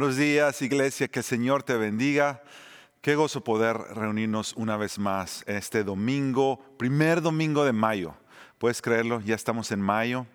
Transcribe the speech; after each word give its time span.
Buenos 0.00 0.16
días, 0.16 0.62
iglesia, 0.62 1.08
que 1.08 1.18
el 1.18 1.24
Señor 1.26 1.62
te 1.62 1.76
bendiga. 1.76 2.42
Qué 3.02 3.16
gozo 3.16 3.44
poder 3.44 3.76
reunirnos 3.76 4.54
una 4.56 4.78
vez 4.78 4.98
más 4.98 5.44
este 5.46 5.84
domingo, 5.84 6.58
primer 6.78 7.20
domingo 7.20 7.66
de 7.66 7.74
mayo. 7.74 8.14
Puedes 8.56 8.80
creerlo, 8.80 9.20
ya 9.20 9.34
estamos 9.34 9.72
en 9.72 9.80
mayo. 9.82 10.26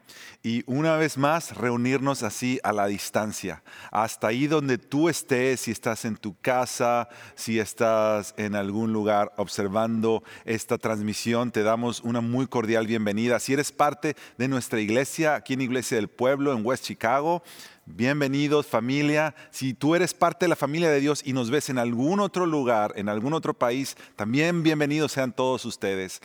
Y 0.43 0.63
una 0.67 0.97
vez 0.97 1.17
más, 1.17 1.57
reunirnos 1.57 2.21
así 2.21 2.59
a 2.63 2.73
la 2.73 2.85
distancia. 2.85 3.63
Hasta 3.91 4.27
ahí 4.27 4.45
donde 4.45 4.77
tú 4.77 5.09
estés, 5.09 5.61
si 5.61 5.71
estás 5.71 6.05
en 6.05 6.17
tu 6.17 6.39
casa, 6.41 7.09
si 7.33 7.57
estás 7.57 8.35
en 8.37 8.53
algún 8.53 8.93
lugar 8.93 9.33
observando 9.37 10.23
esta 10.43 10.77
transmisión, 10.77 11.51
te 11.51 11.63
damos 11.63 12.01
una 12.01 12.21
muy 12.21 12.45
cordial 12.45 12.85
bienvenida. 12.85 13.39
Si 13.39 13.53
eres 13.53 13.71
parte 13.71 14.15
de 14.37 14.47
nuestra 14.47 14.79
iglesia, 14.79 15.33
aquí 15.33 15.53
en 15.53 15.61
Iglesia 15.61 15.97
del 15.97 16.07
Pueblo, 16.07 16.53
en 16.53 16.63
West 16.63 16.83
Chicago, 16.83 17.41
Bienvenidos 17.87 18.65
familia. 18.65 19.35
Si 19.51 19.75
tú 19.75 19.93
eres 19.93 20.15
parte 20.15 20.45
de 20.45 20.49
la 20.49 20.55
familia 20.55 20.89
de 20.89 20.99
Dios 20.99 21.21
y 21.23 21.33
nos 21.33 21.51
ves 21.51 21.69
en 21.69 21.77
algún 21.77 22.19
otro 22.19 22.47
lugar, 22.47 22.93
en 22.95 23.09
algún 23.09 23.33
otro 23.33 23.53
país, 23.53 23.95
también 24.15 24.63
bienvenidos 24.63 25.11
sean 25.11 25.31
todos 25.31 25.65
ustedes. 25.65 26.19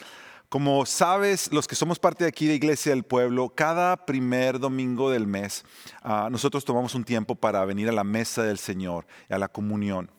Como 0.48 0.86
sabes, 0.86 1.52
los 1.52 1.68
que 1.68 1.74
somos 1.74 1.98
parte 1.98 2.24
de 2.24 2.28
aquí 2.28 2.46
de 2.46 2.54
Iglesia 2.54 2.92
del 2.92 3.02
Pueblo, 3.02 3.50
cada 3.50 4.06
primer 4.06 4.58
domingo 4.58 5.10
del 5.10 5.26
mes, 5.26 5.66
ah, 6.02 6.28
nosotros 6.32 6.64
tomamos 6.64 6.94
un 6.94 7.04
tiempo 7.04 7.34
para 7.34 7.62
venir 7.66 7.90
a 7.90 7.92
la 7.92 8.04
mesa 8.04 8.42
del 8.42 8.58
Señor, 8.58 9.06
a 9.28 9.36
la 9.36 9.48
comunión. 9.48 10.10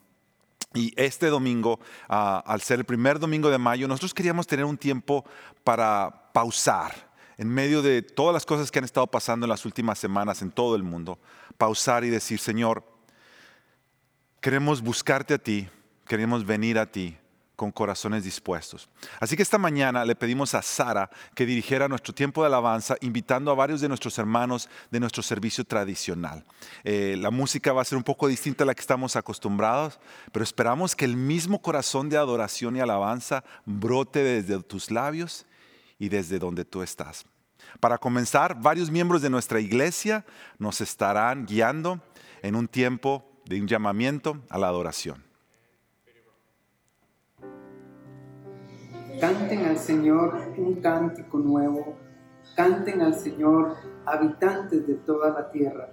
Y 0.75 0.94
este 0.95 1.25
domingo, 1.25 1.79
ah, 2.07 2.44
al 2.45 2.61
ser 2.61 2.77
el 2.77 2.85
primer 2.85 3.17
domingo 3.17 3.49
de 3.49 3.57
mayo, 3.57 3.87
nosotros 3.87 4.13
queríamos 4.13 4.45
tener 4.45 4.63
un 4.63 4.77
tiempo 4.77 5.25
para 5.63 6.29
pausar 6.33 7.10
en 7.41 7.49
medio 7.49 7.81
de 7.81 8.03
todas 8.03 8.35
las 8.35 8.45
cosas 8.45 8.69
que 8.69 8.77
han 8.77 8.85
estado 8.85 9.07
pasando 9.07 9.47
en 9.47 9.49
las 9.49 9.65
últimas 9.65 9.97
semanas 9.97 10.43
en 10.43 10.51
todo 10.51 10.75
el 10.75 10.83
mundo, 10.83 11.17
pausar 11.57 12.03
y 12.03 12.11
decir, 12.11 12.38
Señor, 12.38 12.83
queremos 14.39 14.79
buscarte 14.79 15.33
a 15.33 15.38
ti, 15.39 15.67
queremos 16.05 16.45
venir 16.45 16.77
a 16.77 16.85
ti 16.85 17.17
con 17.55 17.71
corazones 17.71 18.23
dispuestos. 18.23 18.88
Así 19.19 19.35
que 19.35 19.41
esta 19.41 19.57
mañana 19.57 20.05
le 20.05 20.15
pedimos 20.15 20.53
a 20.53 20.61
Sara 20.61 21.09
que 21.33 21.47
dirigiera 21.47 21.88
nuestro 21.88 22.13
tiempo 22.13 22.43
de 22.43 22.47
alabanza, 22.47 22.95
invitando 23.01 23.49
a 23.49 23.55
varios 23.55 23.81
de 23.81 23.87
nuestros 23.87 24.19
hermanos 24.19 24.69
de 24.91 24.99
nuestro 24.99 25.23
servicio 25.23 25.63
tradicional. 25.63 26.45
Eh, 26.83 27.15
la 27.17 27.31
música 27.31 27.73
va 27.73 27.81
a 27.81 27.85
ser 27.85 27.97
un 27.97 28.03
poco 28.03 28.27
distinta 28.27 28.65
a 28.65 28.67
la 28.67 28.75
que 28.75 28.81
estamos 28.81 29.15
acostumbrados, 29.15 29.99
pero 30.31 30.44
esperamos 30.44 30.95
que 30.95 31.05
el 31.05 31.17
mismo 31.17 31.59
corazón 31.59 32.07
de 32.07 32.17
adoración 32.17 32.75
y 32.75 32.81
alabanza 32.81 33.44
brote 33.65 34.23
desde 34.23 34.61
tus 34.61 34.91
labios 34.91 35.47
y 35.97 36.09
desde 36.09 36.37
donde 36.37 36.65
tú 36.65 36.83
estás. 36.83 37.25
Para 37.79 37.97
comenzar, 37.97 38.62
varios 38.62 38.91
miembros 38.91 39.21
de 39.21 39.29
nuestra 39.29 39.59
iglesia 39.59 40.25
nos 40.59 40.81
estarán 40.81 41.45
guiando 41.45 42.00
en 42.41 42.56
un 42.56 42.68
tiempo 42.68 43.23
de 43.45 43.62
un 43.62 43.68
llamamiento 43.68 44.38
a 44.50 44.57
la 44.57 44.68
adoración. 44.68 45.23
Canten 49.19 49.65
al 49.65 49.77
Señor 49.77 50.53
un 50.57 50.81
cántico 50.81 51.38
nuevo. 51.38 51.97
Canten 52.56 53.01
al 53.01 53.13
Señor 53.13 53.75
habitantes 54.06 54.88
de 54.88 54.95
toda 54.95 55.29
la 55.31 55.51
tierra. 55.51 55.89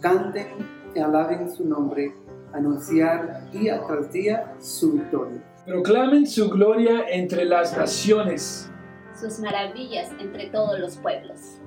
Canten 0.00 0.48
y 0.94 0.98
alaben 0.98 1.50
su 1.54 1.64
nombre, 1.64 2.14
anunciar 2.52 3.50
día 3.52 3.80
tras 3.86 4.12
día 4.12 4.54
su 4.58 4.92
victoria. 4.92 5.42
Proclamen 5.64 6.26
su 6.26 6.48
gloria 6.50 7.04
entre 7.08 7.44
las 7.44 7.76
naciones 7.76 8.70
sus 9.16 9.38
maravillas 9.40 10.10
entre 10.18 10.50
todos 10.50 10.78
los 10.78 10.96
pueblos. 10.98 11.60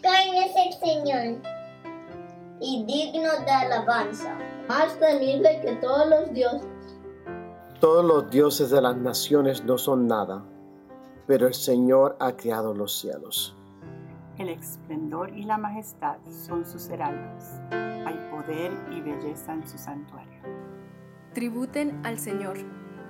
¿Quién 0.00 0.34
es 0.34 0.52
el 0.56 0.72
Señor? 0.80 1.40
Y 2.60 2.84
digno 2.84 3.30
de 3.44 3.50
alabanza, 3.50 4.36
más 4.68 4.98
temible 4.98 5.60
que 5.60 5.76
todos 5.76 6.08
los 6.08 6.32
dioses. 6.32 6.68
Todos 7.80 8.04
los 8.04 8.30
dioses 8.30 8.70
de 8.70 8.80
las 8.80 8.96
naciones 8.96 9.64
no 9.64 9.76
son 9.76 10.06
nada, 10.06 10.42
pero 11.26 11.46
el 11.46 11.54
Señor 11.54 12.16
ha 12.20 12.32
creado 12.36 12.74
los 12.74 12.98
cielos. 12.98 13.56
El 14.38 14.48
esplendor 14.48 15.30
y 15.36 15.44
la 15.44 15.58
majestad 15.58 16.16
son 16.28 16.64
sus 16.64 16.88
heraldos. 16.88 17.44
Hay 17.70 18.16
poder 18.30 18.72
y 18.90 19.00
belleza 19.00 19.52
en 19.52 19.66
su 19.68 19.78
santuario. 19.78 20.40
Tributen 21.34 22.00
al 22.04 22.18
Señor 22.18 22.56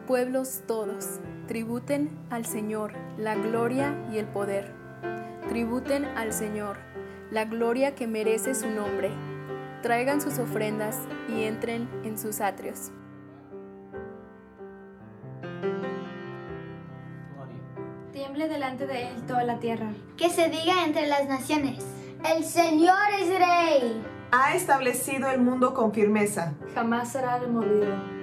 Pueblos 0.07 0.63
todos, 0.67 1.21
tributen 1.47 2.11
al 2.31 2.47
Señor 2.47 2.93
la 3.19 3.35
gloria 3.35 3.95
y 4.13 4.19
el 4.19 4.27
poder. 4.27 4.73
Tributen 5.49 6.05
al 6.05 6.33
Señor 6.33 6.79
la 7.31 7.45
gloria 7.45 7.95
que 7.95 8.07
merece 8.07 8.55
su 8.55 8.69
nombre. 8.69 9.11
Traigan 9.83 10.21
sus 10.21 10.39
ofrendas 10.39 10.99
y 11.29 11.45
entren 11.45 11.89
en 12.05 12.19
sus 12.19 12.41
atrios. 12.41 12.91
Tiemble 18.13 18.49
delante 18.49 18.87
de 18.87 19.09
él 19.09 19.27
toda 19.27 19.45
la 19.45 19.59
tierra. 19.59 19.93
Que 20.17 20.31
se 20.31 20.49
diga 20.49 20.85
entre 20.87 21.07
las 21.07 21.29
naciones. 21.29 21.85
El 22.25 22.45
Señor 22.45 22.97
es 23.21 23.29
rey. 23.29 24.03
Ha 24.33 24.55
establecido 24.55 25.31
el 25.31 25.41
mundo 25.41 25.75
con 25.75 25.93
firmeza. 25.93 26.55
Jamás 26.75 27.13
será 27.13 27.39
removido. 27.39 28.14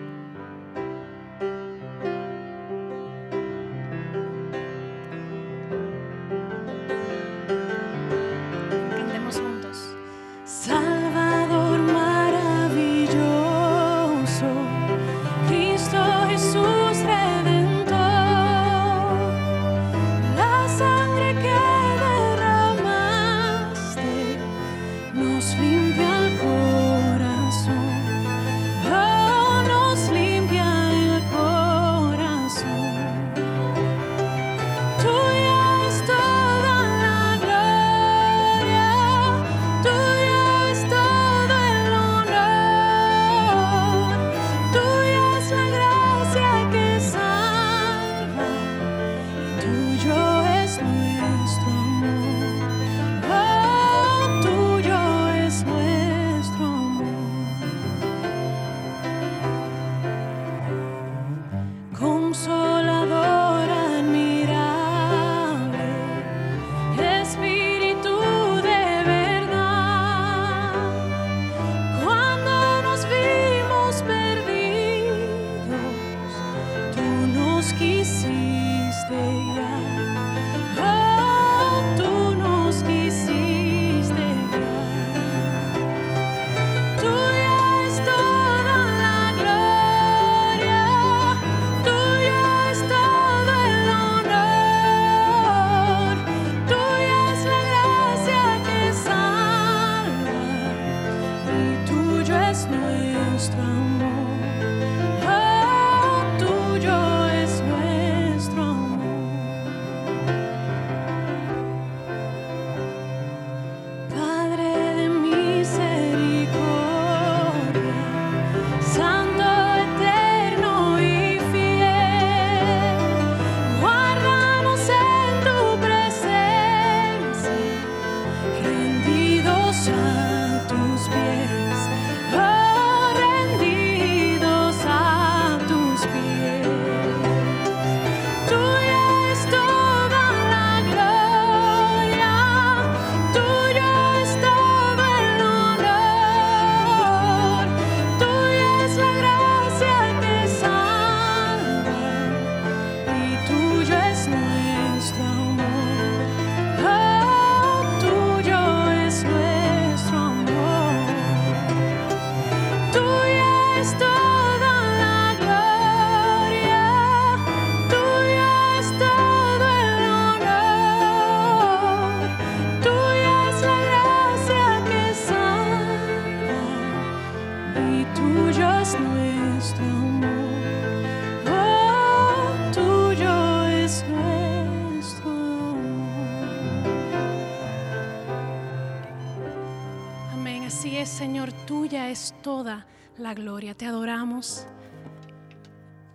Gloria. 193.34 193.74
Te 193.76 193.86
adoramos, 193.86 194.68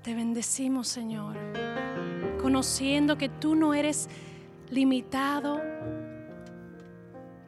te 0.03 0.15
bendecimos, 0.15 0.89
Señor, 0.89 1.37
conociendo 2.41 3.19
que 3.19 3.29
tú 3.29 3.55
no 3.55 3.75
eres 3.75 4.09
limitado 4.71 5.61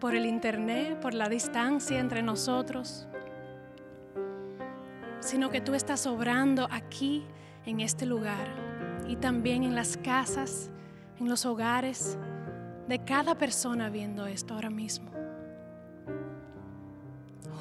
por 0.00 0.14
el 0.14 0.26
internet, 0.26 1.00
por 1.00 1.14
la 1.14 1.28
distancia 1.28 1.98
entre 1.98 2.22
nosotros, 2.22 3.06
sino 5.20 5.50
que 5.50 5.60
tú 5.60 5.74
estás 5.74 6.06
obrando 6.06 6.68
aquí, 6.70 7.24
en 7.66 7.80
este 7.80 8.06
lugar, 8.06 8.48
y 9.06 9.16
también 9.16 9.62
en 9.62 9.74
las 9.74 9.96
casas, 9.96 10.70
en 11.18 11.28
los 11.28 11.44
hogares 11.44 12.16
de 12.88 13.04
cada 13.04 13.36
persona 13.36 13.90
viendo 13.90 14.26
esto 14.26 14.54
ahora 14.54 14.70
mismo. 14.70 15.17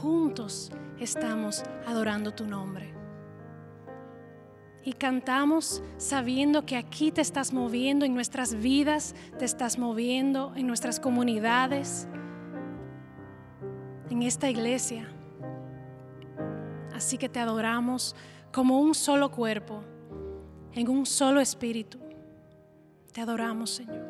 Juntos 0.01 0.71
estamos 0.99 1.63
adorando 1.87 2.31
tu 2.31 2.45
nombre. 2.45 2.93
Y 4.83 4.93
cantamos 4.93 5.81
sabiendo 5.97 6.65
que 6.65 6.77
aquí 6.77 7.11
te 7.11 7.21
estás 7.21 7.51
moviendo 7.51 8.05
en 8.05 8.13
nuestras 8.13 8.53
vidas, 8.53 9.15
te 9.39 9.45
estás 9.45 9.79
moviendo 9.79 10.53
en 10.55 10.67
nuestras 10.67 10.99
comunidades, 10.99 12.07
en 14.09 14.21
esta 14.21 14.49
iglesia. 14.49 15.07
Así 16.93 17.17
que 17.17 17.27
te 17.27 17.39
adoramos 17.39 18.15
como 18.53 18.79
un 18.79 18.93
solo 18.93 19.31
cuerpo, 19.31 19.83
en 20.73 20.89
un 20.89 21.05
solo 21.07 21.41
espíritu. 21.41 21.99
Te 23.11 23.21
adoramos, 23.21 23.71
Señor. 23.71 24.06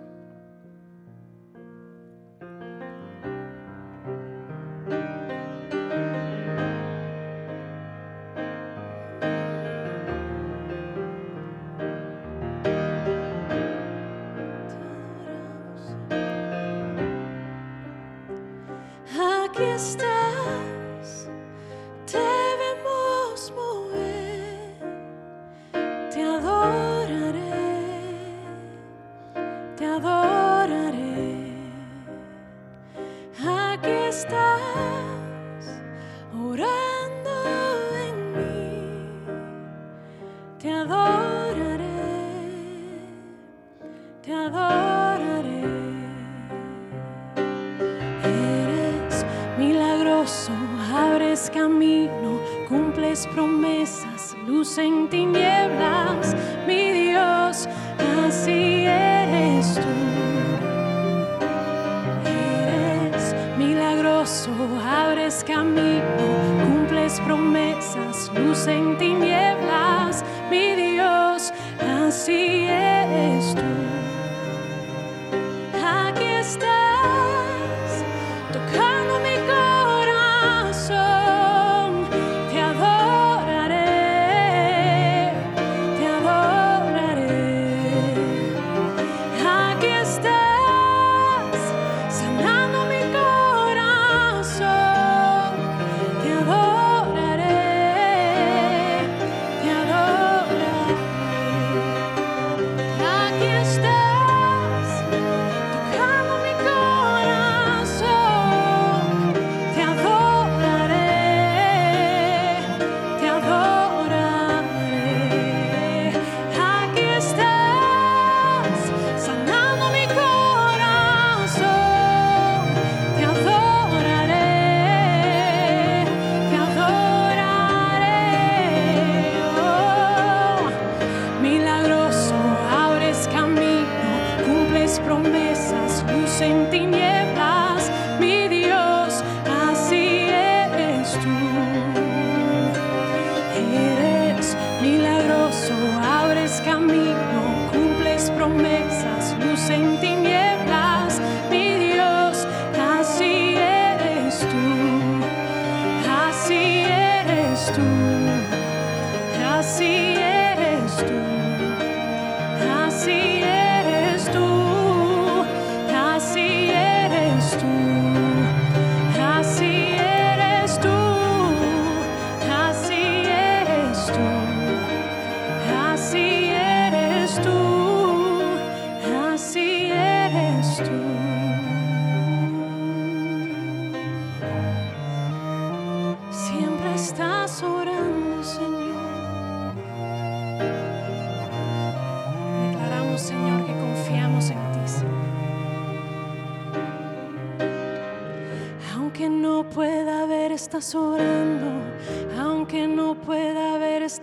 Promesas, 136.40 136.97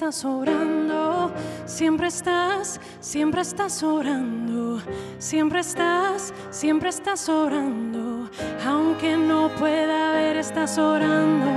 estás 0.05 0.25
orando. 0.27 1.33
Siempre 1.65 2.09
estás, 2.09 2.79
siempre 3.01 3.41
estás 3.41 3.83
orando. 3.83 4.79
Siempre 5.19 5.61
estás, 5.61 6.35
siempre 6.51 6.91
estás 6.91 7.27
orando. 7.31 8.29
Aunque 8.67 9.17
no 9.17 9.49
pueda 9.59 10.13
ver, 10.13 10.37
estás 10.37 10.77
orando. 10.77 11.51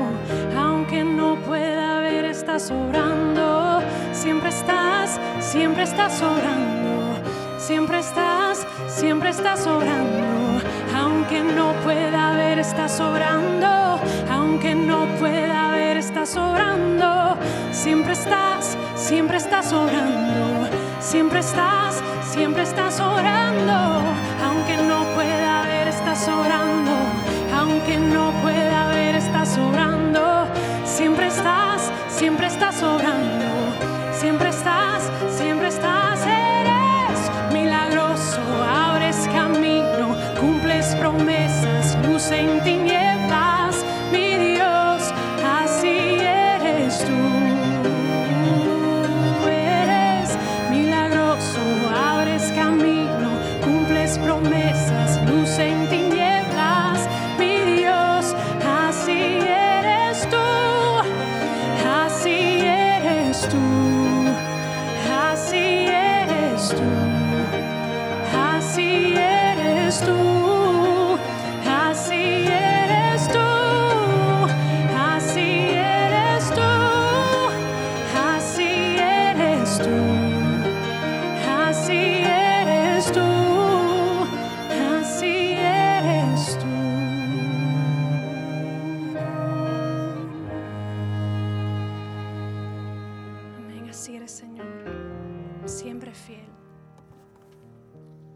Aunque 0.57 1.03
no 1.03 1.35
pueda 1.45 1.99
ver, 1.99 2.23
estás 2.23 2.71
orando. 2.71 3.81
Siempre 4.13 4.47
estás, 4.47 5.19
siempre 5.41 5.83
estás 5.83 6.21
orando. 6.21 7.19
Siempre 7.59 7.99
estás, 7.99 8.65
siempre 8.87 9.29
estás 9.31 9.67
orando. 9.67 10.61
Aunque 10.95 11.43
no 11.43 11.73
pueda 11.83 12.31
ver, 12.31 12.59
estás 12.59 12.97
orando 13.01 13.99
aunque 14.47 14.75
no 14.75 15.05
pueda 15.19 15.71
ver, 15.71 15.97
estás 15.97 16.29
sobrando. 16.29 17.35
Siempre 17.71 18.13
estás, 18.13 18.77
siempre 18.95 19.37
estás 19.37 19.73
orando. 19.73 20.69
Siempre 21.01 21.39
estás, 21.39 22.01
siempre 22.23 22.63
estás 22.63 22.99
orando. 22.99 23.77
Aunque 24.45 24.77
no 24.77 25.03
pueda 25.15 25.63
ver, 25.63 25.89
estás 25.89 26.27
orando. 26.29 26.93
Aunque 27.59 27.97
no 27.97 28.31
pueda 28.41 28.87
ver, 28.87 29.15
estás 29.15 29.57
orando. 29.57 30.47
Siempre 30.85 31.27
estás, 31.27 31.91
siempre 32.09 32.47
estás. 32.47 32.66
Eres 79.79 79.83
tú, 79.83 81.49
así 81.49 82.23
eres 82.23 83.11
tú, 83.11 83.19
así 84.99 85.53
eres 85.53 86.57
tú. 86.59 86.65
Amén, 93.57 93.89
así 93.89 94.15
eres 94.15 94.31
Señor, 94.31 94.67
siempre 95.65 96.11
fiel. 96.13 96.39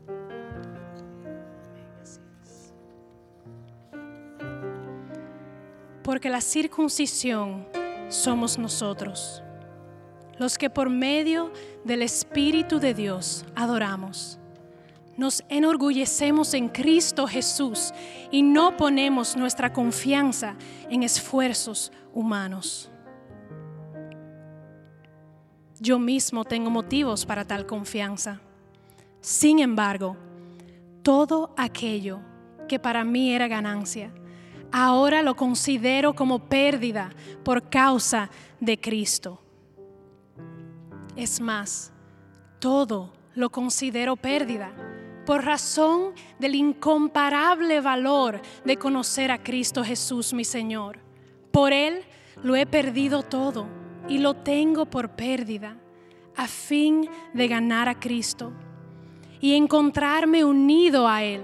Amén, 0.08 1.90
así 2.02 2.20
es. 2.44 2.74
Porque 6.04 6.30
la 6.30 6.42
circuncisión 6.42 7.66
somos 8.10 8.58
nosotros, 8.58 9.42
los 10.42 10.58
que 10.58 10.72
por 10.72 10.90
medio 10.90 11.54
del 11.86 12.02
Espíritu 12.02 12.80
de 12.80 12.96
Dios 12.96 13.46
adoramos. 13.56 14.40
Nos 15.16 15.44
enorgullecemos 15.50 16.56
en 16.56 16.68
Cristo 16.68 17.28
Jesús 17.28 17.94
y 18.32 18.42
no 18.42 18.76
ponemos 18.76 19.38
nuestra 19.38 19.72
confianza 19.72 20.56
en 20.90 21.04
esfuerzos 21.04 21.92
humanos. 22.12 22.90
Yo 25.80 26.00
mismo 26.00 26.44
tengo 26.44 26.72
motivos 26.72 27.24
para 27.24 27.46
tal 27.46 27.68
confianza. 27.68 28.42
Sin 29.20 29.60
embargo, 29.60 30.18
todo 31.04 31.54
aquello 31.56 32.20
que 32.68 32.80
para 32.80 33.04
mí 33.04 33.32
era 33.32 33.48
ganancia, 33.48 34.12
ahora 34.72 35.22
lo 35.22 35.36
considero 35.36 36.16
como 36.16 36.50
pérdida 36.50 37.12
por 37.44 37.70
causa 37.70 38.32
de 38.60 38.80
Cristo. 38.80 39.41
Es 41.16 41.42
más, 41.42 41.92
todo 42.60 43.12
lo 43.36 43.50
considero 43.50 44.16
pérdida 44.16 44.72
por 45.26 45.44
razón 45.44 46.14
del 46.40 46.56
incomparable 46.56 47.82
valor 47.82 48.42
de 48.66 48.78
conocer 48.78 49.30
a 49.30 49.44
Cristo 49.44 49.84
Jesús 49.84 50.34
mi 50.34 50.46
Señor. 50.46 51.00
Por 51.52 51.74
Él 51.74 52.04
lo 52.44 52.56
he 52.56 52.66
perdido 52.66 53.24
todo 53.24 53.68
y 54.08 54.20
lo 54.20 54.36
tengo 54.36 54.86
por 54.86 55.12
pérdida 55.12 55.78
a 56.36 56.48
fin 56.48 57.10
de 57.34 57.48
ganar 57.48 57.90
a 57.90 58.00
Cristo 58.00 58.54
y 59.42 59.56
encontrarme 59.56 60.46
unido 60.46 61.08
a 61.08 61.24
Él. 61.24 61.44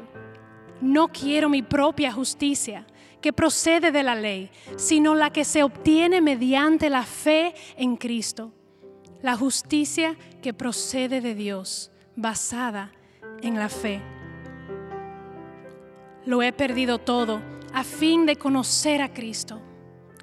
No 0.80 1.10
quiero 1.10 1.50
mi 1.50 1.62
propia 1.62 2.12
justicia 2.12 2.86
que 3.22 3.34
procede 3.34 3.92
de 3.92 4.04
la 4.04 4.16
ley, 4.16 4.50
sino 4.76 5.14
la 5.14 5.32
que 5.32 5.44
se 5.44 5.64
obtiene 5.64 6.22
mediante 6.22 6.90
la 6.90 7.04
fe 7.04 7.54
en 7.76 7.98
Cristo. 7.98 8.54
La 9.22 9.36
justicia 9.36 10.16
que 10.42 10.54
procede 10.54 11.22
de 11.22 11.34
Dios, 11.34 11.92
basada 12.16 12.92
en 13.42 13.58
la 13.58 13.70
fe. 13.70 14.02
Lo 16.26 16.42
he 16.44 16.52
perdido 16.54 17.00
todo 17.00 17.42
a 17.74 17.84
fin 17.84 18.26
de 18.26 18.36
conocer 18.36 19.02
a 19.02 19.14
Cristo. 19.14 19.62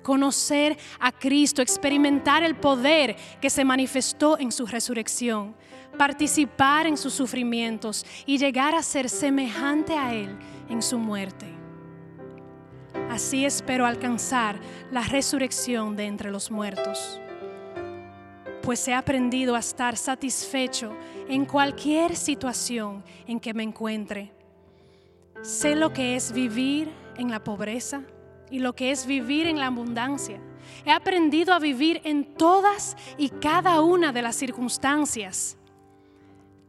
Conocer 0.03 0.77
a 1.01 1.11
Cristo, 1.13 1.63
experimentar 1.63 2.43
el 2.43 2.57
poder 2.57 3.17
que 3.41 3.49
se 3.49 3.65
manifestó 3.65 4.39
en 4.39 4.53
su 4.53 4.67
resurrección, 4.67 5.57
participar 5.97 6.87
en 6.87 6.97
sus 6.97 7.15
sufrimientos 7.15 8.05
y 8.27 8.37
llegar 8.39 8.75
a 8.75 8.83
ser 8.83 9.09
semejante 9.09 9.97
a 9.97 10.15
Él 10.15 10.37
en 10.69 10.83
su 10.83 10.99
muerte. 10.99 11.47
Así 13.11 13.45
espero 13.45 13.87
alcanzar 13.87 14.61
la 14.91 15.03
resurrección 15.03 15.97
de 15.97 16.05
entre 16.05 16.31
los 16.31 16.51
muertos, 16.51 17.21
pues 18.64 18.88
he 18.88 18.94
aprendido 18.94 19.55
a 19.55 19.59
estar 19.59 19.94
satisfecho 19.96 20.96
en 21.29 21.44
cualquier 21.44 22.16
situación 22.16 23.05
en 23.27 23.38
que 23.38 23.53
me 23.53 23.62
encuentre. 23.62 24.33
Sé 25.42 25.77
lo 25.77 25.92
que 25.92 26.16
es 26.16 26.33
vivir 26.33 26.90
en 27.18 27.31
la 27.31 27.44
pobreza 27.44 28.03
y 28.50 28.61
lo 28.61 28.74
que 28.74 28.90
es 28.90 29.05
vivir 29.05 29.46
en 29.46 29.59
la 29.59 29.66
abundancia. 29.66 30.40
He 30.87 30.90
aprendido 30.90 31.53
a 31.53 31.59
vivir 31.59 32.00
en 32.05 32.24
todas 32.37 32.96
y 33.18 33.29
cada 33.29 33.83
una 33.83 34.12
de 34.12 34.22
las 34.22 34.37
circunstancias, 34.37 35.59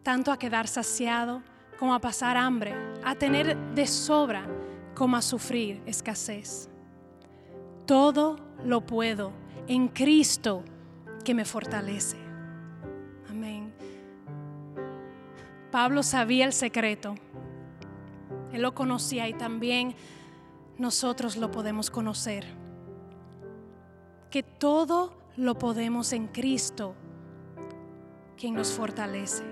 tanto 0.04 0.34
a 0.34 0.38
quedar 0.38 0.68
saciado 0.68 1.44
como 1.80 1.96
a 1.96 2.00
pasar 2.00 2.36
hambre, 2.36 2.76
a 3.06 3.16
tener 3.16 3.58
de 3.74 3.88
sobra 3.88 4.46
como 4.96 5.16
a 5.16 5.22
sufrir 5.22 5.82
escasez. 5.86 6.70
Todo 7.86 8.38
lo 8.66 8.82
puedo 8.82 9.32
en 9.68 9.88
Cristo 9.88 10.64
que 11.26 11.34
me 11.34 11.44
fortalece. 11.44 12.16
Amén. 13.30 13.74
Pablo 15.72 16.04
sabía 16.04 16.46
el 16.46 16.54
secreto. 16.54 17.16
Él 18.54 18.62
lo 18.62 18.74
conocía 18.74 19.28
y 19.28 19.34
también 19.34 19.96
nosotros 20.78 21.36
lo 21.36 21.52
podemos 21.52 21.90
conocer. 21.90 22.46
Que 24.30 24.42
todo 24.44 25.18
lo 25.36 25.58
podemos 25.58 26.14
en 26.14 26.28
Cristo, 26.28 26.96
quien 28.38 28.54
nos 28.54 28.72
fortalece. 28.72 29.44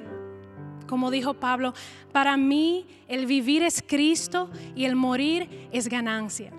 Como 0.88 1.12
dijo 1.12 1.34
Pablo, 1.34 1.74
para 2.14 2.38
mí 2.38 2.86
el 3.10 3.26
vivir 3.26 3.64
es 3.64 3.84
Cristo 3.86 4.50
y 4.76 4.86
el 4.86 4.96
morir 4.96 5.68
es 5.72 5.90
ganancia. 5.90 6.54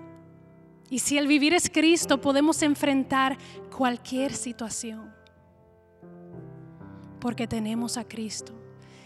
Y 0.95 0.99
si 0.99 1.17
el 1.17 1.27
vivir 1.27 1.53
es 1.53 1.69
Cristo, 1.69 2.21
podemos 2.21 2.61
enfrentar 2.61 3.37
cualquier 3.75 4.33
situación. 4.33 5.13
Porque 7.19 7.47
tenemos 7.47 7.97
a 7.97 8.05
Cristo 8.05 8.53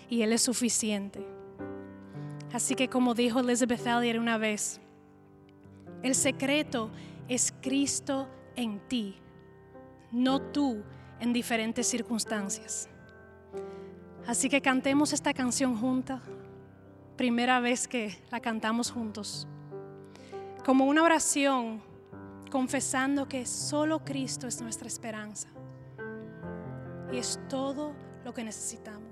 y 0.08 0.22
Él 0.22 0.32
es 0.32 0.44
suficiente. 0.44 1.26
Así 2.54 2.76
que 2.76 2.90
como 2.90 3.16
dijo 3.16 3.40
Elizabeth 3.40 3.88
Elliot 3.88 4.20
una 4.20 4.38
vez, 4.38 4.80
el 6.04 6.14
secreto 6.14 6.92
es 7.28 7.52
Cristo 7.60 8.28
en 8.56 8.80
ti, 8.88 9.16
no 10.12 10.44
tú 10.44 10.84
en 11.20 11.34
diferentes 11.34 11.88
circunstancias. 11.88 12.88
Así 14.28 14.48
que 14.48 14.62
cantemos 14.62 15.12
esta 15.12 15.34
canción 15.34 15.76
junta, 15.76 16.22
primera 17.18 17.60
vez 17.60 17.88
que 17.88 18.16
la 18.30 18.40
cantamos 18.40 18.92
juntos, 18.92 19.48
como 20.70 20.86
una 20.86 21.02
oración 21.02 21.82
confesando 22.52 23.28
que 23.28 23.48
solo 23.48 24.06
Cristo 24.06 24.46
es 24.46 24.62
nuestra 24.62 24.88
esperanza 24.88 25.50
y 27.12 27.18
es 27.18 27.40
todo 27.50 27.96
lo 28.24 28.36
que 28.36 28.44
necesitamos. 28.44 29.09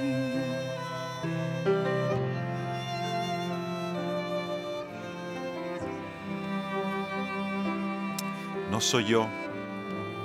No 8.70 8.80
soy 8.80 9.04
yo, 9.04 9.28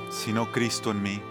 sino 0.09 0.53
Cristo 0.53 0.91
en 0.91 1.03
mí. 1.03 1.21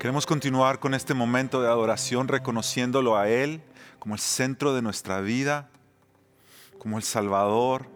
Queremos 0.00 0.26
continuar 0.26 0.80
con 0.80 0.92
este 0.92 1.14
momento 1.14 1.62
de 1.62 1.68
adoración 1.68 2.26
reconociéndolo 2.26 3.16
a 3.16 3.28
Él 3.28 3.62
como 4.00 4.16
el 4.16 4.20
centro 4.20 4.74
de 4.74 4.82
nuestra 4.82 5.20
vida, 5.20 5.68
como 6.80 6.96
el 6.96 7.04
Salvador, 7.04 7.86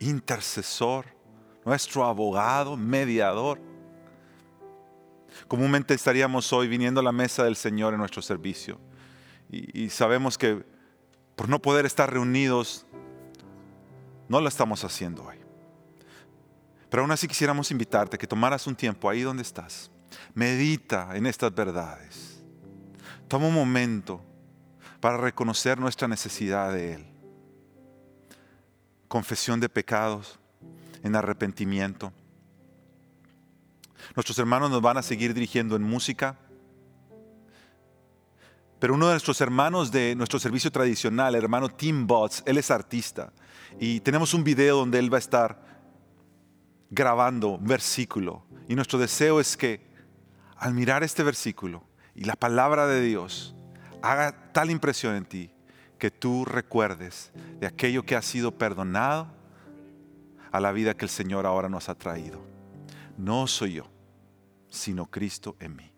intercesor, 0.00 1.17
nuestro 1.68 2.06
abogado, 2.06 2.78
mediador. 2.78 3.60
Comúnmente 5.48 5.92
estaríamos 5.92 6.50
hoy 6.54 6.66
viniendo 6.66 7.00
a 7.00 7.04
la 7.04 7.12
mesa 7.12 7.44
del 7.44 7.56
Señor 7.56 7.92
en 7.92 8.00
nuestro 8.00 8.22
servicio 8.22 8.80
y, 9.50 9.90
sabemos 9.90 10.38
que 10.38 10.64
por 11.36 11.50
no 11.50 11.60
poder 11.60 11.84
estar 11.84 12.10
reunidos, 12.10 12.86
no 14.30 14.40
lo 14.40 14.48
estamos 14.48 14.82
haciendo 14.82 15.24
hoy. 15.24 15.36
Pero 16.88 17.02
aún 17.02 17.10
así 17.10 17.28
quisiéramos 17.28 17.70
invitarte 17.70 18.16
a 18.16 18.18
que 18.18 18.26
tomaras 18.26 18.66
un 18.66 18.74
tiempo 18.74 19.10
ahí 19.10 19.20
donde 19.20 19.42
estás. 19.42 19.90
Medita 20.32 21.10
en 21.14 21.26
estas 21.26 21.54
verdades. 21.54 22.42
Toma 23.28 23.46
un 23.46 23.54
momento 23.54 24.22
para 25.00 25.18
reconocer 25.18 25.78
nuestra 25.78 26.08
necesidad 26.08 26.72
de 26.72 26.94
Él. 26.94 27.06
Confesión 29.06 29.60
de 29.60 29.68
pecados 29.68 30.38
en 31.08 31.16
arrepentimiento. 31.16 32.12
Nuestros 34.14 34.38
hermanos 34.38 34.70
nos 34.70 34.80
van 34.80 34.96
a 34.96 35.02
seguir 35.02 35.34
dirigiendo 35.34 35.74
en 35.76 35.82
música. 35.82 36.38
Pero 38.78 38.94
uno 38.94 39.08
de 39.08 39.14
nuestros 39.14 39.40
hermanos 39.40 39.90
de 39.90 40.14
nuestro 40.14 40.38
servicio 40.38 40.70
tradicional, 40.70 41.34
el 41.34 41.42
hermano 41.42 41.68
Tim 41.68 42.06
Botts, 42.06 42.44
él 42.46 42.58
es 42.58 42.70
artista. 42.70 43.32
Y 43.80 44.00
tenemos 44.00 44.34
un 44.34 44.44
video 44.44 44.76
donde 44.76 45.00
él 45.00 45.12
va 45.12 45.16
a 45.16 45.18
estar 45.18 45.68
grabando 46.90 47.58
versículo 47.60 48.44
y 48.68 48.74
nuestro 48.74 48.98
deseo 48.98 49.40
es 49.40 49.56
que 49.56 49.86
al 50.56 50.74
mirar 50.74 51.02
este 51.02 51.22
versículo 51.22 51.84
y 52.14 52.24
la 52.24 52.34
palabra 52.34 52.86
de 52.86 53.00
Dios 53.00 53.54
haga 54.02 54.52
tal 54.52 54.70
impresión 54.70 55.14
en 55.14 55.24
ti 55.24 55.50
que 55.98 56.10
tú 56.10 56.44
recuerdes 56.44 57.32
de 57.60 57.66
aquello 57.66 58.04
que 58.04 58.16
ha 58.16 58.22
sido 58.22 58.56
perdonado 58.56 59.28
a 60.50 60.60
la 60.60 60.72
vida 60.72 60.94
que 60.94 61.04
el 61.04 61.10
Señor 61.10 61.46
ahora 61.46 61.68
nos 61.68 61.88
ha 61.88 61.94
traído. 61.94 62.40
No 63.16 63.46
soy 63.46 63.74
yo, 63.74 63.90
sino 64.68 65.06
Cristo 65.06 65.56
en 65.60 65.76
mí. 65.76 65.92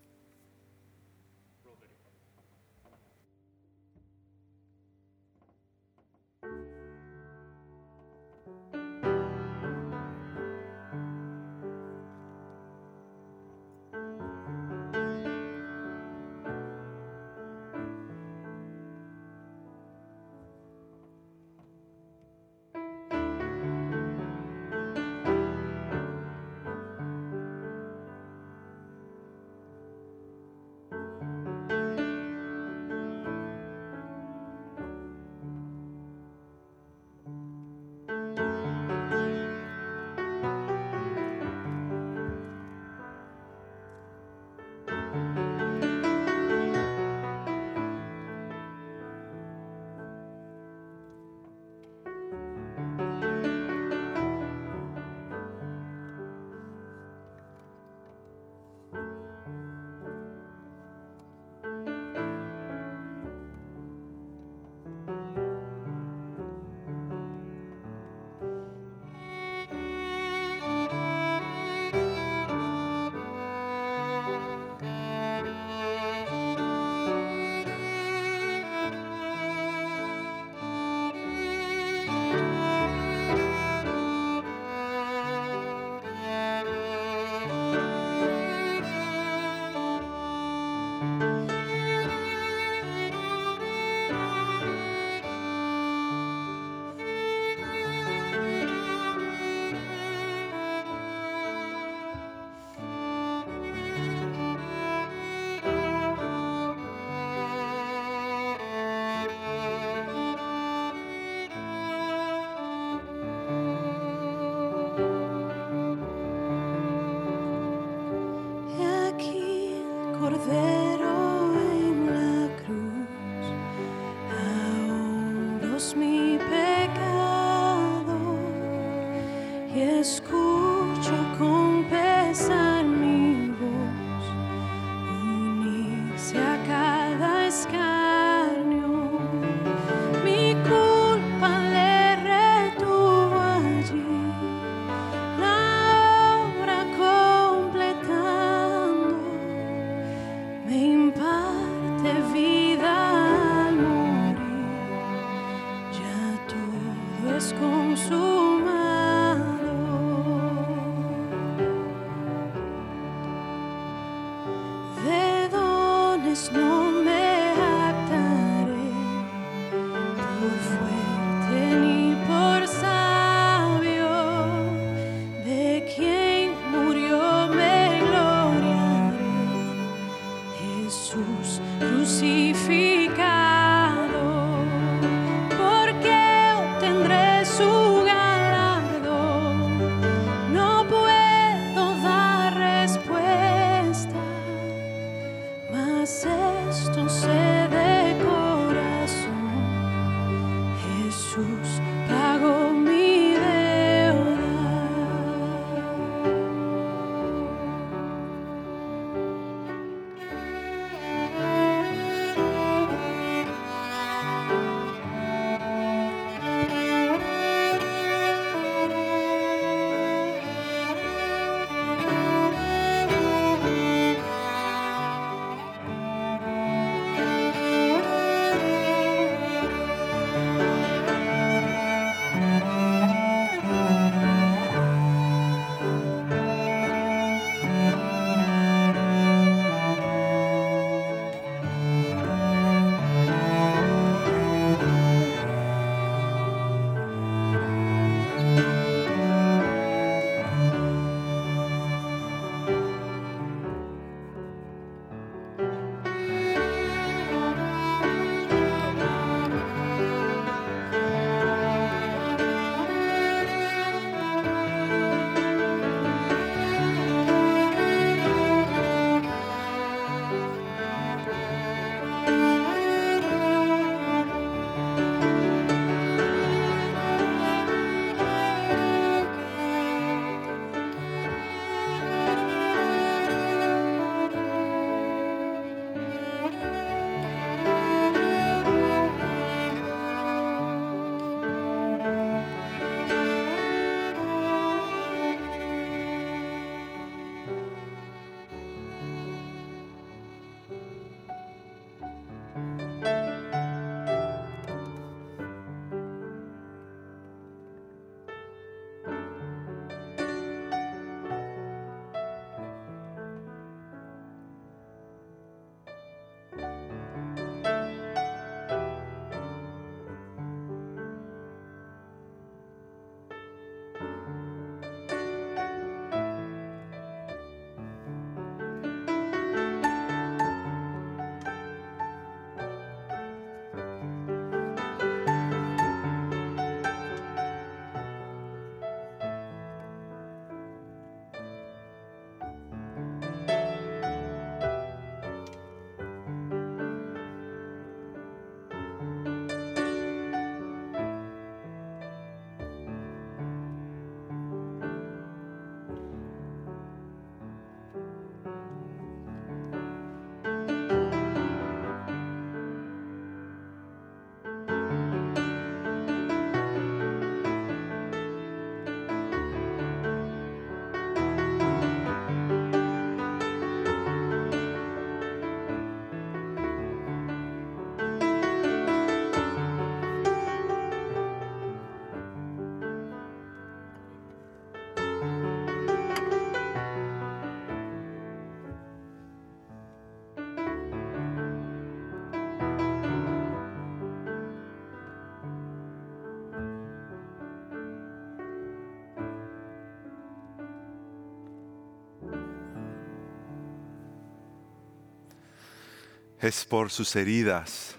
Es 406.40 406.64
por 406.64 406.90
sus 406.90 407.14
heridas 407.16 407.96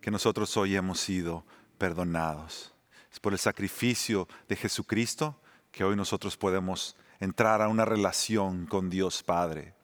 que 0.00 0.12
nosotros 0.12 0.56
hoy 0.56 0.76
hemos 0.76 1.00
sido 1.00 1.44
perdonados. 1.78 2.72
Es 3.12 3.18
por 3.18 3.32
el 3.32 3.40
sacrificio 3.40 4.28
de 4.48 4.54
Jesucristo 4.54 5.40
que 5.72 5.82
hoy 5.82 5.96
nosotros 5.96 6.36
podemos 6.36 6.96
entrar 7.18 7.60
a 7.60 7.66
una 7.66 7.84
relación 7.84 8.66
con 8.66 8.88
Dios 8.88 9.24
Padre. 9.24 9.74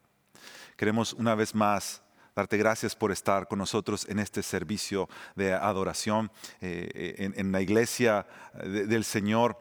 Queremos 0.77 1.12
una 1.12 1.35
vez 1.35 1.57
más 1.57 2.05
darte 2.37 2.57
gracias 2.57 2.95
por 2.95 3.11
estar 3.11 3.49
con 3.49 3.59
nosotros 3.59 4.07
en 4.09 4.21
este 4.21 4.45
servicio 4.45 5.09
de 5.35 5.53
adoración 5.53 6.31
eh, 6.61 7.33
en, 7.35 7.51
la 7.51 7.62
iglesia 7.62 8.29
del 8.62 9.03
Señor. 9.03 9.59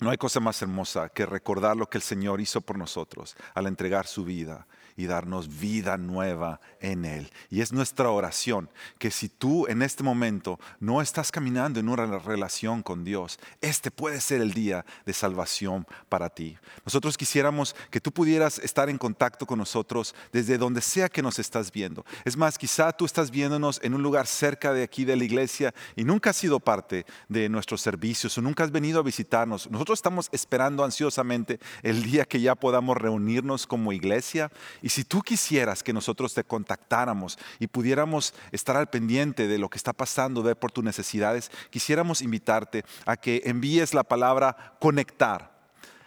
No 0.00 0.08
hay 0.08 0.16
cosa 0.16 0.40
más 0.40 0.62
hermosa 0.62 1.10
que 1.10 1.26
recordar 1.26 1.76
lo 1.76 1.90
que 1.90 1.98
el 1.98 2.02
Señor 2.02 2.40
hizo 2.40 2.62
por 2.62 2.78
nosotros 2.78 3.36
al 3.52 3.66
entregar 3.66 4.06
su 4.06 4.24
vida 4.24 4.66
y 4.98 5.06
darnos 5.06 5.60
vida 5.60 5.96
nueva 5.96 6.60
en 6.80 7.04
Él. 7.04 7.30
Y 7.50 7.60
es 7.60 7.72
nuestra 7.72 8.10
oración 8.10 8.68
que 8.98 9.12
si 9.12 9.28
tú 9.28 9.68
en 9.68 9.80
este 9.80 10.02
momento 10.02 10.58
no 10.80 11.00
estás 11.00 11.30
caminando 11.30 11.78
en 11.78 11.88
una 11.88 12.18
relación 12.18 12.82
con 12.82 13.04
Dios, 13.04 13.38
este 13.60 13.92
puede 13.92 14.20
ser 14.20 14.42
el 14.42 14.52
día 14.52 14.84
de 15.06 15.12
salvación 15.12 15.86
para 16.08 16.28
ti. 16.28 16.58
Nosotros 16.84 17.16
quisiéramos 17.16 17.76
que 17.90 18.00
tú 18.00 18.10
pudieras 18.10 18.58
estar 18.58 18.90
en 18.90 18.98
contacto 18.98 19.46
con 19.46 19.60
nosotros 19.60 20.16
desde 20.32 20.58
donde 20.58 20.80
sea 20.80 21.08
que 21.08 21.22
nos 21.22 21.38
estás 21.38 21.70
viendo. 21.70 22.04
Es 22.24 22.36
más, 22.36 22.58
quizá 22.58 22.92
tú 22.92 23.04
estás 23.04 23.30
viéndonos 23.30 23.78
en 23.84 23.94
un 23.94 24.02
lugar 24.02 24.26
cerca 24.26 24.72
de 24.72 24.82
aquí 24.82 25.04
de 25.04 25.14
la 25.14 25.24
iglesia 25.24 25.72
y 25.94 26.02
nunca 26.02 26.30
has 26.30 26.36
sido 26.36 26.58
parte 26.58 27.06
de 27.28 27.48
nuestros 27.48 27.82
servicios 27.82 28.36
o 28.36 28.42
nunca 28.42 28.64
has 28.64 28.72
venido 28.72 28.98
a 28.98 29.04
visitarnos. 29.04 29.70
Nosotros 29.70 30.00
estamos 30.00 30.28
esperando 30.32 30.82
ansiosamente 30.84 31.60
el 31.84 32.02
día 32.02 32.24
que 32.24 32.40
ya 32.40 32.56
podamos 32.56 32.96
reunirnos 32.96 33.64
como 33.64 33.92
iglesia 33.92 34.50
y 34.82 34.87
si 34.88 35.04
tú 35.04 35.20
quisieras 35.22 35.82
que 35.82 35.92
nosotros 35.92 36.32
te 36.34 36.44
contactáramos 36.44 37.36
y 37.58 37.66
pudiéramos 37.66 38.32
estar 38.52 38.76
al 38.76 38.88
pendiente 38.88 39.48
de 39.48 39.58
lo 39.58 39.68
que 39.68 39.76
está 39.76 39.92
pasando, 39.92 40.42
ver 40.42 40.58
por 40.58 40.72
tus 40.72 40.84
necesidades, 40.84 41.50
quisiéramos 41.70 42.22
invitarte 42.22 42.84
a 43.04 43.16
que 43.16 43.42
envíes 43.44 43.92
la 43.94 44.04
palabra 44.04 44.76
conectar. 44.80 45.58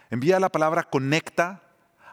Envía 0.09 0.39
la 0.39 0.49
palabra 0.49 0.83
conecta 0.83 1.61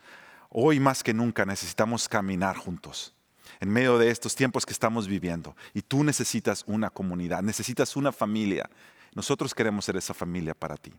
Hoy 0.57 0.79
más 0.79 1.03
que 1.03 1.13
nunca 1.13 1.45
necesitamos 1.45 2.07
caminar 2.07 2.55
juntos 2.55 3.13
en 3.59 3.69
medio 3.69 3.97
de 3.97 4.09
estos 4.09 4.35
tiempos 4.35 4.65
que 4.65 4.71
estamos 4.71 5.05
viviendo. 5.05 5.53
Y 5.73 5.81
tú 5.81 6.01
necesitas 6.01 6.63
una 6.65 6.89
comunidad, 6.89 7.43
necesitas 7.43 7.97
una 7.97 8.13
familia. 8.13 8.69
Nosotros 9.13 9.53
queremos 9.53 9.83
ser 9.83 9.97
esa 9.97 10.13
familia 10.13 10.53
para 10.53 10.77
ti. 10.77 10.93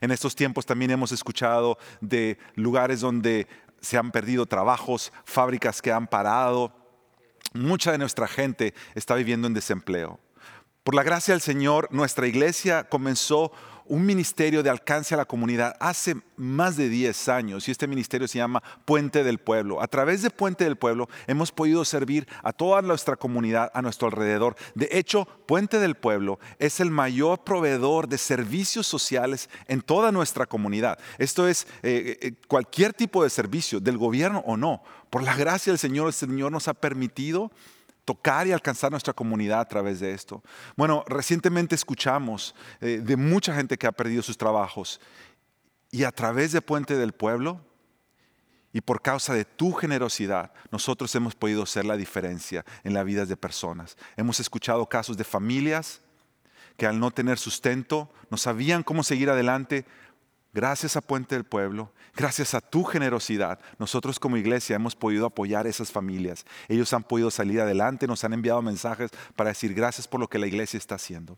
En 0.00 0.12
estos 0.12 0.36
tiempos 0.36 0.64
también 0.64 0.92
hemos 0.92 1.10
escuchado 1.10 1.76
de 2.00 2.38
lugares 2.54 3.00
donde 3.00 3.48
se 3.80 3.98
han 3.98 4.12
perdido 4.12 4.46
trabajos, 4.46 5.12
fábricas 5.24 5.82
que 5.82 5.90
han 5.90 6.06
parado. 6.06 6.72
Mucha 7.54 7.90
de 7.90 7.98
nuestra 7.98 8.28
gente 8.28 8.74
está 8.94 9.16
viviendo 9.16 9.48
en 9.48 9.54
desempleo. 9.54 10.20
Por 10.84 10.94
la 10.94 11.02
gracia 11.02 11.34
del 11.34 11.40
Señor, 11.40 11.88
nuestra 11.90 12.28
iglesia 12.28 12.88
comenzó 12.88 13.50
un 13.88 14.04
ministerio 14.04 14.62
de 14.62 14.70
alcance 14.70 15.14
a 15.14 15.16
la 15.16 15.24
comunidad 15.24 15.76
hace 15.80 16.16
más 16.36 16.76
de 16.76 16.88
10 16.88 17.28
años 17.28 17.66
y 17.66 17.70
este 17.70 17.86
ministerio 17.86 18.28
se 18.28 18.38
llama 18.38 18.62
Puente 18.84 19.24
del 19.24 19.38
Pueblo. 19.38 19.82
A 19.82 19.88
través 19.88 20.22
de 20.22 20.30
Puente 20.30 20.64
del 20.64 20.76
Pueblo 20.76 21.08
hemos 21.26 21.50
podido 21.50 21.84
servir 21.84 22.28
a 22.42 22.52
toda 22.52 22.82
nuestra 22.82 23.16
comunidad 23.16 23.70
a 23.74 23.82
nuestro 23.82 24.08
alrededor. 24.08 24.56
De 24.74 24.88
hecho, 24.92 25.26
Puente 25.46 25.78
del 25.78 25.94
Pueblo 25.94 26.38
es 26.58 26.80
el 26.80 26.90
mayor 26.90 27.44
proveedor 27.44 28.08
de 28.08 28.18
servicios 28.18 28.86
sociales 28.86 29.48
en 29.66 29.80
toda 29.80 30.12
nuestra 30.12 30.46
comunidad. 30.46 30.98
Esto 31.18 31.48
es 31.48 31.66
eh, 31.82 32.18
eh, 32.20 32.32
cualquier 32.46 32.92
tipo 32.92 33.22
de 33.22 33.30
servicio, 33.30 33.80
del 33.80 33.98
gobierno 33.98 34.42
o 34.46 34.56
no. 34.56 34.82
Por 35.10 35.22
la 35.22 35.34
gracia 35.34 35.72
del 35.72 35.78
Señor, 35.78 36.08
el 36.08 36.12
Señor 36.12 36.52
nos 36.52 36.68
ha 36.68 36.74
permitido 36.74 37.50
tocar 38.08 38.46
y 38.46 38.52
alcanzar 38.52 38.90
nuestra 38.90 39.12
comunidad 39.12 39.60
a 39.60 39.68
través 39.68 40.00
de 40.00 40.12
esto. 40.12 40.42
Bueno, 40.78 41.04
recientemente 41.08 41.74
escuchamos 41.74 42.54
eh, 42.80 43.02
de 43.04 43.16
mucha 43.18 43.54
gente 43.54 43.76
que 43.76 43.86
ha 43.86 43.92
perdido 43.92 44.22
sus 44.22 44.38
trabajos 44.38 44.98
y 45.90 46.04
a 46.04 46.10
través 46.10 46.52
de 46.52 46.62
Puente 46.62 46.96
del 46.96 47.12
Pueblo 47.12 47.60
y 48.72 48.80
por 48.80 49.02
causa 49.02 49.34
de 49.34 49.44
tu 49.44 49.72
generosidad, 49.72 50.54
nosotros 50.70 51.14
hemos 51.16 51.34
podido 51.34 51.66
ser 51.66 51.84
la 51.84 51.98
diferencia 51.98 52.64
en 52.82 52.94
la 52.94 53.04
vida 53.04 53.26
de 53.26 53.36
personas. 53.36 53.98
Hemos 54.16 54.40
escuchado 54.40 54.86
casos 54.86 55.18
de 55.18 55.24
familias 55.24 56.00
que 56.78 56.86
al 56.86 56.98
no 56.98 57.10
tener 57.10 57.38
sustento 57.38 58.10
no 58.30 58.38
sabían 58.38 58.84
cómo 58.84 59.02
seguir 59.02 59.28
adelante, 59.28 59.84
Gracias 60.52 60.96
a 60.96 61.02
Puente 61.02 61.34
del 61.34 61.44
Pueblo, 61.44 61.92
gracias 62.16 62.54
a 62.54 62.60
tu 62.60 62.82
generosidad, 62.82 63.60
nosotros 63.78 64.18
como 64.18 64.38
iglesia 64.38 64.76
hemos 64.76 64.96
podido 64.96 65.26
apoyar 65.26 65.66
a 65.66 65.68
esas 65.68 65.92
familias. 65.92 66.46
Ellos 66.68 66.92
han 66.94 67.04
podido 67.04 67.30
salir 67.30 67.60
adelante, 67.60 68.06
nos 68.06 68.24
han 68.24 68.32
enviado 68.32 68.62
mensajes 68.62 69.10
para 69.36 69.50
decir 69.50 69.74
gracias 69.74 70.08
por 70.08 70.20
lo 70.20 70.28
que 70.28 70.38
la 70.38 70.46
iglesia 70.46 70.78
está 70.78 70.94
haciendo. 70.94 71.36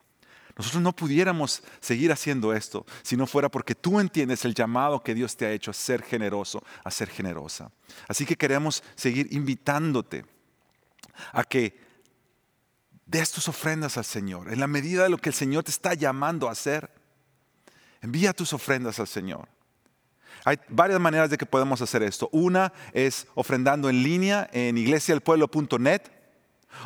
Nosotros 0.57 0.83
no 0.83 0.95
pudiéramos 0.95 1.63
seguir 1.81 2.13
haciendo 2.13 2.53
esto 2.53 2.85
si 3.03 3.17
no 3.17 3.27
fuera 3.27 3.49
porque 3.49 3.75
tú 3.75 3.99
entiendes 3.99 4.45
el 4.45 4.55
llamado 4.55 5.03
que 5.03 5.15
Dios 5.15 5.37
te 5.37 5.47
ha 5.47 5.53
hecho 5.53 5.71
a 5.71 5.75
ser 5.75 6.03
generoso, 6.03 6.63
a 6.85 6.91
ser 6.91 7.09
generosa. 7.09 7.71
Así 8.09 8.27
que 8.27 8.37
queremos 8.37 8.83
seguir 8.95 9.29
invitándote 9.33 10.25
a 11.33 11.45
que 11.45 11.81
des 13.07 13.33
tus 13.33 13.49
ofrendas 13.49 13.97
al 13.97 14.05
Señor 14.05 14.53
en 14.53 14.61
la 14.61 14.67
medida 14.67 15.03
de 15.03 15.09
lo 15.09 15.19
que 15.19 15.31
el 15.31 15.35
Señor 15.35 15.65
te 15.65 15.71
está 15.71 15.95
llamando 15.95 16.49
a 16.49 16.53
hacer. 16.53 17.00
Envía 18.03 18.33
tus 18.33 18.53
ofrendas 18.53 18.99
al 18.99 19.07
Señor. 19.07 19.49
Hay 20.45 20.59
varias 20.69 21.01
maneras 21.01 21.31
de 21.31 21.37
que 21.37 21.47
podemos 21.47 21.83
hacer 21.83 22.03
esto. 22.03 22.29
Una 22.33 22.73
es 22.93 23.27
ofrendando 23.35 23.91
en 23.91 24.03
línea 24.03 24.49
en 24.53 24.79
iglesialpueblo.net. 24.79 26.03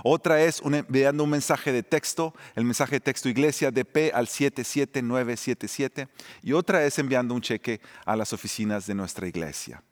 Otra 0.02 0.42
es 0.42 0.62
enviando 0.64 1.24
un 1.24 1.30
mensaje 1.30 1.70
de 1.70 1.82
texto, 1.82 2.34
el 2.56 2.64
mensaje 2.64 2.96
de 2.96 3.00
texto 3.00 3.28
iglesia 3.28 3.70
DP 3.70 4.12
al 4.14 4.26
77977. 4.26 6.08
Y 6.42 6.52
otra 6.52 6.84
es 6.84 6.98
enviando 6.98 7.34
un 7.34 7.42
cheque 7.42 7.80
a 8.04 8.16
las 8.16 8.32
oficinas 8.32 8.86
de 8.86 8.94
nuestra 8.94 9.28
iglesia. 9.28 9.82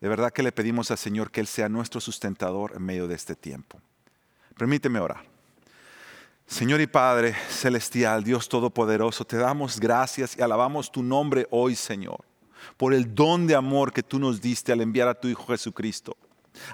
De 0.00 0.08
verdad 0.08 0.32
que 0.32 0.42
le 0.42 0.52
pedimos 0.52 0.90
al 0.90 0.98
Señor 0.98 1.30
que 1.30 1.40
Él 1.40 1.46
sea 1.46 1.68
nuestro 1.68 2.00
sustentador 2.00 2.72
en 2.76 2.82
medio 2.82 3.08
de 3.08 3.14
este 3.14 3.34
tiempo. 3.34 3.80
Permíteme 4.58 4.98
orar. 4.98 5.35
Señor 6.46 6.80
y 6.80 6.86
Padre 6.86 7.34
Celestial, 7.50 8.22
Dios 8.22 8.48
Todopoderoso, 8.48 9.24
te 9.24 9.36
damos 9.36 9.80
gracias 9.80 10.36
y 10.38 10.42
alabamos 10.42 10.92
tu 10.92 11.02
nombre 11.02 11.48
hoy, 11.50 11.74
Señor, 11.74 12.24
por 12.76 12.94
el 12.94 13.12
don 13.14 13.48
de 13.48 13.56
amor 13.56 13.92
que 13.92 14.04
tú 14.04 14.20
nos 14.20 14.40
diste 14.40 14.72
al 14.72 14.80
enviar 14.80 15.08
a 15.08 15.14
tu 15.14 15.26
Hijo 15.26 15.44
Jesucristo, 15.48 16.16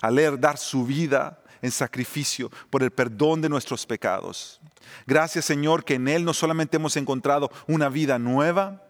al 0.03 0.39
dar 0.39 0.59
su 0.59 0.85
vida 0.85 1.43
en 1.63 1.71
sacrificio 1.71 2.51
por 2.69 2.83
el 2.83 2.91
perdón 2.91 3.41
de 3.41 3.49
nuestros 3.49 3.87
pecados. 3.87 4.61
Gracias, 5.07 5.47
Señor, 5.47 5.85
que 5.85 5.95
en 5.95 6.07
Él 6.07 6.23
no 6.23 6.35
solamente 6.35 6.77
hemos 6.77 6.99
encontrado 6.99 7.51
una 7.67 7.89
vida 7.89 8.19
nueva, 8.19 8.85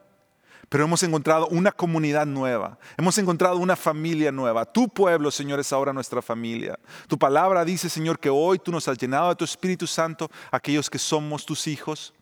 pero 0.72 0.84
hemos 0.84 1.02
encontrado 1.02 1.48
una 1.48 1.70
comunidad 1.70 2.24
nueva, 2.24 2.78
hemos 2.96 3.18
encontrado 3.18 3.58
una 3.58 3.76
familia 3.76 4.32
nueva. 4.32 4.64
Tu 4.64 4.88
pueblo, 4.88 5.30
Señor, 5.30 5.60
es 5.60 5.70
ahora 5.70 5.92
nuestra 5.92 6.22
familia. 6.22 6.78
Tu 7.08 7.18
palabra 7.18 7.62
dice, 7.62 7.90
Señor, 7.90 8.18
que 8.18 8.30
hoy 8.30 8.58
tú 8.58 8.72
nos 8.72 8.88
has 8.88 8.96
llenado 8.96 9.28
de 9.28 9.34
tu 9.36 9.44
Espíritu 9.44 9.86
Santo, 9.86 10.30
aquellos 10.50 10.88
que 10.88 10.98
somos 10.98 11.44
tus 11.44 11.66
hijos, 11.66 12.14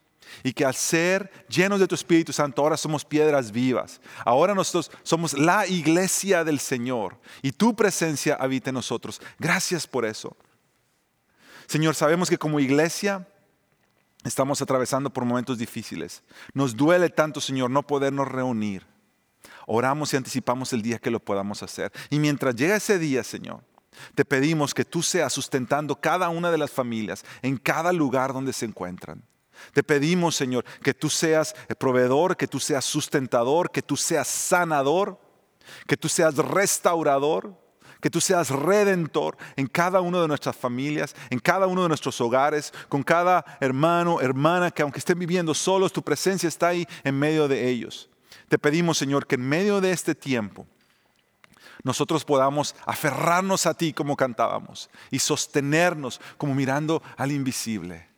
y 0.42 0.52
que 0.52 0.64
al 0.64 0.74
ser 0.74 1.30
llenos 1.48 1.78
de 1.78 1.86
tu 1.86 1.94
Espíritu 1.94 2.32
Santo, 2.32 2.60
ahora 2.60 2.76
somos 2.76 3.04
piedras 3.04 3.52
vivas. 3.52 4.00
Ahora 4.24 4.52
nosotros 4.52 4.90
somos 5.04 5.38
la 5.38 5.68
iglesia 5.68 6.42
del 6.42 6.58
Señor, 6.58 7.20
y 7.42 7.52
tu 7.52 7.76
presencia 7.76 8.34
habita 8.34 8.70
en 8.70 8.74
nosotros. 8.74 9.22
Gracias 9.38 9.86
por 9.86 10.04
eso. 10.04 10.36
Señor, 11.68 11.94
sabemos 11.94 12.28
que 12.28 12.36
como 12.36 12.58
iglesia 12.58 13.28
Estamos 14.24 14.60
atravesando 14.60 15.10
por 15.10 15.24
momentos 15.24 15.58
difíciles. 15.58 16.22
Nos 16.52 16.76
duele 16.76 17.08
tanto, 17.08 17.40
Señor, 17.40 17.70
no 17.70 17.86
podernos 17.86 18.28
reunir. 18.28 18.86
Oramos 19.66 20.12
y 20.12 20.16
anticipamos 20.16 20.72
el 20.72 20.82
día 20.82 20.98
que 20.98 21.10
lo 21.10 21.20
podamos 21.20 21.62
hacer. 21.62 21.90
Y 22.10 22.18
mientras 22.18 22.54
llega 22.54 22.76
ese 22.76 22.98
día, 22.98 23.24
Señor, 23.24 23.62
te 24.14 24.24
pedimos 24.24 24.74
que 24.74 24.84
tú 24.84 25.02
seas 25.02 25.32
sustentando 25.32 26.00
cada 26.00 26.28
una 26.28 26.50
de 26.50 26.58
las 26.58 26.70
familias 26.70 27.24
en 27.40 27.56
cada 27.56 27.92
lugar 27.92 28.32
donde 28.32 28.52
se 28.52 28.66
encuentran. 28.66 29.22
Te 29.72 29.82
pedimos, 29.82 30.36
Señor, 30.36 30.64
que 30.82 30.94
tú 30.94 31.08
seas 31.10 31.54
proveedor, 31.78 32.36
que 32.36 32.46
tú 32.46 32.60
seas 32.60 32.84
sustentador, 32.84 33.70
que 33.70 33.82
tú 33.82 33.96
seas 33.96 34.28
sanador, 34.28 35.20
que 35.86 35.96
tú 35.96 36.08
seas 36.08 36.36
restaurador, 36.36 37.54
que 38.00 38.10
tú 38.10 38.20
seas 38.20 38.50
redentor 38.50 39.36
en 39.56 39.66
cada 39.66 40.00
una 40.00 40.20
de 40.22 40.28
nuestras 40.28 40.56
familias, 40.56 41.14
en 41.30 41.38
cada 41.38 41.66
uno 41.66 41.82
de 41.82 41.88
nuestros 41.88 42.20
hogares, 42.20 42.72
con 42.88 43.02
cada 43.02 43.44
hermano, 43.60 44.20
hermana, 44.20 44.70
que 44.70 44.82
aunque 44.82 44.98
estén 44.98 45.18
viviendo 45.18 45.54
solos, 45.54 45.92
tu 45.92 46.02
presencia 46.02 46.48
está 46.48 46.68
ahí 46.68 46.86
en 47.04 47.18
medio 47.18 47.48
de 47.48 47.68
ellos. 47.68 48.08
Te 48.48 48.58
pedimos, 48.58 48.98
Señor, 48.98 49.26
que 49.26 49.36
en 49.36 49.48
medio 49.48 49.80
de 49.80 49.92
este 49.92 50.14
tiempo 50.14 50.66
nosotros 51.82 52.24
podamos 52.24 52.74
aferrarnos 52.84 53.66
a 53.66 53.74
ti 53.74 53.92
como 53.92 54.16
cantábamos 54.16 54.90
y 55.10 55.18
sostenernos 55.18 56.20
como 56.36 56.54
mirando 56.54 57.02
al 57.16 57.32
invisible, 57.32 58.08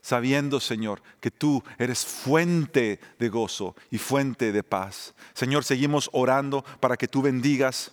sabiendo, 0.00 0.60
Señor, 0.60 1.02
que 1.20 1.30
tú 1.30 1.62
eres 1.78 2.04
fuente 2.04 3.00
de 3.18 3.28
gozo 3.28 3.76
y 3.90 3.98
fuente 3.98 4.52
de 4.52 4.62
paz. 4.62 5.14
Señor, 5.34 5.64
seguimos 5.64 6.10
orando 6.12 6.64
para 6.80 6.96
que 6.96 7.08
tú 7.08 7.22
bendigas 7.22 7.92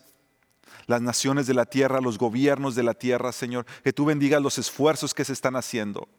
las 0.90 1.04
naciones 1.04 1.46
de 1.46 1.54
la 1.54 1.68
tierra, 1.68 2.02
los 2.02 2.18
gobiernos 2.18 2.74
de 2.74 2.82
la 2.82 2.96
tierra, 2.96 3.32
Señor, 3.32 3.64
que 3.84 3.94
tú 3.94 4.06
bendigas 4.06 4.42
los 4.42 4.58
esfuerzos 4.58 5.14
que 5.14 5.24
se 5.24 5.34
están 5.34 5.56
haciendo 5.56 6.10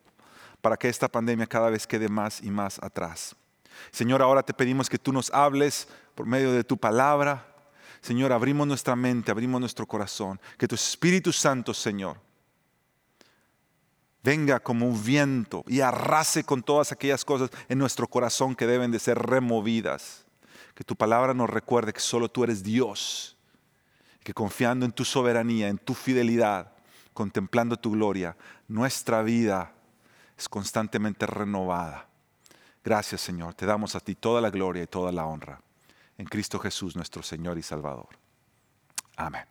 para 0.61 0.77
que 0.77 0.89
esta 0.89 1.09
pandemia 1.09 1.49
cada 1.49 1.71
vez 1.71 1.89
quede 1.89 2.09
más 2.09 2.41
y 2.41 2.53
más 2.53 2.79
atrás. 2.81 3.35
Señor, 3.91 4.23
ahora 4.23 4.45
te 4.45 4.55
pedimos 4.55 4.89
que 4.89 4.97
tú 4.97 5.13
nos 5.13 5.29
hables 5.33 5.89
por 6.15 6.25
medio 6.25 6.53
de 6.53 6.63
tu 6.63 6.77
palabra, 6.79 7.49
Señor, 8.01 8.33
abrimos 8.33 8.65
nuestra 8.65 8.95
mente, 8.95 9.33
abrimos 9.33 9.61
nuestro 9.61 9.87
corazón. 9.87 10.41
Que 10.57 10.69
tu 10.69 10.77
Espíritu 10.77 11.33
Santo, 11.33 11.75
Señor, 11.75 12.17
venga 14.23 14.61
como 14.61 14.87
un 14.87 15.03
viento 15.03 15.65
y 15.67 15.81
arrase 15.81 16.45
con 16.45 16.63
todas 16.63 16.93
aquellas 16.93 17.25
cosas 17.25 17.51
en 17.69 17.77
nuestro 17.77 18.07
corazón 18.07 18.55
que 18.55 18.69
deben 18.69 18.93
de 18.93 19.01
ser 19.01 19.19
removidas. 19.19 20.25
Que 20.77 20.85
tu 20.85 20.95
palabra 20.95 21.35
nos 21.35 21.51
recuerde 21.51 21.93
que 21.93 21.99
solo 21.99 22.31
tú 22.31 22.45
eres 22.45 22.63
Dios. 22.63 23.37
Que 24.23 24.35
confiando 24.35 24.85
en 24.85 24.93
tu 24.93 25.05
soberanía, 25.05 25.69
en 25.69 25.79
tu 25.79 25.95
fidelidad, 25.95 26.73
contemplando 27.15 27.77
tu 27.77 27.93
gloria, 27.93 28.37
nuestra 28.69 29.23
vida 29.23 29.73
es 30.37 30.49
constantemente 30.49 31.27
renovada. 31.27 32.07
Gracias 32.85 33.21
Señor, 33.21 33.55
te 33.55 33.67
damos 33.67 33.95
a 33.95 34.01
ti 34.01 34.15
toda 34.15 34.41
la 34.41 34.51
gloria 34.51 34.83
y 34.83 34.87
toda 34.87 35.13
la 35.13 35.27
honra 35.27 35.61
en 36.21 36.27
Cristo 36.27 36.59
Jesús 36.59 36.97
nuestro 36.97 37.23
Señor 37.23 37.57
y 37.57 37.63
Salvador. 37.63 38.09
Amén. 39.17 39.45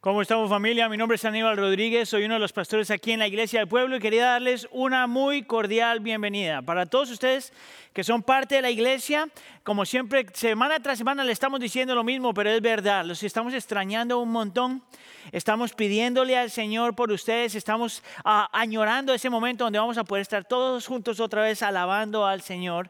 ¿Cómo 0.00 0.22
estamos 0.22 0.48
familia? 0.48 0.88
Mi 0.88 0.96
nombre 0.96 1.16
es 1.16 1.24
Aníbal 1.24 1.56
Rodríguez, 1.56 2.08
soy 2.08 2.24
uno 2.24 2.34
de 2.34 2.40
los 2.40 2.52
pastores 2.52 2.90
aquí 2.90 3.12
en 3.12 3.18
la 3.18 3.26
Iglesia 3.26 3.58
del 3.60 3.68
Pueblo 3.68 3.96
y 3.96 4.00
quería 4.00 4.26
darles 4.26 4.68
una 4.70 5.06
muy 5.06 5.42
cordial 5.42 6.00
bienvenida. 6.00 6.62
Para 6.62 6.86
todos 6.86 7.10
ustedes 7.10 7.52
que 7.98 8.04
son 8.04 8.22
parte 8.22 8.54
de 8.54 8.62
la 8.62 8.70
iglesia, 8.70 9.28
como 9.64 9.84
siempre, 9.84 10.24
semana 10.32 10.78
tras 10.78 10.98
semana 10.98 11.24
le 11.24 11.32
estamos 11.32 11.58
diciendo 11.58 11.96
lo 11.96 12.04
mismo, 12.04 12.32
pero 12.32 12.48
es 12.48 12.62
verdad, 12.62 13.04
los 13.04 13.24
estamos 13.24 13.54
extrañando 13.54 14.20
un 14.20 14.30
montón, 14.30 14.84
estamos 15.32 15.72
pidiéndole 15.72 16.38
al 16.38 16.48
Señor 16.48 16.94
por 16.94 17.10
ustedes, 17.10 17.56
estamos 17.56 18.04
ah, 18.24 18.48
añorando 18.52 19.12
ese 19.12 19.28
momento 19.30 19.64
donde 19.64 19.80
vamos 19.80 19.98
a 19.98 20.04
poder 20.04 20.22
estar 20.22 20.44
todos 20.44 20.86
juntos 20.86 21.18
otra 21.18 21.42
vez 21.42 21.60
alabando 21.60 22.24
al 22.24 22.40
Señor. 22.40 22.88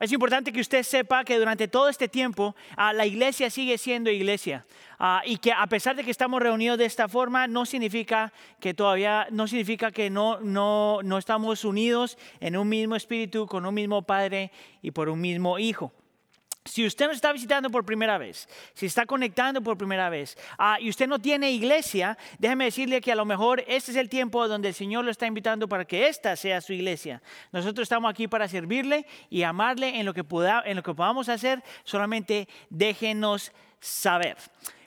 es 0.00 0.12
importante 0.12 0.50
que 0.50 0.62
usted 0.62 0.82
sepa 0.82 1.22
que 1.22 1.38
durante 1.38 1.68
todo 1.68 1.90
este 1.90 2.08
tiempo 2.08 2.56
ah, 2.76 2.94
la 2.94 3.04
iglesia 3.04 3.50
sigue 3.50 3.76
siendo 3.76 4.10
iglesia. 4.10 4.64
Ah, 5.02 5.22
y 5.24 5.38
que 5.38 5.50
a 5.50 5.66
pesar 5.66 5.96
de 5.96 6.04
que 6.04 6.10
estamos 6.10 6.42
reunidos 6.42 6.76
de 6.76 6.84
esta 6.84 7.08
forma, 7.08 7.46
no 7.46 7.64
significa 7.64 8.34
que 8.60 8.74
todavía, 8.74 9.26
no 9.30 9.46
significa 9.46 9.90
que 9.90 10.10
no, 10.10 10.40
no, 10.40 10.98
no 11.02 11.16
estamos 11.16 11.64
unidos 11.64 12.18
en 12.38 12.54
un 12.54 12.68
mismo 12.68 12.96
espíritu, 12.96 13.46
con 13.46 13.64
un 13.64 13.72
mismo 13.72 13.89
Padre 14.02 14.50
y 14.82 14.90
por 14.90 15.08
un 15.08 15.20
mismo 15.20 15.58
Hijo. 15.58 15.92
Si 16.64 16.84
usted 16.84 17.06
nos 17.06 17.16
está 17.16 17.32
visitando 17.32 17.70
por 17.70 17.86
primera 17.86 18.18
vez, 18.18 18.46
si 18.74 18.84
está 18.84 19.06
conectando 19.06 19.62
por 19.62 19.78
primera 19.78 20.10
vez 20.10 20.36
ah, 20.58 20.76
y 20.78 20.90
usted 20.90 21.08
no 21.08 21.18
tiene 21.18 21.50
iglesia, 21.50 22.18
déjeme 22.38 22.66
decirle 22.66 23.00
que 23.00 23.10
a 23.10 23.14
lo 23.14 23.24
mejor 23.24 23.64
este 23.66 23.92
es 23.92 23.96
el 23.96 24.10
tiempo 24.10 24.46
donde 24.46 24.68
el 24.68 24.74
Señor 24.74 25.04
lo 25.04 25.10
está 25.10 25.26
invitando 25.26 25.68
para 25.68 25.86
que 25.86 26.06
esta 26.06 26.36
sea 26.36 26.60
su 26.60 26.74
iglesia. 26.74 27.22
Nosotros 27.50 27.84
estamos 27.84 28.10
aquí 28.10 28.28
para 28.28 28.46
servirle 28.46 29.06
y 29.30 29.42
amarle 29.42 29.98
en 29.98 30.04
lo 30.04 30.12
que, 30.12 30.22
en 30.66 30.76
lo 30.76 30.82
que 30.82 30.94
podamos 30.94 31.30
hacer, 31.30 31.62
solamente 31.84 32.46
déjenos 32.68 33.52
saber. 33.80 34.36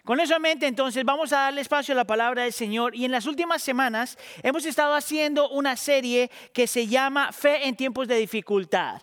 Con 0.05 0.19
eso 0.19 0.35
en 0.35 0.41
mente, 0.41 0.67
entonces, 0.67 1.05
vamos 1.05 1.31
a 1.31 1.43
darle 1.43 1.61
espacio 1.61 1.93
a 1.93 1.95
la 1.95 2.03
palabra 2.03 2.43
del 2.43 2.51
Señor. 2.51 2.93
Y 2.93 3.05
en 3.05 3.11
las 3.11 3.25
últimas 3.25 3.61
semanas 3.61 4.17
hemos 4.41 4.65
estado 4.65 4.95
haciendo 4.95 5.49
una 5.49 5.77
serie 5.77 6.29
que 6.51 6.67
se 6.67 6.87
llama 6.87 7.31
Fe 7.31 7.69
en 7.69 7.77
tiempos 7.77 8.09
de 8.09 8.17
dificultad. 8.17 9.01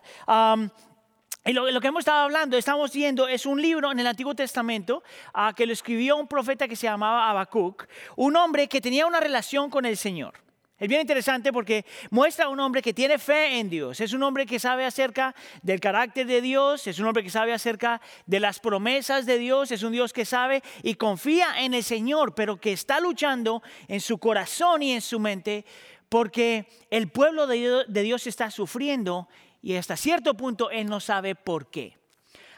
y 1.43 1.53
lo, 1.53 1.81
que 1.81 1.87
hemos 1.87 2.01
estado 2.01 2.19
hablando, 2.19 2.55
estamos 2.55 2.93
viendo, 2.93 3.27
es 3.27 3.47
un 3.47 3.59
libro 3.59 3.91
en 3.91 3.99
el 3.99 4.05
Antiguo 4.05 4.35
Testamento 4.35 5.01
ah, 5.33 5.53
que 5.57 5.65
lo 5.65 5.73
escribió 5.73 6.17
un 6.17 6.27
profeta 6.27 6.67
que 6.67 6.75
se 6.75 6.85
llamaba 6.85 7.31
Habacuc, 7.31 7.87
un 8.15 8.35
hombre 8.35 8.67
que 8.67 8.79
tenía 8.79 9.07
una 9.07 9.19
relación 9.19 9.71
con 9.71 9.85
el 9.85 9.97
Señor. 9.97 10.50
Es 10.81 10.87
bien 10.87 11.01
interesante 11.01 11.53
porque 11.53 11.85
muestra 12.09 12.45
a 12.45 12.49
un 12.49 12.59
hombre 12.59 12.81
que 12.81 12.91
tiene 12.91 13.19
fe 13.19 13.59
en 13.59 13.69
Dios. 13.69 14.01
Es 14.01 14.13
un 14.13 14.23
hombre 14.23 14.47
que 14.47 14.57
sabe 14.57 14.83
acerca 14.83 15.35
del 15.61 15.79
carácter 15.79 16.25
de 16.25 16.41
Dios, 16.41 16.87
es 16.87 16.97
un 16.97 17.05
hombre 17.05 17.21
que 17.21 17.29
sabe 17.29 17.53
acerca 17.53 18.01
de 18.25 18.39
las 18.39 18.59
promesas 18.59 19.27
de 19.27 19.37
Dios, 19.37 19.69
es 19.69 19.83
un 19.83 19.91
Dios 19.91 20.11
que 20.11 20.25
sabe 20.25 20.63
y 20.81 20.95
confía 20.95 21.61
en 21.61 21.75
el 21.75 21.83
Señor, 21.83 22.33
pero 22.33 22.59
que 22.59 22.71
está 22.71 22.99
luchando 22.99 23.61
en 23.87 24.01
su 24.01 24.17
corazón 24.17 24.81
y 24.81 24.93
en 24.93 25.01
su 25.01 25.19
mente 25.19 25.65
porque 26.09 26.65
el 26.89 27.09
pueblo 27.09 27.45
de 27.45 27.85
Dios 28.01 28.25
está 28.25 28.49
sufriendo 28.49 29.27
y 29.61 29.75
hasta 29.75 29.95
cierto 29.95 30.33
punto 30.33 30.71
él 30.71 30.87
no 30.87 30.99
sabe 30.99 31.35
por 31.35 31.69
qué. 31.69 32.01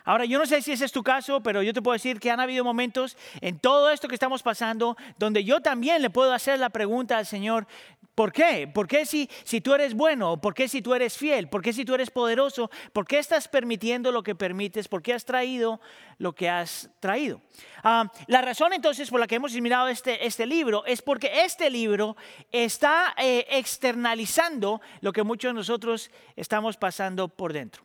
Ahora, 0.05 0.26
yo 0.26 0.38
no 0.38 0.45
sé 0.45 0.61
si 0.61 0.74
ese 0.74 0.84
es 0.84 0.91
tu 0.91 1.01
caso, 1.01 1.41
pero 1.41 1.61
yo 1.61 1.71
te 1.71 1.82
puedo 1.82 1.93
decir 1.93 2.19
que 2.19 2.30
han 2.30 2.41
habido 2.41 2.65
momentos 2.65 3.17
en 3.39 3.57
todo 3.57 3.89
esto 3.89 4.09
que 4.09 4.15
estamos 4.15 4.43
pasando 4.43 4.97
donde 5.17 5.45
yo 5.45 5.61
también 5.61 6.01
le 6.01 6.09
puedo 6.09 6.34
hacer 6.34 6.59
la 6.59 6.69
pregunta 6.69 7.17
al 7.17 7.26
Señor, 7.26 7.67
¿Por 8.16 8.32
qué? 8.32 8.70
¿Por 8.72 8.88
qué 8.88 9.05
si, 9.07 9.28
tú 9.61 9.74
eres 9.74 9.95
bueno? 9.95 10.39
¿Por 10.39 10.53
qué 10.53 10.68
si 10.68 10.84
tú 10.84 10.93
eres 10.93 11.18
fiel? 11.18 11.49
¿Por 11.49 11.64
qué 11.64 11.74
si 11.74 11.84
tú 11.84 11.95
eres 11.95 12.11
poderoso? 12.11 12.70
¿Por 12.91 13.07
qué 13.07 13.18
estás 13.18 13.47
permitiendo 13.47 14.11
lo 14.11 14.22
que 14.22 14.36
permites? 14.36 14.88
¿Por 14.88 15.01
qué 15.01 15.14
has 15.14 15.26
traído 15.26 15.82
lo 16.20 16.34
que 16.34 16.47
has 16.47 16.91
traído? 16.99 17.41
Ah, 17.84 18.11
la 18.28 18.43
razón 18.43 18.72
entonces 18.74 19.09
por 19.09 19.20
la 19.20 19.26
que 19.26 19.36
hemos 19.36 19.53
mirado 19.53 19.88
este, 19.88 20.28
este 20.28 20.45
libro 20.45 20.86
es 20.86 21.01
porque 21.01 21.43
este 21.43 21.72
libro 21.72 22.16
está 22.51 23.16
eh, 23.18 23.47
externalizando 23.49 24.80
lo 25.01 25.11
que 25.11 25.24
muchos 25.24 25.49
de 25.49 25.55
nosotros 25.55 26.11
estamos 26.36 26.78
pasando 26.78 27.28
por 27.28 27.51
dentro. 27.51 27.84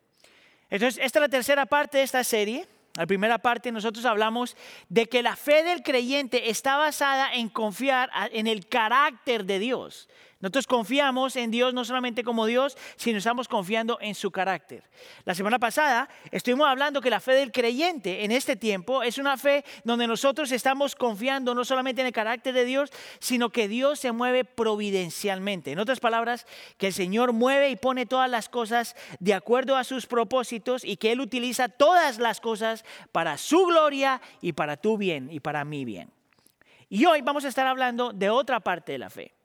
Entonces, 0.68 1.03
esta 1.03 1.20
es 1.20 1.22
la 1.22 1.29
tercera 1.31 1.64
parte 1.64 1.99
de 1.99 2.05
esta 2.05 2.22
serie. 2.22 2.68
La 2.99 3.07
primera 3.07 3.38
parte 3.38 3.70
nosotros 3.70 4.05
hablamos 4.07 4.57
de 4.88 5.09
que 5.09 5.22
la 5.22 5.36
fe 5.36 5.62
del 5.62 5.84
creyente 5.84 6.51
está 6.51 6.76
basada 6.76 7.32
en 7.32 7.49
confiar 7.49 8.11
en 8.32 8.49
el 8.49 8.66
carácter 8.66 9.44
de 9.44 9.61
Dios. 9.61 10.09
Nosotros 10.41 10.68
confiamos 10.68 11.34
en 11.34 11.51
Dios 11.51 11.74
no 11.74 11.84
solamente 11.84 12.22
como 12.22 12.47
Dios, 12.47 12.76
sino 12.95 13.18
estamos 13.18 13.49
confiando 13.49 13.99
en 14.01 14.14
su 14.14 14.30
carácter. 14.30 14.84
La 15.24 15.34
semana 15.34 15.59
pasada 15.59 16.09
estuvimos 16.30 16.68
hablando 16.68 17.01
que 17.01 17.11
la 17.11 17.18
fe 17.18 17.32
del 17.32 17.51
creyente 17.51 18.24
en 18.24 18.30
este 18.30 18.55
tiempo 18.55 19.03
es 19.03 19.18
una 19.18 19.36
fe 19.36 19.64
donde 19.82 20.07
nosotros 20.07 20.53
estamos 20.53 20.95
confiando 20.95 21.57
no 21.57 21.64
solamente 21.64 22.03
en 22.03 22.07
el 22.07 22.12
carácter 22.12 22.55
de 22.55 22.64
Dios, 22.64 22.93
sino 23.18 23.51
que 23.51 23.66
Dios 23.66 23.99
se 23.99 24.12
mueve 24.12 24.45
providencialmente. 24.45 25.72
En 25.72 25.80
otras 25.80 25.99
palabras, 25.99 26.47
que 26.76 26.86
el 26.86 26.93
Señor 26.93 27.32
mueve 27.32 27.70
y 27.70 27.76
pone 27.76 28.07
todas 28.07 28.30
las 28.30 28.49
cosas 28.49 28.95
de 29.18 29.34
acuerdo 29.34 29.76
a 29.76 29.82
sus 29.82 30.07
propósitos 30.07 30.84
y 30.84 30.99
que 30.99 31.11
Él 31.11 31.20
utiliza 31.20 31.68
todas 31.68 32.18
las 32.20 32.41
cosas 32.41 32.84
para 33.11 33.39
su 33.39 33.66
gloria 33.66 34.20
y 34.41 34.53
para 34.53 34.76
tu 34.76 34.99
bien 34.99 35.30
y 35.32 35.41
para 35.41 35.64
mi 35.64 35.84
bien. 35.84 36.12
Y 36.89 37.07
hoy 37.07 37.22
vamos 37.22 37.45
a 37.45 37.49
estar 37.49 37.66
hablando 37.66 38.12
de 38.12 38.30
otra 38.30 38.61
parte 38.61 38.93
de 38.93 38.99
la 38.99 39.11
fe. 39.11 39.38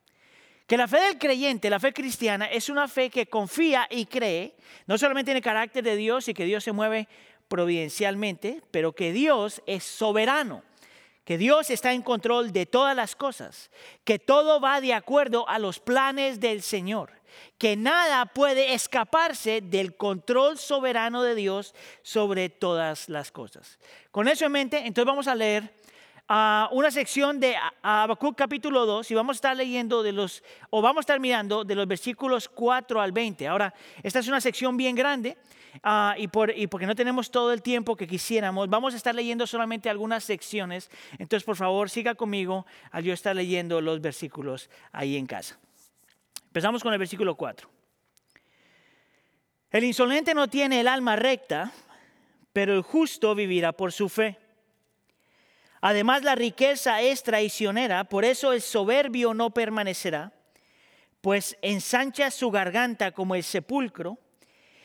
Que 0.66 0.78
la 0.78 0.88
fe 0.88 0.98
del 1.00 1.18
creyente, 1.18 1.68
la 1.68 1.78
fe 1.78 1.92
cristiana, 1.92 2.46
es 2.46 2.70
una 2.70 2.88
fe 2.88 3.10
que 3.10 3.26
confía 3.26 3.86
y 3.90 4.06
cree, 4.06 4.56
no 4.86 4.96
solamente 4.96 5.30
en 5.30 5.36
el 5.36 5.42
carácter 5.42 5.84
de 5.84 5.96
Dios 5.96 6.26
y 6.28 6.34
que 6.34 6.46
Dios 6.46 6.64
se 6.64 6.72
mueve 6.72 7.06
providencialmente, 7.48 8.62
pero 8.70 8.94
que 8.94 9.12
Dios 9.12 9.62
es 9.66 9.84
soberano, 9.84 10.62
que 11.24 11.36
Dios 11.36 11.68
está 11.68 11.92
en 11.92 12.00
control 12.00 12.52
de 12.52 12.64
todas 12.64 12.96
las 12.96 13.14
cosas, 13.14 13.70
que 14.04 14.18
todo 14.18 14.58
va 14.58 14.80
de 14.80 14.94
acuerdo 14.94 15.46
a 15.50 15.58
los 15.58 15.80
planes 15.80 16.40
del 16.40 16.62
Señor, 16.62 17.12
que 17.58 17.76
nada 17.76 18.24
puede 18.26 18.72
escaparse 18.72 19.60
del 19.60 19.96
control 19.96 20.56
soberano 20.56 21.22
de 21.22 21.34
Dios 21.34 21.74
sobre 22.02 22.48
todas 22.48 23.10
las 23.10 23.30
cosas. 23.30 23.78
Con 24.10 24.28
eso 24.28 24.46
en 24.46 24.52
mente, 24.52 24.78
entonces 24.78 25.06
vamos 25.06 25.28
a 25.28 25.34
leer 25.34 25.74
a 26.28 26.70
una 26.72 26.90
sección 26.90 27.38
de 27.38 27.54
Habacuc 27.82 28.36
capítulo 28.36 28.86
2 28.86 29.10
y 29.10 29.14
vamos 29.14 29.34
a 29.34 29.38
estar 29.38 29.56
leyendo 29.56 30.02
de 30.02 30.12
los, 30.12 30.42
o 30.70 30.80
vamos 30.80 30.98
a 30.98 31.00
estar 31.00 31.20
mirando 31.20 31.64
de 31.64 31.74
los 31.74 31.86
versículos 31.86 32.48
4 32.48 33.00
al 33.00 33.12
20. 33.12 33.46
Ahora, 33.46 33.74
esta 34.02 34.20
es 34.20 34.28
una 34.28 34.40
sección 34.40 34.76
bien 34.76 34.94
grande 34.94 35.36
ah, 35.82 36.14
y, 36.16 36.28
por, 36.28 36.56
y 36.56 36.66
porque 36.66 36.86
no 36.86 36.94
tenemos 36.94 37.30
todo 37.30 37.52
el 37.52 37.60
tiempo 37.60 37.94
que 37.94 38.06
quisiéramos, 38.06 38.70
vamos 38.70 38.94
a 38.94 38.96
estar 38.96 39.14
leyendo 39.14 39.46
solamente 39.46 39.90
algunas 39.90 40.24
secciones. 40.24 40.90
Entonces, 41.18 41.44
por 41.44 41.56
favor, 41.56 41.90
siga 41.90 42.14
conmigo 42.14 42.64
al 42.90 43.04
yo 43.04 43.12
estar 43.12 43.36
leyendo 43.36 43.80
los 43.82 44.00
versículos 44.00 44.70
ahí 44.92 45.16
en 45.16 45.26
casa. 45.26 45.58
Empezamos 46.46 46.82
con 46.82 46.92
el 46.92 46.98
versículo 46.98 47.34
4. 47.34 47.68
El 49.70 49.84
insolente 49.84 50.34
no 50.34 50.48
tiene 50.48 50.80
el 50.80 50.88
alma 50.88 51.16
recta, 51.16 51.72
pero 52.52 52.72
el 52.74 52.82
justo 52.82 53.34
vivirá 53.34 53.72
por 53.72 53.92
su 53.92 54.08
fe. 54.08 54.38
Además 55.86 56.22
la 56.22 56.34
riqueza 56.34 57.02
es 57.02 57.22
traicionera, 57.22 58.04
por 58.04 58.24
eso 58.24 58.54
el 58.54 58.62
soberbio 58.62 59.34
no 59.34 59.50
permanecerá, 59.50 60.32
pues 61.20 61.58
ensancha 61.60 62.30
su 62.30 62.50
garganta 62.50 63.12
como 63.12 63.34
el 63.34 63.44
sepulcro 63.44 64.16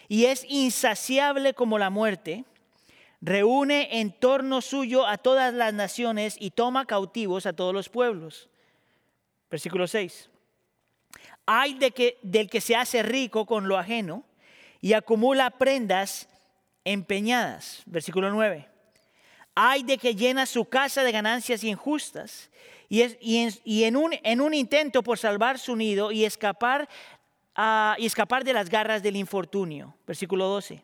y 0.10 0.26
es 0.26 0.46
insaciable 0.50 1.54
como 1.54 1.80
la 1.80 1.90
muerte, 1.90 2.44
reúne 3.22 4.02
en 4.02 4.12
torno 4.12 4.60
suyo 4.60 5.08
a 5.08 5.18
todas 5.18 5.54
las 5.54 5.74
naciones 5.74 6.36
y 6.38 6.52
toma 6.52 6.86
cautivos 6.86 7.46
a 7.46 7.54
todos 7.54 7.74
los 7.74 7.88
pueblos. 7.88 8.50
Versículo 9.50 9.88
6. 9.88 10.30
Hay 11.46 11.76
de 11.76 11.92
que, 11.92 12.20
del 12.24 12.50
que 12.50 12.60
se 12.60 12.76
hace 12.76 13.04
rico 13.04 13.46
con 13.46 13.70
lo 13.70 13.78
ajeno 13.78 14.26
y 14.82 14.92
acumula 14.92 15.52
prendas 15.52 16.28
empeñadas. 16.84 17.84
Versículo 17.86 18.32
9. 18.32 18.79
Hay 19.62 19.84
de 19.84 19.98
que 19.98 20.16
llena 20.16 20.46
su 20.46 20.64
casa 20.64 21.04
de 21.04 21.12
ganancias 21.12 21.66
injustas 21.66 22.50
y, 22.88 23.02
en, 23.02 23.98
un, 23.98 24.16
en, 24.24 24.40
un, 24.40 24.54
intento 24.54 25.04
por 25.04 25.18
salvar 25.18 25.60
su 25.60 25.76
nido 25.76 26.14
y 26.14 26.24
escapar, 26.24 26.88
uh, 27.58 27.92
y 27.98 28.06
escapar 28.06 28.46
de 28.46 28.54
las 28.54 28.70
garras 28.70 29.04
del 29.04 29.18
infortunio. 29.18 29.94
Versículo 30.08 30.48
12. 30.48 30.82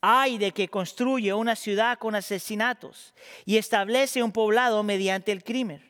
Hay 0.00 0.38
de 0.38 0.50
que 0.50 0.66
construye 0.66 1.32
una 1.32 1.54
ciudad 1.54 2.00
con 2.00 2.16
asesinatos 2.16 3.14
y 3.44 3.58
establece 3.58 4.24
un 4.24 4.32
poblado 4.32 4.82
mediante 4.82 5.30
el 5.30 5.44
crimen. 5.44 5.80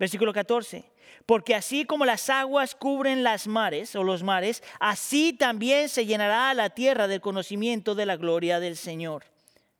Versículo 0.00 0.32
14. 0.32 0.84
Porque 1.24 1.54
así 1.54 1.84
como 1.84 2.04
las 2.04 2.30
aguas 2.30 2.74
cubren 2.74 3.22
las 3.22 3.46
mares 3.46 3.94
o 3.94 4.02
los 4.02 4.24
mares, 4.24 4.60
así 4.80 5.32
también 5.32 5.88
se 5.88 6.04
llenará 6.04 6.52
la 6.52 6.70
tierra 6.70 7.06
del 7.06 7.20
conocimiento 7.20 7.94
de 7.94 8.06
la 8.06 8.16
gloria 8.16 8.58
del 8.58 8.76
Señor. 8.76 9.22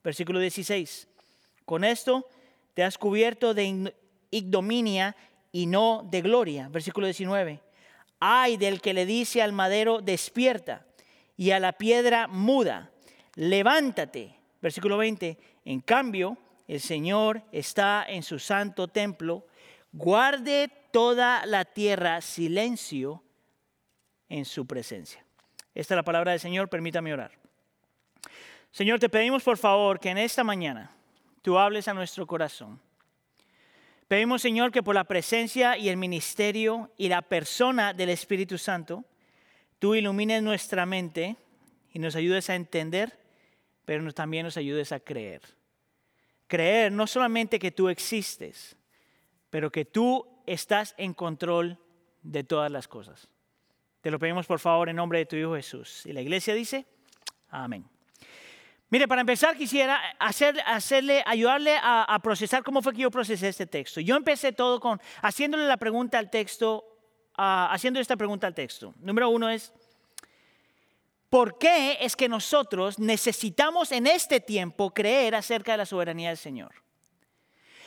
Versículo 0.05 0.39
16. 0.39 1.09
Con 1.65 1.83
esto 1.83 2.27
te 2.73 2.83
has 2.83 2.97
cubierto 2.97 3.53
de 3.53 3.93
ignominia 4.31 5.15
y 5.51 5.67
no 5.67 6.07
de 6.09 6.21
gloria. 6.21 6.67
Versículo 6.69 7.07
19. 7.07 7.61
Ay 8.19 8.57
del 8.57 8.81
que 8.81 8.93
le 8.93 9.05
dice 9.05 9.41
al 9.41 9.53
madero, 9.53 10.01
despierta, 10.01 10.85
y 11.35 11.51
a 11.51 11.59
la 11.59 11.73
piedra 11.73 12.27
muda, 12.27 12.91
levántate. 13.35 14.35
Versículo 14.61 14.97
20. 14.97 15.37
En 15.65 15.81
cambio, 15.81 16.37
el 16.67 16.79
Señor 16.79 17.43
está 17.51 18.05
en 18.07 18.23
su 18.23 18.39
santo 18.39 18.87
templo. 18.87 19.45
Guarde 19.91 20.69
toda 20.91 21.45
la 21.45 21.65
tierra 21.65 22.21
silencio 22.21 23.23
en 24.29 24.45
su 24.45 24.65
presencia. 24.65 25.23
Esta 25.75 25.93
es 25.93 25.97
la 25.97 26.03
palabra 26.03 26.31
del 26.31 26.39
Señor, 26.39 26.69
permítame 26.69 27.13
orar. 27.13 27.31
Señor, 28.71 28.99
te 28.99 29.09
pedimos 29.09 29.43
por 29.43 29.57
favor 29.57 29.99
que 29.99 30.09
en 30.09 30.17
esta 30.17 30.43
mañana 30.43 30.91
tú 31.43 31.59
hables 31.59 31.87
a 31.87 31.93
nuestro 31.93 32.25
corazón. 32.25 32.79
Pedimos, 34.07 34.41
Señor, 34.41 34.71
que 34.71 34.81
por 34.81 34.95
la 34.95 35.03
presencia 35.03 35.77
y 35.77 35.89
el 35.89 35.97
ministerio 35.97 36.91
y 36.97 37.09
la 37.09 37.21
persona 37.21 37.93
del 37.93 38.09
Espíritu 38.09 38.57
Santo, 38.57 39.05
tú 39.77 39.93
ilumines 39.93 40.41
nuestra 40.41 40.85
mente 40.85 41.35
y 41.91 41.99
nos 41.99 42.15
ayudes 42.15 42.49
a 42.49 42.55
entender, 42.55 43.19
pero 43.85 44.11
también 44.13 44.45
nos 44.45 44.57
ayudes 44.57 44.91
a 44.91 44.99
creer. 44.99 45.41
Creer 46.47 46.91
no 46.91 47.07
solamente 47.07 47.59
que 47.59 47.71
tú 47.71 47.89
existes, 47.89 48.75
pero 49.49 49.71
que 49.71 49.85
tú 49.85 50.25
estás 50.45 50.95
en 50.97 51.13
control 51.13 51.77
de 52.21 52.43
todas 52.43 52.71
las 52.71 52.87
cosas. 52.87 53.27
Te 54.01 54.11
lo 54.11 54.19
pedimos 54.19 54.45
por 54.45 54.59
favor 54.59 54.89
en 54.89 54.95
nombre 54.95 55.19
de 55.19 55.25
tu 55.25 55.35
Hijo 55.35 55.55
Jesús. 55.55 56.05
Y 56.05 56.13
la 56.13 56.21
iglesia 56.21 56.53
dice, 56.53 56.85
amén. 57.49 57.92
Mire, 58.93 59.07
para 59.07 59.21
empezar 59.21 59.57
quisiera 59.57 59.99
hacer, 60.19 60.55
hacerle, 60.67 61.23
ayudarle 61.25 61.79
a, 61.81 62.19
procesar 62.21 62.61
cómo 62.61 62.79
fue 62.79 62.93
que 62.93 63.01
yo 63.01 63.09
procesé 63.09 63.47
este 63.47 63.65
texto. 63.65 63.99
Yo 63.99 64.15
empecé 64.15 64.51
todo 64.51 64.79
con 64.79 65.01
haciéndole 65.23 65.65
la 65.65 65.77
pregunta 65.77 66.19
al 66.19 66.29
texto, 66.29 66.85
haciendo 67.35 67.99
esta 67.99 68.15
pregunta 68.15 68.45
al 68.45 68.53
texto. 68.53 68.93
Número 68.99 69.29
uno 69.29 69.49
es, 69.49 69.73
¿por 71.31 71.57
qué 71.57 71.97
es 72.01 72.15
que 72.15 72.29
nosotros 72.29 72.99
necesitamos 72.99 73.91
en 73.91 74.05
este 74.05 74.39
tiempo 74.39 74.93
creer 74.93 75.33
acerca 75.33 75.71
de 75.71 75.79
la 75.79 75.87
soberanía 75.87 76.29
del 76.29 76.37
Señor? 76.37 76.75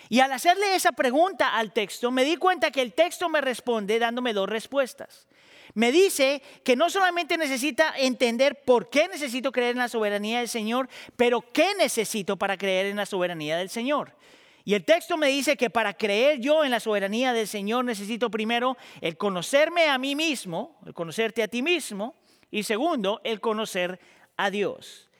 Y 0.09 0.19
al 0.19 0.33
hacerle 0.33 0.75
esa 0.75 0.91
pregunta 0.91 1.55
al 1.55 1.73
texto, 1.73 2.11
me 2.11 2.25
di 2.25 2.37
cuenta 2.37 2.73
que 2.73 2.83
el 2.83 2.95
texto 2.95 3.29
me 3.29 3.41
responde 3.41 4.01
dándome 4.01 4.33
dos 4.33 4.49
respuestas 4.49 5.29
me 5.77 5.93
dice 5.93 6.43
que 6.65 6.75
no 6.75 6.89
solamente 6.89 7.37
necesita 7.37 7.93
entender 7.99 8.63
por 8.65 8.89
qué 8.89 9.09
necesito 9.09 9.53
creer 9.53 9.73
en 9.73 9.81
la 9.81 9.89
soberanía 9.89 10.39
del 10.39 10.49
Señor, 10.49 10.89
pero 11.17 11.43
qué 11.53 11.75
necesito 11.75 12.39
para 12.39 12.57
creer 12.57 12.87
en 12.87 12.97
la 12.97 13.05
soberanía 13.05 13.59
del 13.59 13.69
Señor. 13.69 14.17
Y 14.65 14.73
el 14.73 14.87
texto 14.87 15.19
me 15.19 15.29
dice 15.29 15.59
que 15.59 15.69
para 15.69 15.93
creer 15.93 16.41
yo 16.41 16.65
en 16.65 16.71
la 16.71 16.81
soberanía 16.81 17.35
del 17.35 17.47
Señor 17.47 17.85
necesito 17.85 18.31
primero 18.31 18.79
el 19.03 19.19
conocerme 19.19 19.89
a 19.89 19.99
mí 19.99 20.17
mismo, 20.17 20.81
el 20.87 20.95
conocerte 20.95 21.43
a 21.43 21.49
ti 21.49 21.61
mismo, 21.61 22.15
y 22.51 22.63
segundo, 22.63 23.21
el 23.23 23.43
conocer 23.43 24.01
a 24.39 24.51
Dios. 24.51 25.11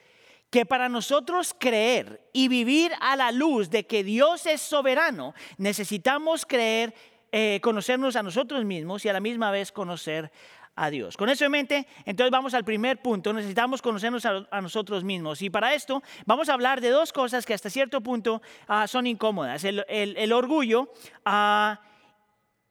Que 0.49 0.65
para 0.65 0.89
nosotros 0.89 1.55
creer 1.55 2.27
y 2.33 2.47
vivir 2.47 2.91
a 2.99 3.15
la 3.15 3.31
luz 3.31 3.69
de 3.69 3.85
que 3.85 4.03
Dios 4.03 4.47
es 4.47 4.59
soberano, 4.59 5.35
necesitamos 5.59 6.47
creer 6.47 6.95
eh, 7.31 7.59
conocernos 7.61 8.15
a 8.15 8.23
nosotros 8.23 8.63
mismos 8.65 9.03
y 9.05 9.09
a 9.09 9.13
la 9.13 9.19
misma 9.19 9.51
vez 9.51 9.71
conocer 9.71 10.31
a 10.77 10.89
Dios. 10.89 11.17
Con 11.17 11.29
eso 11.29 11.43
en 11.43 11.51
mente, 11.51 11.87
entonces 12.05 12.31
vamos 12.31 12.53
al 12.53 12.63
primer 12.63 13.01
punto. 13.01 13.33
Necesitamos 13.33 13.81
conocernos 13.81 14.25
a, 14.25 14.61
nosotros 14.61 15.03
mismos. 15.03 15.41
Y 15.41 15.49
para 15.49 15.73
esto 15.73 16.01
vamos 16.25 16.49
a 16.49 16.53
hablar 16.53 16.79
de 16.79 16.89
dos 16.89 17.11
cosas 17.11 17.45
que 17.45 17.53
hasta 17.53 17.69
cierto 17.69 17.99
punto 18.01 18.41
ah, 18.67 18.87
son 18.87 19.07
incómodas. 19.07 19.63
El, 19.65 20.33
orgullo 20.33 20.93
ah, 21.25 21.81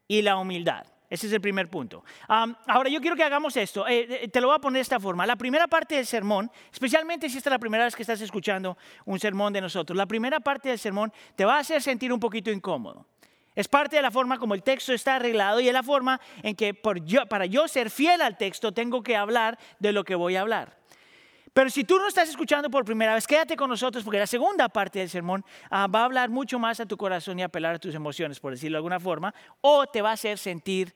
y 0.09 0.23
la 0.23 0.37
humildad. 0.37 0.87
Ese 1.09 1.29
es 1.29 1.33
el 1.33 1.41
primer 1.41 1.69
punto. 1.69 2.05
ahora 2.29 2.89
yo 2.89 3.01
quiero 3.01 3.17
que 3.17 3.23
hagamos 3.23 3.57
esto. 3.57 3.87
Eh, 3.87 4.25
eh, 4.25 4.29
te 4.29 4.41
lo 4.41 4.49
voy 4.49 4.57
a 4.57 4.61
poner 4.61 4.79
de 4.79 4.83
esta 4.83 4.99
forma. 4.99 5.27
La 5.27 5.37
primera 5.37 5.69
parte 5.69 5.97
del 5.97 6.07
sermón, 6.07 6.51
especialmente 6.73 7.29
si 7.29 7.39
esta 7.39 7.51
es 7.51 7.53
la 7.53 7.59
primera 7.59 7.85
vez 7.85 7.95
que 7.95 8.03
estás 8.03 8.21
escuchando 8.21 8.77
un 9.05 9.19
sermón 9.21 9.53
de 9.53 9.61
nosotros, 9.61 9.97
la 9.97 10.07
primera 10.07 10.41
parte 10.41 10.69
del 10.69 10.79
sermón 10.79 11.13
te 11.37 11.45
va 11.45 11.57
a 11.57 11.59
hacer 11.61 11.81
sentir 11.81 12.13
un 12.13 12.19
poquito 12.19 12.51
incómodo. 12.51 13.07
Es 13.57 13.69
parte 13.69 13.97
de 13.97 14.03
la 14.03 14.11
forma 14.11 14.39
como 14.39 14.55
el 14.55 14.63
texto 14.63 14.93
está 14.93 15.17
arreglado 15.17 15.61
y 15.61 15.67
es 15.67 15.73
la 15.73 15.83
forma 15.83 16.21
en 16.43 16.55
que 16.55 16.75
para 16.75 17.47
yo 17.47 17.67
ser 17.67 17.91
fiel 17.91 18.21
al 18.21 18.37
texto 18.37 18.73
tengo 18.73 19.03
que 19.03 19.17
hablar 19.17 19.59
de 19.79 19.93
lo 19.93 20.05
que 20.05 20.15
voy 20.15 20.37
a 20.37 20.43
hablar. 20.43 20.79
Pero 21.55 21.71
si 21.71 21.85
tú 21.85 21.99
no 21.99 22.07
estás 22.07 22.29
escuchando 22.29 22.69
por 22.69 22.85
primera 22.85 23.15
vez, 23.15 23.27
quédate 23.27 23.57
con 23.57 23.71
nosotros 23.71 24.05
porque 24.05 24.19
la 24.19 24.27
segunda 24.27 24.69
parte 24.69 24.99
del 24.99 25.09
sermón 25.09 25.43
ah, 25.71 25.87
va 25.87 26.03
a 26.03 26.05
hablar 26.05 26.29
mucho 26.29 26.59
más 26.59 26.81
a 26.81 26.87
tu 26.87 26.99
corazón 26.99 27.39
y 27.39 27.43
apelar 27.43 27.77
a 27.77 27.79
tus 27.79 27.95
emociones, 27.95 28.39
por 28.39 28.53
decirlo 28.53 28.77
de 28.77 28.81
alguna 28.81 29.01
forma, 29.01 29.35
o 29.63 29.87
te 29.87 30.03
va 30.03 30.11
a 30.11 30.13
hacer 30.13 30.37
sentir 30.37 30.95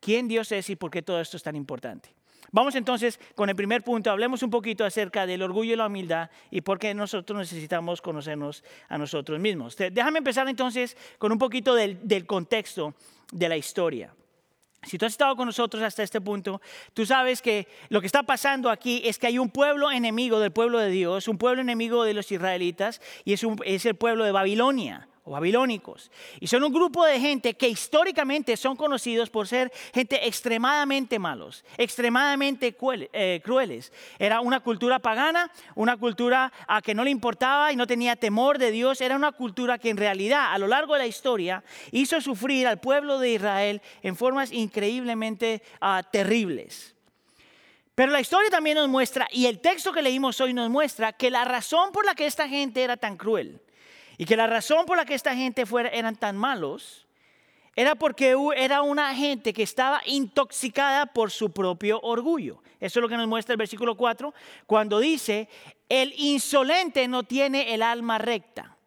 quién 0.00 0.26
Dios 0.26 0.50
es 0.52 0.70
y 0.70 0.76
por 0.76 0.90
qué 0.90 1.02
todo 1.02 1.20
esto 1.20 1.36
es 1.36 1.42
tan 1.42 1.54
importante. 1.54 2.17
Vamos 2.50 2.74
entonces 2.74 3.20
con 3.34 3.50
el 3.50 3.56
primer 3.56 3.82
punto, 3.82 4.10
hablemos 4.10 4.42
un 4.42 4.50
poquito 4.50 4.84
acerca 4.84 5.26
del 5.26 5.42
orgullo 5.42 5.74
y 5.74 5.76
la 5.76 5.86
humildad 5.86 6.30
y 6.50 6.62
por 6.62 6.78
qué 6.78 6.94
nosotros 6.94 7.38
necesitamos 7.38 8.00
conocernos 8.00 8.64
a 8.88 8.96
nosotros 8.96 9.38
mismos. 9.38 9.76
Déjame 9.76 10.18
empezar 10.18 10.48
entonces 10.48 10.96
con 11.18 11.30
un 11.30 11.38
poquito 11.38 11.74
del, 11.74 12.26
contexto 12.26 12.94
de 13.32 13.48
la 13.48 13.56
historia. 13.56 14.14
Si 14.82 14.96
tú 14.96 15.04
has 15.04 15.12
estado 15.12 15.36
con 15.36 15.46
nosotros 15.46 15.82
hasta 15.82 16.02
este 16.02 16.20
punto, 16.20 16.62
tú 16.94 17.04
sabes 17.04 17.42
que 17.42 17.66
lo 17.88 18.00
que 18.00 18.06
está 18.06 18.22
pasando 18.22 18.70
aquí 18.70 19.02
es 19.04 19.18
que 19.18 19.26
hay 19.26 19.38
un 19.38 19.50
pueblo 19.50 19.90
enemigo 19.90 20.38
del 20.40 20.52
pueblo 20.52 20.78
de 20.78 20.88
Dios, 20.88 21.28
un 21.28 21.36
pueblo 21.36 21.60
enemigo 21.60 22.04
de 22.04 22.14
los 22.14 22.30
israelitas, 22.30 23.02
y 23.24 23.34
es, 23.34 23.86
el 23.86 23.96
pueblo 23.96 24.24
de 24.24 24.32
Babilonia 24.32 25.07
babilónicos. 25.30 26.10
Y 26.40 26.46
son 26.46 26.64
un 26.64 26.72
grupo 26.72 27.04
de 27.04 27.20
gente 27.20 27.54
que 27.54 27.68
históricamente 27.68 28.56
son 28.56 28.76
conocidos 28.76 29.30
por 29.30 29.46
ser 29.46 29.72
gente 29.94 30.26
extremadamente 30.26 31.18
malos, 31.18 31.64
extremadamente 31.76 32.76
eh, 33.12 33.40
crueles. 33.44 33.92
Era 34.18 34.40
una 34.40 34.60
cultura 34.60 34.98
pagana, 34.98 35.50
una 35.74 35.96
cultura 35.96 36.52
a 36.66 36.82
que 36.82 36.94
no 36.94 37.04
le 37.04 37.10
importaba 37.10 37.72
y 37.72 37.76
no 37.76 37.86
tenía 37.86 38.16
temor 38.16 38.58
de 38.58 38.70
Dios. 38.70 39.00
Era 39.00 39.16
una 39.16 39.32
cultura 39.32 39.78
que 39.78 39.90
en 39.90 39.96
realidad 39.96 40.52
a 40.52 40.58
lo 40.58 40.66
largo 40.66 40.94
de 40.94 41.00
la 41.00 41.06
historia 41.06 41.62
hizo 41.92 42.20
sufrir 42.20 42.66
al 42.66 42.80
pueblo 42.80 43.18
de 43.18 43.32
Israel 43.32 43.82
en 44.02 44.16
formas 44.16 44.52
increíblemente 44.52 45.62
ah, 45.80 46.02
terribles. 46.10 46.94
Pero 47.98 48.12
la 48.12 48.20
historia 48.20 48.48
también 48.48 48.76
nos 48.76 48.88
muestra, 48.88 49.26
y 49.32 49.46
el 49.46 49.58
texto 49.58 49.92
que 49.92 50.02
leímos 50.02 50.40
hoy 50.40 50.54
nos 50.54 50.70
muestra, 50.70 51.12
que 51.14 51.32
la 51.32 51.44
razón 51.44 51.90
por 51.90 52.06
la 52.06 52.14
que 52.14 52.26
esta 52.26 52.48
gente 52.48 52.84
era 52.84 52.96
tan 52.96 53.16
cruel, 53.16 53.60
y 54.18 54.24
que 54.26 54.36
la 54.36 54.48
razón 54.48 54.84
por 54.84 54.96
la 54.96 55.04
que 55.04 55.14
esta 55.14 55.34
gente 55.34 55.64
eran 55.92 56.16
tan 56.16 56.36
malos 56.36 57.06
era 57.76 57.94
porque 57.94 58.34
era 58.56 58.82
una 58.82 59.14
gente 59.14 59.52
que 59.52 59.62
estaba 59.62 60.02
intoxicada 60.04 61.06
por 61.06 61.30
su 61.30 61.52
propio 61.52 62.00
orgullo. 62.02 62.60
Eso 62.80 62.98
es 62.98 63.02
lo 63.02 63.08
que 63.08 63.16
nos 63.16 63.28
muestra 63.28 63.52
el 63.52 63.58
versículo 63.58 63.96
4, 63.96 64.34
cuando 64.66 64.98
dice, 64.98 65.48
el 65.88 66.12
insolente 66.16 67.06
no 67.06 67.22
tiene 67.22 67.72
el 67.74 67.82
alma 67.82 68.18
recta. 68.18 68.77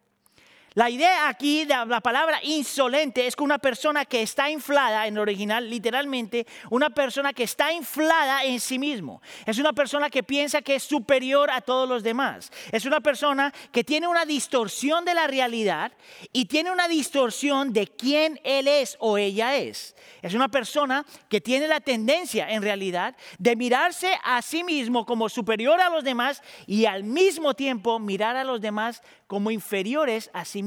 La 0.74 0.89
idea 0.89 1.28
aquí 1.28 1.65
de 1.65 1.76
la 1.86 1.99
palabra 1.99 2.39
insolente 2.43 3.28
es 3.28 3.36
que 3.36 3.43
una 3.43 3.57
persona 3.57 4.05
que 4.05 4.22
está 4.22 4.49
inflada, 4.49 5.05
en 5.05 5.17
original 5.17 5.69
literalmente, 5.69 6.47
una 6.69 6.89
persona 6.89 7.34
que 7.34 7.43
está 7.43 7.74
inflada 7.74 8.45
en 8.45 8.57
sí 8.61 8.80
mismo. 8.80 9.22
Es 9.45 9.57
una 9.57 9.74
persona 9.74 10.09
que 10.09 10.24
piensa 10.24 10.61
que 10.61 10.76
es 10.76 10.84
superior 10.84 11.51
a 11.51 11.59
todos 11.59 11.89
los 11.89 12.03
demás. 12.03 12.53
Es 12.72 12.86
una 12.86 13.01
persona 13.01 13.53
que 13.74 13.84
tiene 13.84 14.07
una 14.07 14.24
distorsión 14.24 15.03
de 15.03 15.13
la 15.13 15.28
realidad 15.28 15.91
y 16.32 16.45
tiene 16.45 16.72
una 16.72 16.88
distorsión 16.88 17.74
de 17.74 17.88
quién 17.88 18.39
él 18.45 18.69
es 18.69 18.95
o 19.01 19.17
ella 19.17 19.57
es. 19.57 19.93
Es 20.22 20.36
una 20.36 20.47
persona 20.47 21.05
que 21.28 21.41
tiene 21.41 21.67
la 21.67 21.82
tendencia 21.82 22.49
en 22.49 22.61
realidad 22.61 23.17
de 23.39 23.57
mirarse 23.57 24.17
a 24.24 24.41
sí 24.41 24.63
mismo 24.63 25.05
como 25.05 25.28
superior 25.28 25.82
a 25.82 25.89
los 25.89 26.05
demás 26.05 26.41
y 26.65 26.86
al 26.86 27.03
mismo 27.03 27.55
tiempo 27.55 27.99
mirar 27.99 28.38
a 28.38 28.45
los 28.45 28.61
demás 28.61 29.01
como 29.28 29.51
inferiores 29.51 30.30
a 30.34 30.45
sí 30.45 30.61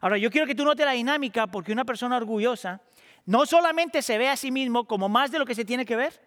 Ahora, 0.00 0.18
yo 0.18 0.30
quiero 0.30 0.46
que 0.46 0.54
tú 0.54 0.64
notes 0.64 0.84
la 0.84 0.92
dinámica 0.92 1.46
porque 1.46 1.72
una 1.72 1.84
persona 1.84 2.16
orgullosa 2.16 2.80
no 3.24 3.46
solamente 3.46 4.02
se 4.02 4.18
ve 4.18 4.28
a 4.28 4.36
sí 4.36 4.50
mismo 4.50 4.86
como 4.86 5.08
más 5.08 5.30
de 5.30 5.38
lo 5.38 5.46
que 5.46 5.54
se 5.54 5.64
tiene 5.64 5.86
que 5.86 5.96
ver, 5.96 6.20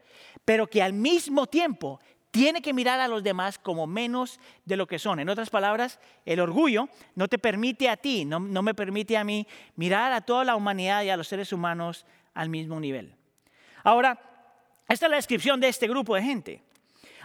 pero 0.46 0.68
que 0.68 0.82
al 0.82 0.94
mismo 0.94 1.48
tiempo 1.48 2.00
tiene 2.32 2.62
que 2.62 2.74
mirar 2.74 3.00
a 3.00 3.08
los 3.08 3.24
demás 3.24 3.58
como 3.58 3.88
menos 3.88 4.40
de 4.66 4.76
lo 4.76 4.88
que 4.88 5.00
son. 5.00 5.20
En 5.20 5.30
otras 5.30 5.50
palabras, 5.50 6.00
el 6.26 6.40
orgullo 6.42 6.90
no 7.16 7.28
te 7.28 7.38
permite 7.38 7.88
a 7.90 7.98
ti, 7.98 8.26
no, 8.26 8.40
no 8.40 8.62
me 8.62 8.74
permite 8.74 9.16
a 9.18 9.24
mí 9.24 9.48
mirar 9.76 10.12
a 10.12 10.22
toda 10.22 10.44
la 10.44 10.56
humanidad 10.56 11.04
y 11.04 11.10
a 11.10 11.18
los 11.18 11.28
seres 11.30 11.54
humanos 11.54 12.06
al 12.34 12.50
mismo 12.50 12.80
nivel. 12.80 13.16
Ahora, 13.84 14.20
esta 14.90 15.06
es 15.06 15.10
la 15.10 15.16
descripción 15.16 15.60
de 15.60 15.70
este 15.70 15.88
grupo 15.88 16.16
de 16.16 16.24
gente. 16.24 16.65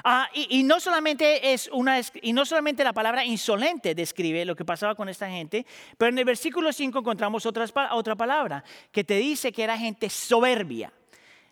Ah, 0.04 0.28
y, 0.32 0.62
no 0.62 0.80
solamente 0.80 1.52
es 1.52 1.68
una, 1.72 2.00
y 2.22 2.32
no 2.32 2.44
solamente 2.44 2.84
la 2.84 2.92
palabra 2.92 3.24
insolente 3.24 3.94
describe 3.94 4.44
lo 4.44 4.56
que 4.56 4.64
pasaba 4.64 4.94
con 4.94 5.08
esta 5.08 5.28
gente, 5.28 5.66
pero 5.98 6.10
en 6.10 6.18
el 6.18 6.24
versículo 6.24 6.72
5 6.72 6.98
encontramos 6.98 7.44
otra, 7.46 7.66
otra 7.92 8.16
palabra 8.16 8.64
que 8.90 9.04
te 9.04 9.16
dice 9.16 9.52
que 9.52 9.62
era 9.62 9.76
gente 9.76 10.08
soberbia. 10.08 10.92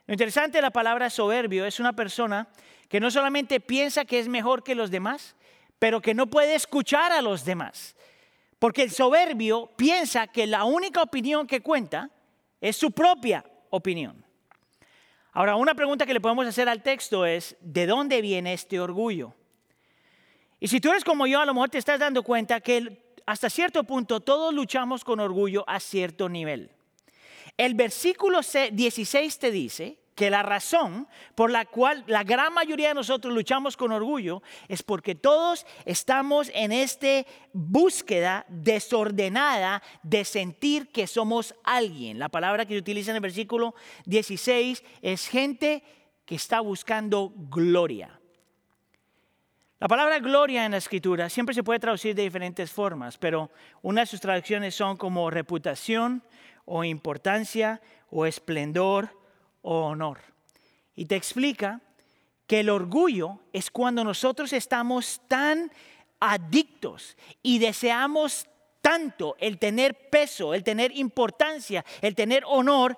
Lo 0.06 0.14
interesante 0.14 0.58
de 0.58 0.62
la 0.62 0.70
palabra 0.70 1.10
soberbio 1.10 1.66
es 1.66 1.80
una 1.80 1.92
persona 1.92 2.48
que 2.88 3.00
no 3.00 3.10
solamente 3.10 3.60
piensa 3.60 4.04
que 4.04 4.18
es 4.18 4.28
mejor 4.28 4.64
que 4.64 4.74
los 4.74 4.90
demás, 4.90 5.36
pero 5.78 6.00
que 6.00 6.14
no 6.14 6.26
puede 6.26 6.54
escuchar 6.54 7.12
a 7.12 7.20
los 7.20 7.44
demás. 7.44 7.94
Porque 8.58 8.82
el 8.82 8.90
soberbio 8.90 9.70
piensa 9.76 10.26
que 10.26 10.46
la 10.46 10.64
única 10.64 11.02
opinión 11.02 11.46
que 11.46 11.60
cuenta 11.60 12.10
es 12.60 12.76
su 12.76 12.90
propia 12.90 13.44
opinión. 13.70 14.24
Ahora, 15.38 15.54
una 15.54 15.76
pregunta 15.76 16.04
que 16.04 16.12
le 16.12 16.20
podemos 16.20 16.48
hacer 16.48 16.68
al 16.68 16.82
texto 16.82 17.24
es, 17.24 17.54
¿de 17.60 17.86
dónde 17.86 18.20
viene 18.20 18.54
este 18.54 18.80
orgullo? 18.80 19.34
Y 20.58 20.66
si 20.66 20.80
tú 20.80 20.90
eres 20.90 21.04
como 21.04 21.28
yo, 21.28 21.38
a 21.38 21.46
lo 21.46 21.54
mejor 21.54 21.70
te 21.70 21.78
estás 21.78 22.00
dando 22.00 22.24
cuenta 22.24 22.60
que 22.60 23.14
hasta 23.24 23.48
cierto 23.48 23.84
punto 23.84 24.18
todos 24.18 24.52
luchamos 24.52 25.04
con 25.04 25.20
orgullo 25.20 25.62
a 25.68 25.78
cierto 25.78 26.28
nivel. 26.28 26.72
El 27.56 27.74
versículo 27.74 28.40
16 28.42 29.38
te 29.38 29.52
dice 29.52 30.00
que 30.18 30.30
la 30.30 30.42
razón 30.42 31.06
por 31.36 31.48
la 31.48 31.64
cual 31.64 32.02
la 32.08 32.24
gran 32.24 32.52
mayoría 32.52 32.88
de 32.88 32.94
nosotros 32.94 33.32
luchamos 33.32 33.76
con 33.76 33.92
orgullo 33.92 34.42
es 34.66 34.82
porque 34.82 35.14
todos 35.14 35.64
estamos 35.84 36.50
en 36.54 36.72
esta 36.72 37.24
búsqueda 37.52 38.44
desordenada 38.48 39.80
de 40.02 40.24
sentir 40.24 40.88
que 40.88 41.06
somos 41.06 41.54
alguien. 41.62 42.18
La 42.18 42.30
palabra 42.30 42.66
que 42.66 42.74
se 42.74 42.80
utiliza 42.80 43.12
en 43.12 43.18
el 43.18 43.22
versículo 43.22 43.76
16 44.06 44.82
es 45.02 45.28
gente 45.28 45.84
que 46.24 46.34
está 46.34 46.58
buscando 46.58 47.32
gloria. 47.36 48.18
La 49.78 49.86
palabra 49.86 50.18
gloria 50.18 50.64
en 50.64 50.72
la 50.72 50.78
escritura 50.78 51.28
siempre 51.28 51.54
se 51.54 51.62
puede 51.62 51.78
traducir 51.78 52.16
de 52.16 52.24
diferentes 52.24 52.72
formas, 52.72 53.16
pero 53.18 53.52
una 53.82 54.00
de 54.00 54.08
sus 54.08 54.20
traducciones 54.20 54.74
son 54.74 54.96
como 54.96 55.30
reputación 55.30 56.24
o 56.64 56.82
importancia 56.82 57.80
o 58.10 58.26
esplendor 58.26 59.16
o 59.70 59.84
honor. 59.84 60.18
Y 60.96 61.04
te 61.04 61.14
explica 61.14 61.82
que 62.46 62.60
el 62.60 62.70
orgullo 62.70 63.40
es 63.52 63.70
cuando 63.70 64.02
nosotros 64.02 64.54
estamos 64.54 65.20
tan 65.28 65.70
adictos 66.20 67.18
y 67.42 67.58
deseamos 67.58 68.48
tanto 68.80 69.36
el 69.38 69.58
tener 69.58 70.08
peso, 70.08 70.54
el 70.54 70.64
tener 70.64 70.96
importancia, 70.96 71.84
el 72.00 72.14
tener 72.14 72.44
honor, 72.46 72.96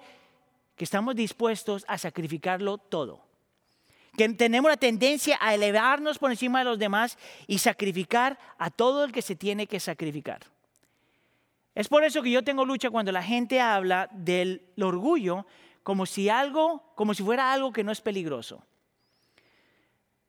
que 0.77 0.85
estamos 0.85 1.17
dispuestos 1.17 1.85
a 1.89 1.99
sacrificarlo 1.99 2.79
todo. 2.79 3.21
Que 4.17 4.29
tenemos 4.29 4.71
la 4.71 4.77
tendencia 4.77 5.39
a 5.41 5.53
elevarnos 5.53 6.21
por 6.21 6.31
encima 6.31 6.61
de 6.61 6.67
los 6.67 6.79
demás 6.79 7.19
y 7.49 7.59
sacrificar 7.59 8.39
a 8.59 8.71
todo 8.71 9.03
el 9.03 9.11
que 9.11 9.23
se 9.23 9.35
tiene 9.35 9.67
que 9.67 9.81
sacrificar. 9.81 10.43
Es 11.75 11.89
por 11.89 12.05
eso 12.05 12.23
que 12.23 12.31
yo 12.31 12.45
tengo 12.45 12.65
lucha 12.65 12.91
cuando 12.91 13.11
la 13.11 13.25
gente 13.25 13.61
habla 13.61 14.09
del 14.13 14.63
orgullo, 14.81 15.47
como 15.83 16.07
si 16.07 16.29
algo, 16.29 16.93
como 16.95 17.15
si 17.15 17.23
fuera 17.23 17.53
algo 17.53 17.73
que 17.73 17.85
no 17.85 17.93
es 17.93 18.01
peligroso. 18.01 18.65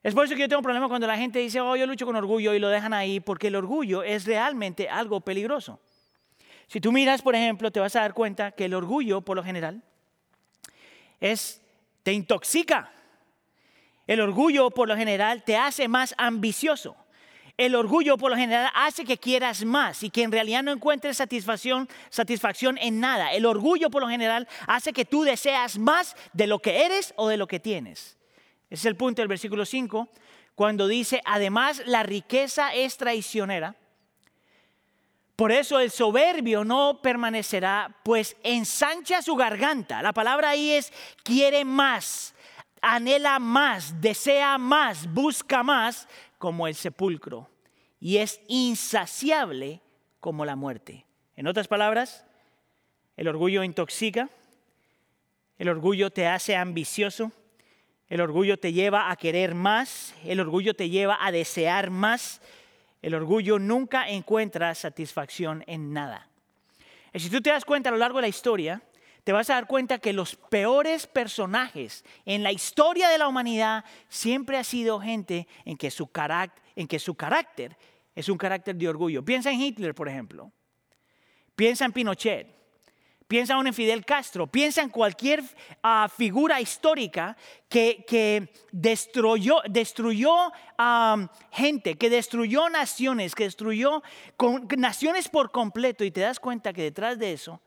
Es 0.02 0.14
por 0.14 0.24
eso 0.24 0.34
que 0.34 0.40
yo 0.40 0.48
tengo 0.48 0.58
un 0.58 0.64
problema 0.64 0.88
cuando 0.88 1.06
la 1.06 1.16
gente 1.16 1.38
dice, 1.38 1.60
oh, 1.60 1.76
yo 1.76 1.86
lucho 1.86 2.06
con 2.06 2.16
orgullo 2.16 2.54
y 2.54 2.58
lo 2.58 2.68
dejan 2.68 2.92
ahí, 2.92 3.20
porque 3.20 3.48
el 3.48 3.56
orgullo 3.56 4.02
es 4.02 4.24
realmente 4.24 4.88
algo 4.88 5.20
peligroso. 5.20 5.80
Si 6.66 6.80
tú 6.80 6.90
miras, 6.90 7.22
por 7.22 7.34
ejemplo, 7.34 7.70
te 7.70 7.80
vas 7.80 7.94
a 7.94 8.00
dar 8.00 8.14
cuenta 8.14 8.52
que 8.52 8.64
el 8.64 8.74
orgullo, 8.74 9.20
por 9.20 9.36
lo 9.36 9.44
general, 9.44 9.82
es, 11.20 11.62
te 12.02 12.12
intoxica. 12.12 12.90
El 14.06 14.20
orgullo, 14.20 14.70
por 14.70 14.88
lo 14.88 14.96
general, 14.96 15.44
te 15.44 15.56
hace 15.56 15.86
más 15.86 16.14
ambicioso. 16.18 16.96
El 17.62 17.76
orgullo 17.76 18.18
por 18.18 18.32
lo 18.32 18.36
general 18.36 18.72
hace 18.74 19.04
que 19.04 19.18
quieras 19.18 19.64
más 19.64 20.02
y 20.02 20.10
que 20.10 20.24
en 20.24 20.32
realidad 20.32 20.64
no 20.64 20.72
encuentres 20.72 21.18
satisfacción, 21.18 21.88
satisfacción 22.10 22.76
en 22.76 22.98
nada. 22.98 23.32
El 23.32 23.46
orgullo 23.46 23.88
por 23.88 24.02
lo 24.02 24.08
general 24.08 24.48
hace 24.66 24.92
que 24.92 25.04
tú 25.04 25.22
deseas 25.22 25.78
más 25.78 26.16
de 26.32 26.48
lo 26.48 26.58
que 26.58 26.84
eres 26.84 27.14
o 27.14 27.28
de 27.28 27.36
lo 27.36 27.46
que 27.46 27.60
tienes. 27.60 28.18
Ese 28.68 28.80
es 28.80 28.84
el 28.86 28.96
punto 28.96 29.22
del 29.22 29.28
versículo 29.28 29.64
5, 29.64 30.08
cuando 30.56 30.88
dice, 30.88 31.22
además 31.24 31.84
la 31.86 32.02
riqueza 32.02 32.74
es 32.74 32.96
traicionera. 32.96 33.76
Por 35.36 35.52
eso 35.52 35.78
el 35.78 35.92
soberbio 35.92 36.64
no 36.64 36.98
permanecerá, 37.00 37.96
pues 38.02 38.36
ensancha 38.42 39.22
su 39.22 39.36
garganta. 39.36 40.02
La 40.02 40.12
palabra 40.12 40.50
ahí 40.50 40.72
es 40.72 40.92
quiere 41.22 41.64
más, 41.64 42.34
anhela 42.80 43.38
más, 43.38 44.00
desea 44.00 44.58
más, 44.58 45.06
busca 45.14 45.62
más, 45.62 46.08
como 46.38 46.66
el 46.66 46.74
sepulcro 46.74 47.51
y 48.02 48.18
es 48.18 48.40
insaciable 48.48 49.80
como 50.18 50.44
la 50.44 50.56
muerte. 50.56 51.06
En 51.36 51.46
otras 51.46 51.68
palabras, 51.68 52.24
el 53.16 53.28
orgullo 53.28 53.62
intoxica, 53.62 54.28
el 55.56 55.68
orgullo 55.68 56.10
te 56.10 56.26
hace 56.26 56.56
ambicioso, 56.56 57.30
el 58.08 58.20
orgullo 58.20 58.58
te 58.58 58.72
lleva 58.72 59.12
a 59.12 59.16
querer 59.16 59.54
más, 59.54 60.16
el 60.24 60.40
orgullo 60.40 60.74
te 60.74 60.90
lleva 60.90 61.16
a 61.24 61.30
desear 61.30 61.90
más, 61.90 62.42
el 63.02 63.14
orgullo 63.14 63.60
nunca 63.60 64.08
encuentra 64.08 64.74
satisfacción 64.74 65.62
en 65.68 65.92
nada. 65.92 66.28
Y 67.14 67.20
si 67.20 67.30
tú 67.30 67.40
te 67.40 67.50
das 67.50 67.64
cuenta 67.64 67.90
a 67.90 67.92
lo 67.92 67.98
largo 67.98 68.18
de 68.18 68.22
la 68.22 68.28
historia, 68.28 68.82
te 69.22 69.30
vas 69.30 69.48
a 69.48 69.54
dar 69.54 69.68
cuenta 69.68 70.00
que 70.00 70.12
los 70.12 70.34
peores 70.34 71.06
personajes 71.06 72.04
en 72.26 72.42
la 72.42 72.50
historia 72.50 73.08
de 73.08 73.18
la 73.18 73.28
humanidad 73.28 73.84
siempre 74.08 74.58
ha 74.58 74.64
sido 74.64 74.98
gente 74.98 75.46
en 75.64 75.76
que 75.76 75.92
su, 75.92 76.10
en 76.74 76.88
que 76.88 76.98
su 76.98 77.14
carácter 77.14 77.76
es 78.14 78.28
un 78.28 78.38
carácter 78.38 78.76
de 78.76 78.88
orgullo. 78.88 79.24
Piensa 79.24 79.50
en 79.50 79.60
Hitler, 79.60 79.94
por 79.94 80.08
ejemplo. 80.08 80.52
Piensa 81.54 81.84
en 81.84 81.92
Pinochet. 81.92 82.62
Piensa 83.26 83.58
en 83.58 83.72
Fidel 83.72 84.04
Castro. 84.04 84.46
Piensa 84.46 84.82
en 84.82 84.90
cualquier 84.90 85.42
ah, 85.82 86.06
figura 86.14 86.60
histórica 86.60 87.36
que, 87.68 88.52
destruyó, 88.72 89.62
destruyó 89.70 90.52
gente, 91.50 91.96
que 91.96 92.10
destruyó 92.10 92.68
naciones, 92.68 93.34
que 93.34 93.44
destruyó 93.44 94.02
naciones 94.76 95.30
por 95.30 95.50
completo. 95.50 96.04
Y 96.04 96.10
te 96.10 96.20
das 96.20 96.40
cuenta 96.40 96.74
que 96.74 96.82
detrás 96.82 97.18
de 97.18 97.32
eso 97.32 97.62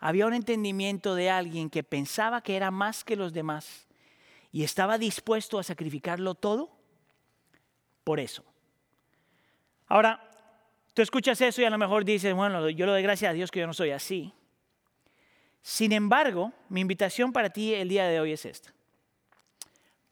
había 0.00 0.26
un 0.26 0.34
entendimiento 0.34 1.14
de 1.14 1.30
alguien 1.30 1.70
que 1.70 1.84
pensaba 1.84 2.40
que 2.40 2.56
era 2.56 2.72
más 2.72 3.04
que 3.04 3.14
los 3.14 3.32
demás 3.32 3.86
y 4.50 4.64
estaba 4.64 4.98
dispuesto 4.98 5.58
a 5.58 5.62
sacrificarlo 5.62 6.34
todo 6.34 6.70
por 8.02 8.20
eso. 8.20 8.44
Ahora, 9.94 10.20
tú 10.92 11.02
escuchas 11.02 11.40
eso 11.40 11.62
y 11.62 11.66
a 11.66 11.70
lo 11.70 11.78
mejor 11.78 12.04
dices, 12.04 12.34
bueno, 12.34 12.68
yo 12.68 12.84
le 12.84 12.90
doy 12.90 13.02
gracias 13.02 13.30
a 13.30 13.32
Dios 13.32 13.52
que 13.52 13.60
yo 13.60 13.66
no 13.68 13.72
soy 13.72 13.92
así. 13.92 14.32
Sin 15.62 15.92
embargo, 15.92 16.52
mi 16.68 16.80
invitación 16.80 17.32
para 17.32 17.50
ti 17.50 17.72
el 17.74 17.90
día 17.90 18.08
de 18.08 18.18
hoy 18.18 18.32
es 18.32 18.44
esta. 18.44 18.74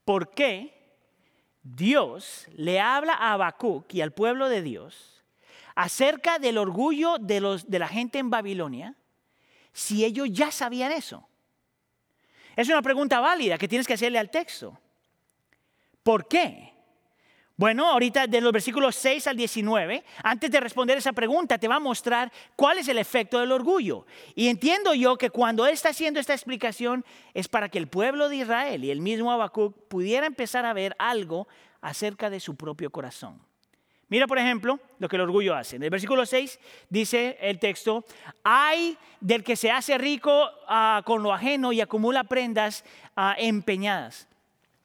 ¿Por 0.05 0.35
qué 0.35 0.73
Dios 1.65 2.47
le 2.55 2.79
habla 2.79 3.15
a 3.15 3.33
Habacuc 3.33 3.93
y 3.93 4.03
al 4.03 4.13
pueblo 4.13 4.49
de 4.49 4.63
Dios 4.63 5.25
acerca 5.75 6.39
del 6.39 6.59
orgullo 6.59 7.19
de, 7.19 7.61
de 7.67 7.79
la 7.81 7.89
gente 7.89 8.21
en 8.21 8.31
Babilonia 8.31 8.95
si 9.73 10.05
ellos 10.05 10.29
ya 10.31 10.53
sabían 10.53 10.93
eso? 10.93 11.29
Es 12.55 12.69
una 12.69 12.83
pregunta 12.83 13.19
válida 13.19 13.59
que 13.59 13.67
tienes 13.67 13.89
que 13.89 13.95
hacerle 13.95 14.21
al 14.21 14.31
texto. 14.31 14.79
¿Por 16.05 16.29
qué? 16.29 16.72
Bueno, 17.63 17.87
ahorita 17.87 18.27
de 18.27 18.41
los 18.41 18.51
versículos 18.51 18.97
6 18.97 19.29
al 19.29 19.37
19, 19.37 20.03
antes 20.25 20.51
de 20.51 20.59
responder 20.59 20.99
esa 20.99 21.13
pregunta, 21.13 21.59
te 21.59 21.69
va 21.69 21.77
a 21.77 21.79
mostrar 21.79 22.33
cuál 22.57 22.79
es 22.79 22.89
el 22.89 22.99
efecto 22.99 23.39
del 23.39 23.53
orgullo. 23.53 24.05
Y 24.35 24.49
entiendo 24.49 24.95
yo 24.95 25.17
que 25.17 25.31
cuando 25.31 25.65
él 25.65 25.73
está 25.73 25.91
haciendo 25.91 26.19
esta 26.19 26.33
explicación 26.33 27.05
es 27.35 27.47
para 27.47 27.69
que 27.69 27.79
el 27.79 27.87
pueblo 27.87 28.29
de 28.29 28.39
Israel 28.39 28.83
y 28.83 28.91
el 28.91 29.01
mismo 29.01 29.31
Habacuc 29.31 29.77
pudiera 29.87 30.27
empezar 30.27 30.67
a 30.67 30.73
ver 30.73 30.97
algo 30.99 31.47
acerca 31.81 32.31
de 32.31 32.41
su 32.41 32.57
propio 32.57 32.91
corazón. 32.91 33.41
Mira, 34.09 34.27
por 34.27 34.41
ejemplo, 34.41 34.81
lo 34.99 35.09
que 35.09 35.15
el 35.15 35.23
orgullo 35.23 35.55
hace. 35.55 35.77
En 35.77 35.85
el 35.85 35.91
versículo 35.91 36.27
6 36.27 36.59
dice 36.91 37.39
el 37.41 37.61
texto, 37.61 38.05
hay 38.43 38.99
del 39.21 39.45
que 39.45 39.55
se 39.55 39.71
hace 39.71 39.97
rico 39.99 40.51
ah, 40.67 41.03
con 41.05 41.23
lo 41.23 41.33
ajeno 41.33 41.73
y 41.73 41.81
acumula 41.81 42.25
prendas 42.25 42.85
ah, 43.15 43.37
empeñadas. 43.39 44.27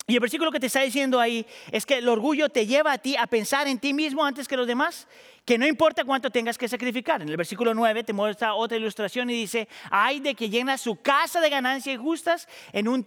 Y 0.10 0.14
el 0.14 0.22
versículo 0.22 0.54
que 0.54 0.60
te 0.62 0.68
está 0.68 0.80
diciendo 0.80 1.20
ahí 1.20 1.46
es 1.70 1.86
que 1.86 1.98
el 1.98 2.08
orgullo 2.08 2.48
te 2.48 2.66
lleva 2.66 2.94
a 2.94 2.98
ti 2.98 3.18
a 3.18 3.28
pensar 3.28 3.68
en 3.68 3.78
ti 3.78 3.94
mismo 3.94 4.24
antes 4.24 4.48
que 4.48 4.56
los 4.56 4.66
demás, 4.66 5.06
que 5.44 5.58
no 5.58 5.68
importa 5.68 6.06
cuánto 6.06 6.30
tengas 6.30 6.58
que 6.58 6.70
sacrificar. 6.70 7.22
En 7.22 7.28
el 7.28 7.36
versículo 7.36 7.74
9 7.74 8.06
te 8.06 8.14
muestra 8.14 8.54
otra 8.54 8.78
ilustración 8.78 9.30
y 9.30 9.34
dice, 9.34 9.68
hay 9.92 10.22
de 10.22 10.34
que 10.34 10.50
llena 10.50 10.78
su 10.78 11.02
casa 11.02 11.42
de 11.42 11.50
ganancias 11.50 11.96
injustas 11.96 12.48
en 12.72 12.88
un, 12.88 13.04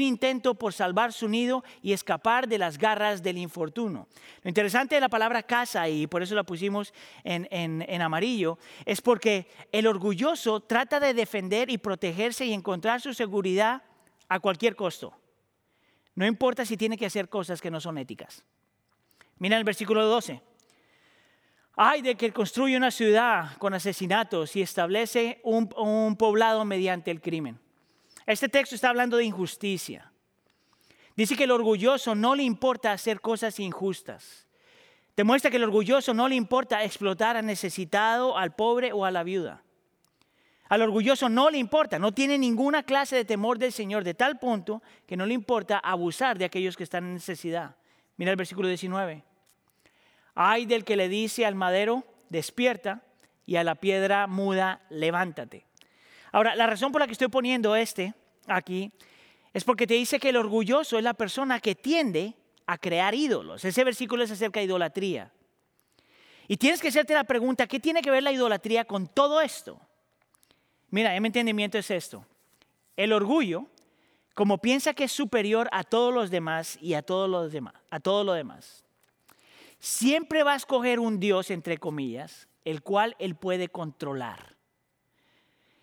intento 0.00 0.54
por 0.54 0.72
salvar 0.72 1.12
su 1.12 1.28
nido 1.28 1.62
y 1.82 1.92
escapar 1.92 2.48
de 2.48 2.56
las 2.56 2.78
garras 2.78 3.22
del 3.22 3.36
infortuno. 3.36 4.08
Lo 4.42 4.48
interesante 4.48 4.94
de 4.94 5.02
la 5.02 5.10
palabra 5.10 5.42
casa, 5.42 5.90
y 5.90 6.06
por 6.06 6.22
eso 6.22 6.34
la 6.34 6.44
pusimos 6.44 6.94
en 7.22 8.00
amarillo, 8.00 8.58
es 8.86 9.02
porque 9.02 9.46
el 9.72 9.86
orgulloso 9.86 10.60
trata 10.60 11.00
de 11.00 11.12
defender 11.12 11.68
y 11.68 11.76
protegerse 11.76 12.46
y 12.46 12.54
encontrar 12.54 13.02
su 13.02 13.12
seguridad 13.12 13.82
a 14.30 14.40
cualquier 14.40 14.74
costo. 14.74 15.20
No 16.14 16.26
importa 16.26 16.64
si 16.64 16.76
tiene 16.76 16.96
que 16.96 17.06
hacer 17.06 17.28
cosas 17.28 17.60
que 17.60 17.70
no 17.70 17.80
son 17.80 17.98
éticas. 17.98 18.44
Mira 19.38 19.56
el 19.56 19.64
versículo 19.64 20.04
12. 20.06 20.42
Ay 21.76 22.02
de 22.02 22.14
que 22.16 22.32
construye 22.32 22.76
una 22.76 22.90
ciudad 22.90 23.56
con 23.58 23.72
asesinatos 23.72 24.54
y 24.56 24.62
establece 24.62 25.40
un, 25.44 25.72
un, 25.76 26.16
poblado 26.16 26.64
mediante 26.64 27.10
el 27.10 27.20
crimen. 27.20 27.58
Este 28.26 28.48
texto 28.48 28.74
está 28.74 28.90
hablando 28.90 29.16
de 29.16 29.24
injusticia. 29.24 30.12
Dice 31.16 31.36
que 31.36 31.44
el 31.44 31.50
orgulloso 31.50 32.14
no 32.14 32.34
le 32.34 32.42
importa 32.42 32.92
hacer 32.92 33.20
cosas 33.20 33.58
injustas. 33.60 34.46
Demuestra 35.16 35.50
que 35.50 35.56
el 35.56 35.64
orgulloso 35.64 36.14
no 36.14 36.28
le 36.28 36.34
importa 36.34 36.84
explotar 36.84 37.36
al 37.36 37.46
necesitado, 37.46 38.36
al 38.36 38.54
pobre 38.54 38.92
o 38.92 39.04
a 39.04 39.10
la 39.10 39.22
viuda. 39.22 39.62
Al 40.70 40.82
orgulloso 40.82 41.28
no 41.28 41.50
le 41.50 41.58
importa, 41.58 41.98
no 41.98 42.14
tiene 42.14 42.38
ninguna 42.38 42.84
clase 42.84 43.16
de 43.16 43.24
temor 43.24 43.58
del 43.58 43.72
Señor, 43.72 44.04
de 44.04 44.14
tal 44.14 44.38
punto 44.38 44.82
que 45.04 45.16
no 45.16 45.26
le 45.26 45.34
importa 45.34 45.78
abusar 45.78 46.38
de 46.38 46.44
aquellos 46.44 46.76
que 46.76 46.84
están 46.84 47.04
en 47.06 47.14
necesidad. 47.14 47.74
Mira 48.16 48.30
el 48.30 48.36
versículo 48.36 48.68
19. 48.68 49.24
Hay 50.36 50.66
del 50.66 50.84
que 50.84 50.94
le 50.94 51.08
dice 51.08 51.44
al 51.44 51.56
madero, 51.56 52.04
despierta, 52.28 53.02
y 53.44 53.56
a 53.56 53.64
la 53.64 53.74
piedra 53.74 54.28
muda, 54.28 54.82
levántate. 54.90 55.66
Ahora, 56.30 56.54
la 56.54 56.68
razón 56.68 56.92
por 56.92 57.00
la 57.00 57.08
que 57.08 57.14
estoy 57.14 57.26
poniendo 57.26 57.74
este 57.74 58.14
aquí 58.46 58.92
es 59.52 59.64
porque 59.64 59.88
te 59.88 59.94
dice 59.94 60.20
que 60.20 60.28
el 60.28 60.36
orgulloso 60.36 60.98
es 60.98 61.02
la 61.02 61.14
persona 61.14 61.58
que 61.58 61.74
tiende 61.74 62.36
a 62.66 62.78
crear 62.78 63.12
ídolos. 63.16 63.64
Ese 63.64 63.82
versículo 63.82 64.22
es 64.22 64.30
acerca 64.30 64.60
de 64.60 64.66
idolatría. 64.66 65.32
Y 66.46 66.58
tienes 66.58 66.80
que 66.80 66.88
hacerte 66.88 67.12
la 67.12 67.24
pregunta, 67.24 67.66
¿qué 67.66 67.80
tiene 67.80 68.02
que 68.02 68.12
ver 68.12 68.22
la 68.22 68.30
idolatría 68.30 68.84
con 68.84 69.08
todo 69.08 69.40
esto? 69.40 69.80
Mira, 70.90 71.18
mi 71.20 71.26
entendimiento 71.26 71.78
es 71.78 71.90
esto. 71.90 72.24
El 72.96 73.12
orgullo, 73.12 73.66
como 74.34 74.58
piensa 74.58 74.92
que 74.94 75.04
es 75.04 75.12
superior 75.12 75.68
a 75.72 75.84
todos 75.84 76.12
los 76.12 76.30
demás 76.30 76.78
y 76.80 76.94
a 76.94 77.02
todos 77.02 77.30
los 77.30 77.52
demás, 77.52 77.74
a 77.90 78.00
todo 78.00 78.24
lo 78.24 78.32
demás, 78.32 78.84
siempre 79.78 80.42
va 80.42 80.54
a 80.54 80.56
escoger 80.56 80.98
un 80.98 81.20
Dios, 81.20 81.50
entre 81.50 81.78
comillas, 81.78 82.48
el 82.64 82.82
cual 82.82 83.16
él 83.18 83.36
puede 83.36 83.68
controlar. 83.68 84.56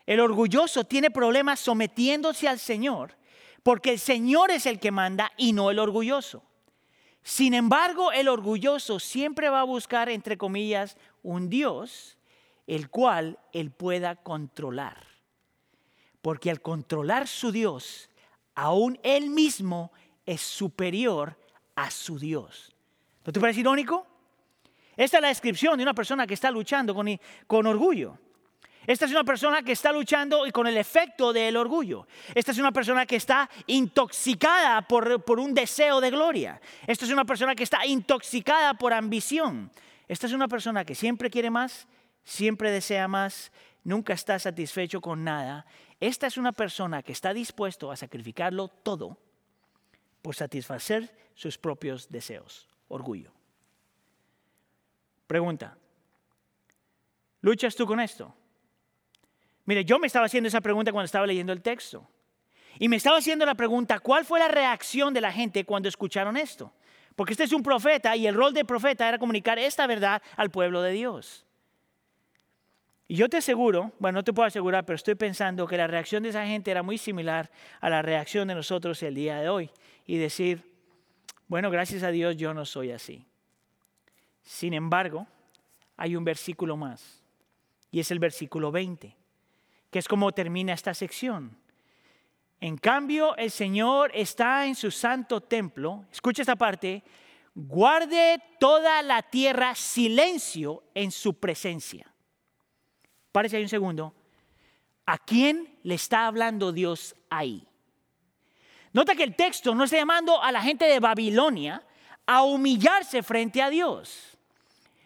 El 0.05 0.19
orgulloso 0.19 0.83
tiene 0.83 1.11
problemas 1.11 1.59
sometiéndose 1.59 2.47
al 2.47 2.59
Señor, 2.59 3.15
porque 3.63 3.91
el 3.91 3.99
Señor 3.99 4.51
es 4.51 4.65
el 4.65 4.79
que 4.79 4.91
manda 4.91 5.31
y 5.37 5.53
no 5.53 5.71
el 5.71 5.79
orgulloso. 5.79 6.43
Sin 7.23 7.53
embargo, 7.53 8.13
el 8.13 8.29
orgulloso 8.29 8.99
siempre 8.99 9.49
va 9.49 9.61
a 9.61 9.65
buscar, 9.65 10.07
entre 10.07 10.37
comillas, 10.37 10.95
un 11.23 11.49
Dios 11.49 12.16
el 12.67 12.89
cual 12.89 13.39
él 13.53 13.71
pueda 13.71 14.17
controlar. 14.17 15.07
Porque 16.21 16.51
al 16.51 16.61
controlar 16.61 17.27
su 17.27 17.51
Dios, 17.51 18.09
aún 18.53 18.99
él 19.03 19.29
mismo 19.29 19.91
es 20.25 20.41
superior 20.41 21.39
a 21.75 21.89
su 21.89 22.19
Dios. 22.19 22.75
¿No 23.25 23.31
te 23.31 23.39
parece 23.39 23.61
irónico? 23.61 24.05
Esta 24.95 25.17
es 25.17 25.21
la 25.21 25.29
descripción 25.29 25.77
de 25.77 25.83
una 25.83 25.93
persona 25.93 26.27
que 26.27 26.33
está 26.33 26.51
luchando 26.51 26.93
con, 26.93 27.07
con 27.45 27.65
orgullo. 27.65 28.17
Esta 28.85 29.05
es 29.05 29.11
una 29.11 29.25
persona 29.25 29.61
que 29.61 29.73
está 29.73 29.91
luchando 29.91 30.43
con 30.53 30.65
el 30.65 30.77
efecto 30.77 31.33
del 31.33 31.57
orgullo. 31.57 32.07
Esta 32.33 32.51
es 32.51 32.57
una 32.57 32.71
persona 32.71 33.05
que 33.05 33.17
está 33.17 33.49
intoxicada 33.67 34.81
por, 34.81 35.23
por, 35.25 35.39
un 35.39 35.53
deseo 35.53 35.99
de 35.99 36.09
gloria. 36.09 36.61
Esta 36.87 37.03
es 37.03 37.11
una 37.11 37.25
persona 37.25 37.53
que 37.53 37.63
está 37.63 37.85
intoxicada 37.85 38.75
por 38.75 38.93
ambición. 38.93 39.69
Esta 40.07 40.25
es 40.25 40.33
una 40.33 40.47
persona 40.47 40.85
que 40.85 40.95
siempre 40.95 41.29
quiere 41.29 41.49
más 41.49 41.85
siempre 42.27 42.71
desea 42.71 43.07
más, 43.07 43.53
nunca 43.85 44.13
está 44.13 44.37
satisfecho 44.37 44.99
con 44.99 45.23
nada. 45.23 45.65
Esta 46.01 46.27
es 46.27 46.37
una 46.37 46.51
persona 46.51 47.01
que 47.01 47.13
está 47.13 47.33
dispuesto 47.33 47.89
a 47.89 47.95
sacrificarlo 47.95 48.67
todo 48.67 49.17
por 50.21 50.35
satisfacer 50.35 51.15
sus 51.35 51.57
propios 51.57 52.09
deseos. 52.09 52.67
Orgullo. 52.89 53.31
Pregunta. 55.25 55.77
¿Luchas 57.41 57.75
tú 57.75 57.87
con 57.87 58.01
esto? 58.01 58.35
Mire, 59.65 59.85
yo 59.85 59.97
me 59.97 60.07
estaba 60.07 60.25
haciendo 60.25 60.49
esa 60.49 60.61
pregunta 60.61 60.91
cuando 60.91 61.05
estaba 61.05 61.27
leyendo 61.27 61.53
el 61.53 61.61
texto. 61.61 62.09
Y 62.77 62.89
me 62.89 62.97
estaba 62.97 63.17
haciendo 63.17 63.45
la 63.45 63.55
pregunta, 63.55 63.99
¿cuál 63.99 64.25
fue 64.25 64.39
la 64.39 64.49
reacción 64.49 65.13
de 65.13 65.21
la 65.21 65.31
gente 65.31 65.65
cuando 65.65 65.87
escucharon 65.87 66.35
esto? 66.35 66.73
Porque 67.15 67.33
este 67.33 67.45
es 67.45 67.53
un 67.53 67.63
profeta 67.63 68.15
y 68.15 68.27
el 68.27 68.35
rol 68.35 68.53
del 68.53 68.65
profeta 68.65 69.07
era 69.07 69.17
comunicar 69.17 69.57
esta 69.57 69.87
verdad 69.87 70.21
al 70.35 70.51
pueblo 70.51 70.81
de 70.81 70.91
Dios. 70.91 71.46
Y 73.07 73.15
yo 73.15 73.29
te 73.29 73.37
aseguro, 73.37 73.93
bueno, 73.99 74.17
no 74.17 74.23
te 74.23 74.33
puedo 74.33 74.47
asegurar, 74.47 74.85
pero 74.85 74.95
estoy 74.95 75.15
pensando 75.15 75.65
que 75.65 75.77
la 75.77 75.87
reacción 75.87 76.23
de 76.23 76.29
esa 76.29 76.45
gente 76.45 76.71
era 76.71 76.83
muy 76.83 76.97
similar 76.97 77.49
a 77.79 77.89
la 77.89 78.01
reacción 78.01 78.49
de 78.49 78.55
nosotros 78.55 79.01
el 79.01 79.15
día 79.15 79.39
de 79.39 79.47
hoy. 79.47 79.71
Y 80.05 80.17
decir, 80.17 80.61
bueno, 81.47 81.71
gracias 81.71 82.03
a 82.03 82.11
Dios 82.11 82.35
yo 82.35 82.53
no 82.53 82.65
soy 82.65 82.91
así. 82.91 83.25
Sin 84.43 84.73
embargo, 84.73 85.25
hay 85.95 86.15
un 86.15 86.25
versículo 86.25 86.75
más, 86.75 87.23
y 87.91 87.99
es 87.99 88.11
el 88.11 88.19
versículo 88.19 88.71
20, 88.71 89.15
que 89.89 89.99
es 89.99 90.07
como 90.07 90.31
termina 90.33 90.73
esta 90.73 90.93
sección. 90.93 91.57
En 92.59 92.77
cambio, 92.77 93.35
el 93.37 93.51
Señor 93.51 94.11
está 94.13 94.65
en 94.65 94.75
su 94.75 94.91
santo 94.91 95.41
templo, 95.41 96.05
escucha 96.11 96.41
esta 96.41 96.55
parte, 96.55 97.03
guarde 97.55 98.41
toda 98.59 99.01
la 99.01 99.21
tierra 99.21 99.75
silencio 99.75 100.83
en 100.93 101.11
su 101.11 101.35
presencia. 101.35 102.11
Párese 103.37 103.57
ahí 103.57 103.61
un 103.61 103.69
segundo. 103.69 104.15
¿A 105.05 105.19
quién 105.19 105.77
le 105.83 105.93
está 105.93 106.25
hablando 106.25 106.71
Dios 106.71 107.15
ahí? 107.29 107.67
Nota 108.93 109.13
que 109.13 109.21
el 109.21 109.35
texto 109.35 109.75
no 109.75 109.83
está 109.83 109.97
llamando 109.97 110.41
a 110.41 110.51
la 110.51 110.59
gente 110.59 110.85
de 110.85 110.99
Babilonia 110.99 111.83
a 112.25 112.41
humillarse 112.41 113.21
frente 113.21 113.61
a 113.61 113.69
Dios. 113.69 114.39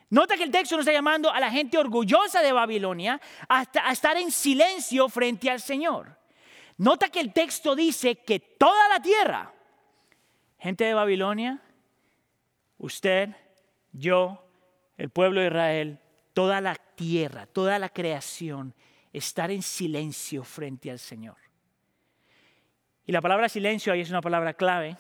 Nota 0.10 0.38
que 0.38 0.44
el 0.44 0.50
texto 0.50 0.78
no 0.78 0.80
está 0.80 0.94
llamando 0.94 1.30
a 1.30 1.42
la 1.42 1.52
gente 1.52 1.78
orgullosa 1.78 2.42
de 2.42 2.54
Babilonia 2.54 3.20
a 3.50 3.64
estar 3.92 4.16
en 4.16 4.32
silencio 4.32 5.10
frente 5.10 5.50
al 5.50 5.60
Señor. 5.60 6.18
Nota 6.78 7.10
que 7.10 7.20
el 7.20 7.34
texto 7.34 7.76
dice 7.76 8.16
que 8.16 8.40
toda 8.40 8.88
la 8.88 9.02
tierra, 9.02 9.52
gente 10.58 10.86
de 10.86 10.94
Babilonia, 10.94 11.60
usted, 12.78 13.36
yo, 13.92 14.42
el 14.96 15.10
pueblo 15.10 15.42
de 15.42 15.48
Israel, 15.48 16.01
toda 16.34 16.62
la 16.62 16.76
tierra, 16.76 17.46
toda 17.46 17.80
la 17.80 17.90
creación, 17.90 18.74
estar 19.14 19.52
en 19.52 19.62
silencio 19.62 20.44
frente 20.44 20.92
al 20.92 21.00
Señor. 21.00 21.38
Y 23.06 23.12
la 23.12 23.22
palabra 23.22 23.50
silencio 23.50 23.92
ahí 23.92 24.02
es 24.02 24.10
una 24.10 24.22
palabra 24.22 24.54
clave, 24.54 24.98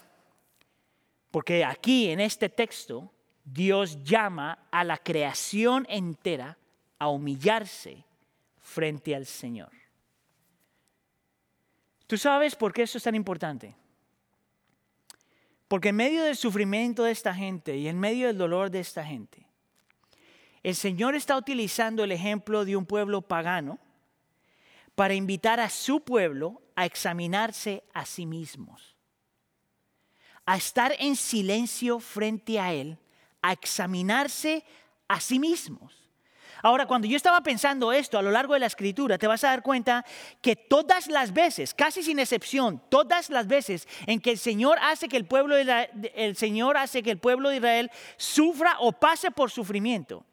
porque 1.29 1.63
aquí 1.63 2.09
en 2.09 2.19
este 2.19 2.49
texto 2.49 3.11
Dios 3.43 4.03
llama 4.03 4.67
a 4.71 4.83
la 4.83 4.97
creación 4.97 5.85
entera 5.89 6.57
a 6.99 7.07
humillarse 7.07 8.03
frente 8.59 9.15
al 9.15 9.25
Señor. 9.25 9.71
¿Tú 12.07 12.17
sabes 12.17 12.55
por 12.55 12.73
qué 12.73 12.83
eso 12.83 12.97
es 12.97 13.03
tan 13.03 13.15
importante? 13.15 13.75
Porque 15.67 15.89
en 15.89 15.95
medio 15.95 16.23
del 16.23 16.35
sufrimiento 16.35 17.03
de 17.03 17.11
esta 17.11 17.33
gente 17.33 17.77
y 17.77 17.87
en 17.87 17.97
medio 17.97 18.27
del 18.27 18.37
dolor 18.37 18.69
de 18.69 18.81
esta 18.81 19.05
gente, 19.05 19.47
el 20.63 20.75
Señor 20.75 21.15
está 21.15 21.37
utilizando 21.37 22.03
el 22.03 22.11
ejemplo 22.11 22.65
de 22.65 22.75
un 22.75 22.85
pueblo 22.85 23.21
pagano 23.21 23.79
para 24.95 25.13
invitar 25.13 25.59
a 25.59 25.69
su 25.69 26.03
pueblo 26.03 26.61
a 26.75 26.85
examinarse 26.85 27.83
a 27.93 28.05
sí 28.05 28.25
mismos, 28.25 28.95
a 30.45 30.57
estar 30.57 30.95
en 30.99 31.15
silencio 31.15 31.99
frente 31.99 32.59
a 32.59 32.73
Él 32.73 32.97
a 33.41 33.53
examinarse 33.53 34.63
a 35.07 35.19
sí 35.19 35.39
mismos. 35.39 35.97
Ahora, 36.63 36.85
cuando 36.85 37.07
yo 37.07 37.17
estaba 37.17 37.41
pensando 37.41 37.91
esto 37.91 38.19
a 38.19 38.21
lo 38.21 38.29
largo 38.29 38.53
de 38.53 38.59
la 38.59 38.67
escritura, 38.67 39.17
te 39.17 39.25
vas 39.25 39.43
a 39.43 39.47
dar 39.47 39.63
cuenta 39.63 40.05
que 40.41 40.55
todas 40.55 41.07
las 41.07 41.33
veces, 41.33 41.73
casi 41.73 42.03
sin 42.03 42.19
excepción, 42.19 42.79
todas 42.89 43.31
las 43.31 43.47
veces 43.47 43.87
en 44.05 44.19
que 44.19 44.31
el 44.31 44.37
Señor 44.37 44.77
hace 44.79 45.09
que 45.09 45.17
el 45.17 45.25
pueblo 45.25 45.55
de 45.55 45.89
el 46.13 46.35
Señor 46.35 46.77
hace 46.77 47.01
que 47.01 47.09
el 47.09 47.17
pueblo 47.17 47.49
de 47.49 47.55
Israel 47.55 47.91
sufra 48.15 48.75
o 48.79 48.91
pase 48.91 49.31
por 49.31 49.49
sufrimiento, 49.49 50.23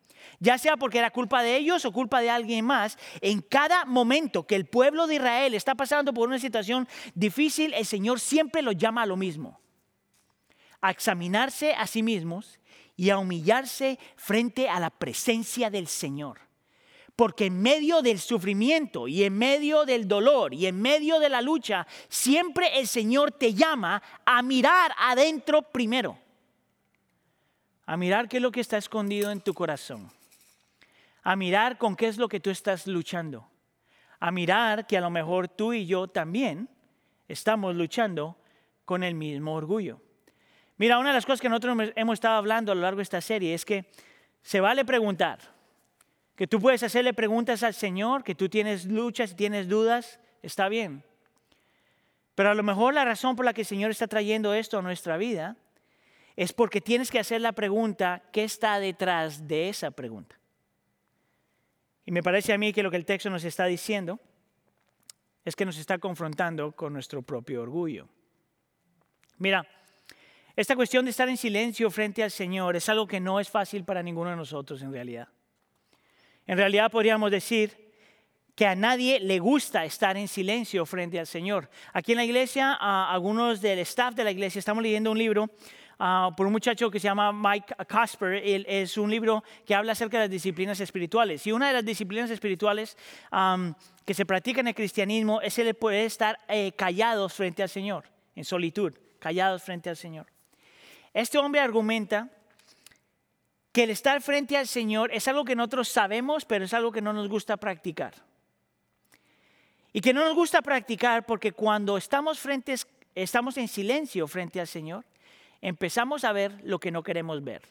ya 0.41 0.59
sea 0.59 0.76
porque 0.76 0.99
era 0.99 1.11
culpa 1.11 1.43
de 1.43 1.57
ellos 1.57 1.84
o 1.84 1.93
culpa 1.93 2.20
de 2.20 2.30
alguien 2.30 2.64
más, 2.64 2.99
en 3.20 3.41
cada 3.41 3.84
momento 3.84 4.47
que 4.47 4.55
el 4.55 4.66
pueblo 4.66 5.07
de 5.07 5.16
Israel 5.16 5.55
está 5.55 5.74
pasando 5.74 6.14
por 6.14 6.28
una 6.28 6.39
situación 6.39 6.89
difícil, 7.14 7.74
el 7.74 7.86
Señor 7.86 8.20
siempre 8.20 8.62
lo 8.62 8.72
llama 8.72 9.03
a 9.03 9.07
lo 9.07 9.16
mismo, 9.16 9.61
a 10.80 10.91
examinarse 10.91 11.74
a 11.74 11.86
sí 11.86 12.03
mismos 12.03 12.61
y 12.97 13.11
a 13.11 13.18
humillarse 13.18 13.99
frente 14.16 14.68
a 14.68 14.80
la 14.80 14.91
presencia 14.91 15.70
del 15.70 15.86
Señor. 15.86 16.41
Porque 17.16 17.47
en 17.47 17.61
medio 17.61 18.01
del 18.01 18.20
sufrimiento 18.20 19.09
y 19.09 19.24
en 19.24 19.36
medio 19.36 19.84
del 19.84 20.07
dolor 20.07 20.55
y 20.55 20.66
en 20.66 20.80
medio 20.80 21.18
de 21.18 21.28
la 21.28 21.43
lucha, 21.43 21.84
siempre 22.09 22.78
el 22.78 22.86
Señor 22.86 23.32
te 23.32 23.55
llama 23.55 24.01
a 24.24 24.41
mirar 24.41 24.93
adentro 24.97 25.62
primero. 25.62 26.16
A 27.86 27.97
mirar 27.97 28.28
qué 28.28 28.36
es 28.36 28.43
lo 28.43 28.53
que 28.53 28.61
está 28.61 28.78
escondido 28.78 29.32
en 29.32 29.41
tu 29.41 29.53
corazón. 29.53 30.12
A 31.22 31.36
mirar 31.36 31.78
con 31.78 31.96
qué 31.96 32.08
es 32.08 32.18
lo 32.18 32.28
que 32.28 32.40
tú 32.40 32.50
estás 32.50 32.86
luchando. 32.86 33.48
A 34.20 34.30
mirar 34.30 34.86
que 34.86 34.96
a 34.96 35.00
lo 35.00 35.10
mejor 35.10 35.48
tú 35.48 35.72
y 35.72 35.86
yo 35.86 36.08
también 36.08 36.68
estamos 37.28 37.74
luchando 37.74 38.36
con 38.84 39.02
el 39.02 39.14
mismo 39.14 39.54
orgullo. 39.54 40.00
Mira, 40.78 40.98
una 40.98 41.08
de 41.08 41.14
las 41.14 41.26
cosas 41.26 41.40
que 41.40 41.48
nosotros 41.48 41.92
hemos 41.96 42.14
estado 42.14 42.36
hablando 42.36 42.72
a 42.72 42.74
lo 42.74 42.82
largo 42.82 42.98
de 42.98 43.02
esta 43.02 43.20
serie 43.20 43.52
es 43.52 43.64
que 43.64 43.90
se 44.42 44.60
vale 44.60 44.84
preguntar, 44.84 45.40
que 46.36 46.46
tú 46.46 46.60
puedes 46.60 46.82
hacerle 46.84 47.12
preguntas 47.12 47.64
al 47.64 47.74
Señor, 47.74 48.22
que 48.22 48.36
tú 48.36 48.48
tienes 48.48 48.86
luchas 48.86 49.34
tienes 49.34 49.68
dudas, 49.68 50.20
está 50.40 50.68
bien. 50.68 51.02
Pero 52.36 52.50
a 52.50 52.54
lo 52.54 52.62
mejor 52.62 52.94
la 52.94 53.04
razón 53.04 53.34
por 53.34 53.44
la 53.44 53.52
que 53.52 53.62
el 53.62 53.66
Señor 53.66 53.90
está 53.90 54.06
trayendo 54.06 54.54
esto 54.54 54.78
a 54.78 54.82
nuestra 54.82 55.16
vida 55.16 55.56
es 56.36 56.52
porque 56.52 56.80
tienes 56.80 57.10
que 57.10 57.18
hacer 57.18 57.40
la 57.40 57.50
pregunta, 57.50 58.22
¿qué 58.30 58.44
está 58.44 58.78
detrás 58.78 59.48
de 59.48 59.68
esa 59.68 59.90
pregunta? 59.90 60.38
Y 62.09 62.11
me 62.11 62.22
parece 62.22 62.54
a 62.54 62.59
mí 62.59 62.72
que 62.72 62.82
lo 62.82 62.90
que 62.90 62.96
el 62.96 63.04
texto 63.04 63.28
nos 63.28 63.44
está 63.44 63.66
diciendo 63.66 64.18
es 65.44 65.54
que 65.54 65.66
nos 65.66 65.76
está 65.76 65.98
confrontando 65.98 66.72
con 66.72 66.94
nuestro 66.94 67.20
propio 67.20 67.61
orgullo. 67.61 68.09
Mira, 69.36 69.68
esta 70.56 70.74
cuestión 70.74 71.04
de 71.04 71.11
estar 71.11 71.28
en 71.28 71.36
silencio 71.36 71.90
frente 71.90 72.22
al 72.22 72.30
Señor 72.30 72.76
es 72.76 72.88
algo 72.88 73.06
que 73.06 73.20
no 73.20 73.40
es 73.40 73.50
fácil 73.50 73.84
para 73.84 74.02
ninguno 74.02 74.30
de 74.30 74.36
nosotros 74.36 74.80
en 74.80 74.90
realidad. 74.90 75.28
En 76.46 76.56
realidad 76.56 76.90
podríamos 76.90 77.30
decir 77.30 77.92
que 78.54 78.64
a 78.64 78.74
nadie 78.74 79.20
le 79.20 79.38
gusta 79.38 79.84
estar 79.84 80.16
en 80.16 80.28
silencio 80.28 80.86
frente 80.86 81.20
al 81.20 81.26
Señor. 81.26 81.68
Aquí 81.92 82.12
en 82.12 82.16
la 82.16 82.24
iglesia, 82.24 82.72
algunos 82.72 83.61
del 83.61 83.80
staff 83.80 84.14
de 84.14 84.24
la 84.24 84.30
iglesia, 84.30 84.61
estamos 84.61 84.82
leyendo 84.82 85.11
un 85.11 85.18
libro 85.18 85.50
ah, 85.99 86.30
por 86.36 86.46
un 86.46 86.53
muchacho 86.53 86.90
que 86.90 87.01
se 87.01 87.05
llama 87.09 87.32
Mike 87.32 87.74
Casper. 87.86 88.42
es 88.44 88.96
un 88.96 89.11
libro 89.11 89.42
que 89.66 89.74
habla 89.74 89.92
acerca 89.92 90.18
de 90.18 90.24
las 90.24 90.30
disciplinas 90.30 90.80
espirituales. 90.80 91.46
Y 91.46 91.53
una 91.53 91.68
de 91.68 91.74
las 91.74 91.84
disciplinas 91.84 92.30
espirituales 92.30 92.96
que 94.05 94.14
se 94.14 94.26
practica 94.26 94.61
en 94.61 94.68
el 94.68 94.74
cristianismo 94.74 95.40
es 95.40 95.59
el 95.59 95.74
poder 95.74 96.07
estar 96.07 96.38
eh, 96.49 96.72
callados 96.72 97.34
frente 97.34 97.62
al 97.62 97.68
Señor, 97.68 98.05
en 98.34 98.44
solitud, 98.44 98.94
callados 99.18 99.62
frente 99.62 99.90
al 99.90 99.96
Señor. 99.96 100.26
Este 101.12 101.38
hombre 101.38 101.61
argumenta 101.61 102.30
que 103.72 103.84
el 103.84 103.90
estar 103.90 104.20
frente 104.22 104.57
al 104.57 104.66
Señor 104.66 105.11
es 105.12 105.28
algo 105.28 105.44
que 105.44 105.55
nosotros 105.55 105.88
sabemos, 105.88 106.44
pero 106.44 106.64
es 106.64 106.74
algo 106.74 106.90
que 106.90 107.03
no 107.03 107.12
nos 107.12 107.28
gusta 107.28 107.57
practicar. 107.57 108.14
Y 109.92 110.01
que 110.01 110.12
no 110.12 110.24
nos 110.24 110.34
gusta 110.34 110.62
practicar 110.62 111.26
porque 111.26 111.53
cuando 111.53 111.96
estamos, 111.96 112.38
frente, 112.38 112.74
estamos 113.14 113.57
en 113.57 113.68
silencio 113.68 114.26
frente 114.26 114.61
al 114.61 114.66
Señor, 114.66 115.05
empezamos 115.61 116.24
a 116.24 116.32
ver 116.32 116.61
lo 116.64 116.78
que 116.78 116.90
no 116.90 117.02
queremos 117.02 117.42
ver. 117.42 117.62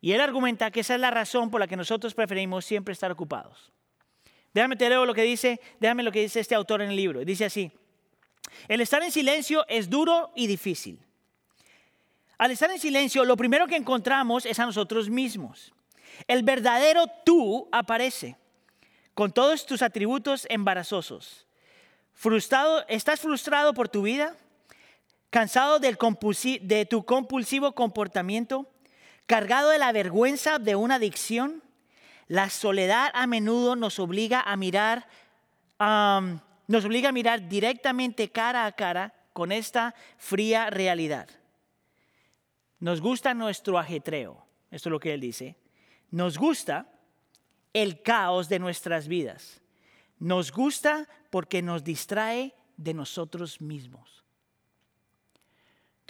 Y 0.00 0.12
él 0.12 0.20
argumenta 0.20 0.70
que 0.70 0.80
esa 0.80 0.94
es 0.94 1.00
la 1.00 1.10
razón 1.10 1.50
por 1.50 1.60
la 1.60 1.66
que 1.66 1.76
nosotros 1.76 2.14
preferimos 2.14 2.64
siempre 2.64 2.92
estar 2.92 3.12
ocupados. 3.12 3.70
Déjame 4.54 4.76
te 4.76 4.88
leo 4.88 5.06
lo 5.06 5.14
que 5.14 5.22
dice, 5.22 5.60
déjame 5.78 6.02
lo 6.02 6.10
que 6.10 6.22
dice 6.22 6.40
este 6.40 6.54
autor 6.54 6.82
en 6.82 6.90
el 6.90 6.96
libro. 6.96 7.24
Dice 7.24 7.44
así: 7.44 7.70
El 8.68 8.80
estar 8.80 9.02
en 9.02 9.12
silencio 9.12 9.64
es 9.68 9.88
duro 9.88 10.32
y 10.34 10.46
difícil. 10.46 10.98
Al 12.38 12.50
estar 12.50 12.70
en 12.70 12.78
silencio, 12.78 13.24
lo 13.24 13.36
primero 13.36 13.66
que 13.66 13.76
encontramos 13.76 14.46
es 14.46 14.58
a 14.58 14.64
nosotros 14.64 15.10
mismos. 15.10 15.74
El 16.26 16.42
verdadero 16.42 17.04
tú 17.24 17.68
aparece 17.70 18.36
con 19.14 19.32
todos 19.32 19.66
tus 19.66 19.82
atributos 19.82 20.46
embarazosos. 20.48 21.46
Frustrado, 22.14 22.84
¿Estás 22.88 23.20
frustrado 23.20 23.74
por 23.74 23.88
tu 23.88 24.02
vida? 24.02 24.36
¿Cansado 25.30 25.78
del 25.78 25.96
de 26.62 26.86
tu 26.86 27.04
compulsivo 27.04 27.72
comportamiento? 27.72 28.68
¿Cargado 29.26 29.70
de 29.70 29.78
la 29.78 29.92
vergüenza 29.92 30.58
de 30.58 30.74
una 30.74 30.96
adicción? 30.96 31.62
La 32.26 32.50
soledad 32.50 33.10
a 33.14 33.28
menudo 33.28 33.76
nos 33.76 34.00
obliga 34.00 34.40
a 34.40 34.56
mirar, 34.56 35.08
nos 35.78 36.84
obliga 36.84 37.10
a 37.10 37.12
mirar 37.12 37.48
directamente 37.48 38.30
cara 38.30 38.66
a 38.66 38.72
cara 38.72 39.14
con 39.32 39.52
esta 39.52 39.94
fría 40.18 40.68
realidad. 40.68 41.28
Nos 42.80 43.00
gusta 43.00 43.32
nuestro 43.32 43.78
ajetreo, 43.78 44.44
esto 44.70 44.88
es 44.88 44.90
lo 44.90 44.98
que 44.98 45.14
él 45.14 45.20
dice. 45.20 45.56
Nos 46.10 46.38
gusta 46.38 46.90
el 47.72 48.02
caos 48.02 48.48
de 48.48 48.58
nuestras 48.58 49.06
vidas. 49.06 49.60
Nos 50.18 50.50
gusta 50.50 51.08
porque 51.30 51.62
nos 51.62 51.84
distrae 51.84 52.54
de 52.76 52.94
nosotros 52.94 53.60
mismos. 53.60 54.19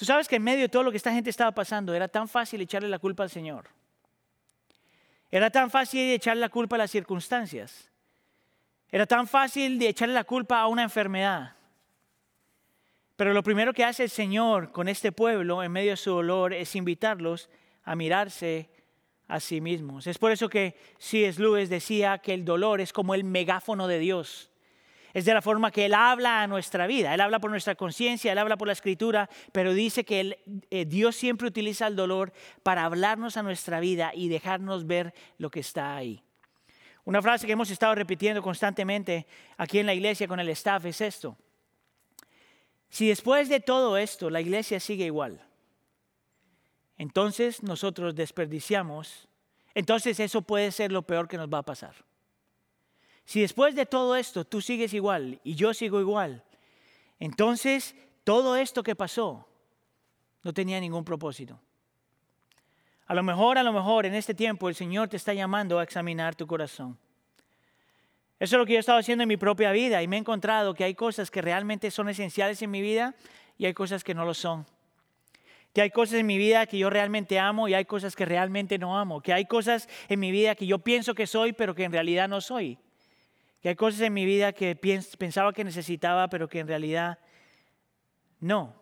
Tú 0.01 0.07
sabes 0.07 0.29
que 0.29 0.37
en 0.37 0.43
medio 0.43 0.63
de 0.63 0.71
todo 0.71 0.83
lo 0.83 0.91
que 0.91 0.97
esta 0.97 1.13
gente 1.13 1.29
estaba 1.29 1.53
pasando 1.53 1.93
era 1.93 2.09
tan 2.09 2.27
fácil 2.27 2.59
echarle 2.63 2.89
la 2.89 2.99
culpa 2.99 3.23
al 3.23 3.29
Señor. 3.29 3.69
Era 5.31 5.51
tan 5.51 5.71
fácil 5.71 6.11
echarle 6.11 6.41
la 6.41 6.49
culpa 6.49 6.77
a 6.77 6.79
las 6.79 6.91
circunstancias. 6.91 7.91
Era 8.89 9.05
tan 9.05 9.27
fácil 9.27 9.79
de 9.79 9.89
echarle 9.89 10.15
la 10.15 10.25
culpa 10.25 10.59
a 10.59 10.69
una 10.69 10.85
enfermedad. 10.85 11.55
Pero 13.15 13.35
lo 13.35 13.43
primero 13.43 13.75
que 13.75 13.85
hace 13.85 14.05
el 14.05 14.09
Señor 14.09 14.73
con 14.73 14.89
este 14.89 15.13
pueblo 15.13 15.63
en 15.63 15.71
medio 15.71 15.91
de 15.91 15.99
su 15.99 16.13
dolor 16.13 16.55
es 16.55 16.75
invitarlos 16.77 17.51
a 17.85 17.95
mirarse 17.95 18.71
a 19.29 19.39
sí 19.39 19.61
mismos. 19.61 20.07
Es 20.07 20.17
por 20.17 20.33
eso 20.33 20.49
que 20.49 20.79
C.S. 20.99 21.39
Lewis 21.39 21.69
decía 21.69 22.17
que 22.17 22.33
el 22.33 22.47
dolor 22.47 22.81
es 22.81 22.95
como 22.95 23.15
el 23.15 23.25
megáfono 23.25 23.87
de 23.87 23.99
Dios. 23.99 24.51
Es 25.13 25.25
de 25.25 25.35
la 25.35 25.43
forma 25.43 25.71
que 25.71 25.87
Él 25.87 25.95
habla 25.95 26.43
a 26.43 26.47
nuestra 26.47 26.87
vida. 26.87 27.15
Él 27.15 27.21
habla 27.21 27.41
por 27.41 27.51
nuestra 27.51 27.75
conciencia, 27.75 28.33
Él 28.33 28.39
habla 28.39 28.57
por 28.57 28.69
la 28.69 28.73
escritura, 28.73 29.29
pero 29.53 29.75
dice 29.75 30.05
que 30.05 30.39
eh, 30.71 30.85
Dios 30.85 31.17
siempre 31.17 31.49
utiliza 31.49 31.87
el 31.87 31.97
dolor 31.97 32.33
para 32.63 32.85
hablarnos 32.85 33.37
a 33.37 33.43
nuestra 33.43 33.81
vida 33.81 34.13
y 34.15 34.29
dejarnos 34.29 34.87
ver 34.87 35.15
lo 35.39 35.51
que 35.51 35.61
está 35.61 35.97
ahí. 35.97 36.23
Una 37.05 37.23
frase 37.23 37.47
que 37.47 37.53
hemos 37.53 37.71
estado 37.71 37.95
repitiendo 37.95 38.43
constantemente 38.43 39.27
aquí 39.57 39.79
en 39.79 39.87
la 39.87 39.95
iglesia 39.95 40.29
con 40.29 40.39
el 40.39 40.49
staff 40.51 40.85
es 40.85 41.01
esto. 41.01 41.37
Si 42.89 43.09
después 43.09 43.49
de 43.49 43.61
todo 43.61 43.97
esto 43.97 44.31
la 44.31 44.41
iglesia 44.41 44.81
sigue 44.81 45.07
igual, 45.07 45.41
entonces 46.99 47.63
nosotros 47.63 48.15
desperdiciamos, 48.15 49.29
entonces 49.75 50.21
eso 50.21 50.43
puede 50.43 50.71
ser 50.71 50.93
lo 50.93 51.03
peor 51.03 51.29
que 51.29 51.39
nos 51.39 51.49
va 51.49 51.59
a 51.59 51.63
pasar. 51.63 51.95
Si 53.31 53.41
después 53.41 53.77
de 53.77 53.87
todo 53.87 54.17
esto 54.17 54.45
tú 54.45 54.61
sigues 54.61 54.93
igual 54.93 55.39
y 55.45 55.55
yo 55.55 55.73
sigo 55.73 56.01
igual, 56.01 56.43
entonces 57.21 57.95
todo 58.25 58.57
esto 58.57 58.83
que 58.83 58.97
pasó 58.97 59.47
no 60.43 60.53
tenía 60.53 60.81
ningún 60.81 61.05
propósito. 61.05 61.57
A 63.07 63.15
lo 63.15 63.23
mejor, 63.23 63.57
a 63.57 63.63
lo 63.63 63.73
mejor 63.73 64.05
en 64.05 64.17
este 64.17 64.35
tiempo 64.35 64.69
el 64.69 64.75
Señor 64.75 65.09
te 65.09 65.17
está 65.17 65.33
llamando 65.33 65.79
a 65.79 65.85
examinar 65.85 66.35
tu 66.35 66.45
corazón. 66.49 66.99
Eso 68.41 68.57
es 68.57 68.59
lo 68.59 68.67
que 68.67 68.73
yo 68.73 68.79
he 68.79 68.81
estado 68.81 68.99
haciendo 68.99 69.23
en 69.23 69.29
mi 69.29 69.37
propia 69.37 69.71
vida 69.71 70.03
y 70.03 70.09
me 70.09 70.17
he 70.17 70.19
encontrado 70.19 70.75
que 70.75 70.83
hay 70.83 70.97
cosas 70.97 71.31
que 71.31 71.41
realmente 71.41 71.93
son 71.93 72.09
esenciales 72.09 72.61
en 72.63 72.73
mi 72.73 72.81
vida 72.81 73.15
y 73.57 73.67
hay 73.67 73.75
cosas 73.75 74.03
que 74.03 74.13
no 74.13 74.25
lo 74.25 74.35
son. 74.35 74.67
Que 75.73 75.83
hay 75.83 75.91
cosas 75.91 76.19
en 76.19 76.27
mi 76.27 76.37
vida 76.37 76.67
que 76.67 76.79
yo 76.79 76.91
realmente 76.91 77.39
amo 77.39 77.69
y 77.69 77.75
hay 77.75 77.85
cosas 77.85 78.17
que 78.17 78.25
realmente 78.25 78.77
no 78.77 78.99
amo. 78.99 79.21
Que 79.21 79.33
hay 79.33 79.45
cosas 79.45 79.89
en 80.09 80.19
mi 80.19 80.33
vida 80.33 80.57
que 80.57 80.67
yo 80.67 80.81
pienso 80.81 81.15
que 81.15 81.29
soy 81.29 81.53
pero 81.53 81.77
que 81.77 81.85
en 81.85 81.93
realidad 81.93 82.29
no 82.29 82.41
soy. 82.41 82.77
Que 83.61 83.71
hay 83.71 83.77
cosas 83.77 84.01
en 84.01 84.15
mi 84.15 84.25
vida 84.25 84.53
que 84.53 84.75
pensaba 85.19 85.53
que 85.53 85.65
necesitaba 85.65 86.29
pero 86.29 86.49
que 86.49 86.61
en 86.61 86.69
realidad 86.69 87.19
no. 88.39 88.75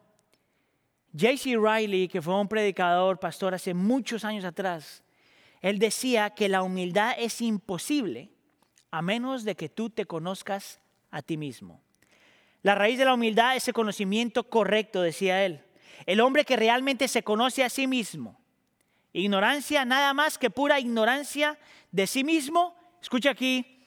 J.C. 1.13 1.57
Riley, 1.57 2.09
que 2.09 2.23
fue 2.23 2.39
un 2.39 2.49
predicador, 2.49 3.19
pastor 3.19 3.55
hace 3.55 3.75
muchos 3.75 4.25
años 4.25 4.45
atrás, 4.45 5.03
él 5.61 5.79
decía 5.79 6.31
que 6.31 6.49
la 6.49 6.63
humildad 6.63 7.15
es 7.19 7.41
imposible 7.41 8.31
a 8.91 9.03
menos 9.03 9.45
de 9.45 9.57
que 9.57 9.69
tú 9.69 9.91
te 9.91 10.07
conozcas 10.07 10.81
a 11.11 11.23
ti 11.23 11.37
mismo. 11.37 11.83
La 12.63 12.75
raíz 12.75 12.99
de 12.99 13.05
la 13.05 13.15
humildad 13.15 13.57
es 13.57 13.67
el 13.67 13.75
conocimiento 13.75 14.49
correcto, 14.49 15.03
decía 15.03 15.45
él. 15.45 15.65
El 16.07 16.21
hombre 16.21 16.45
que 16.45 16.57
realmente 16.57 17.09
se 17.09 17.23
conoce 17.23 17.65
a 17.65 17.71
sí 17.71 17.87
mismo 17.87 18.39
ignorancia, 19.13 19.85
nada 19.85 20.15
más 20.15 20.39
que 20.39 20.51
pura 20.51 20.81
ignorancia 20.81 21.59
de 21.91 22.07
sí 22.07 22.25
mismo, 22.25 22.75
escucha 23.01 23.31
aquí, 23.31 23.78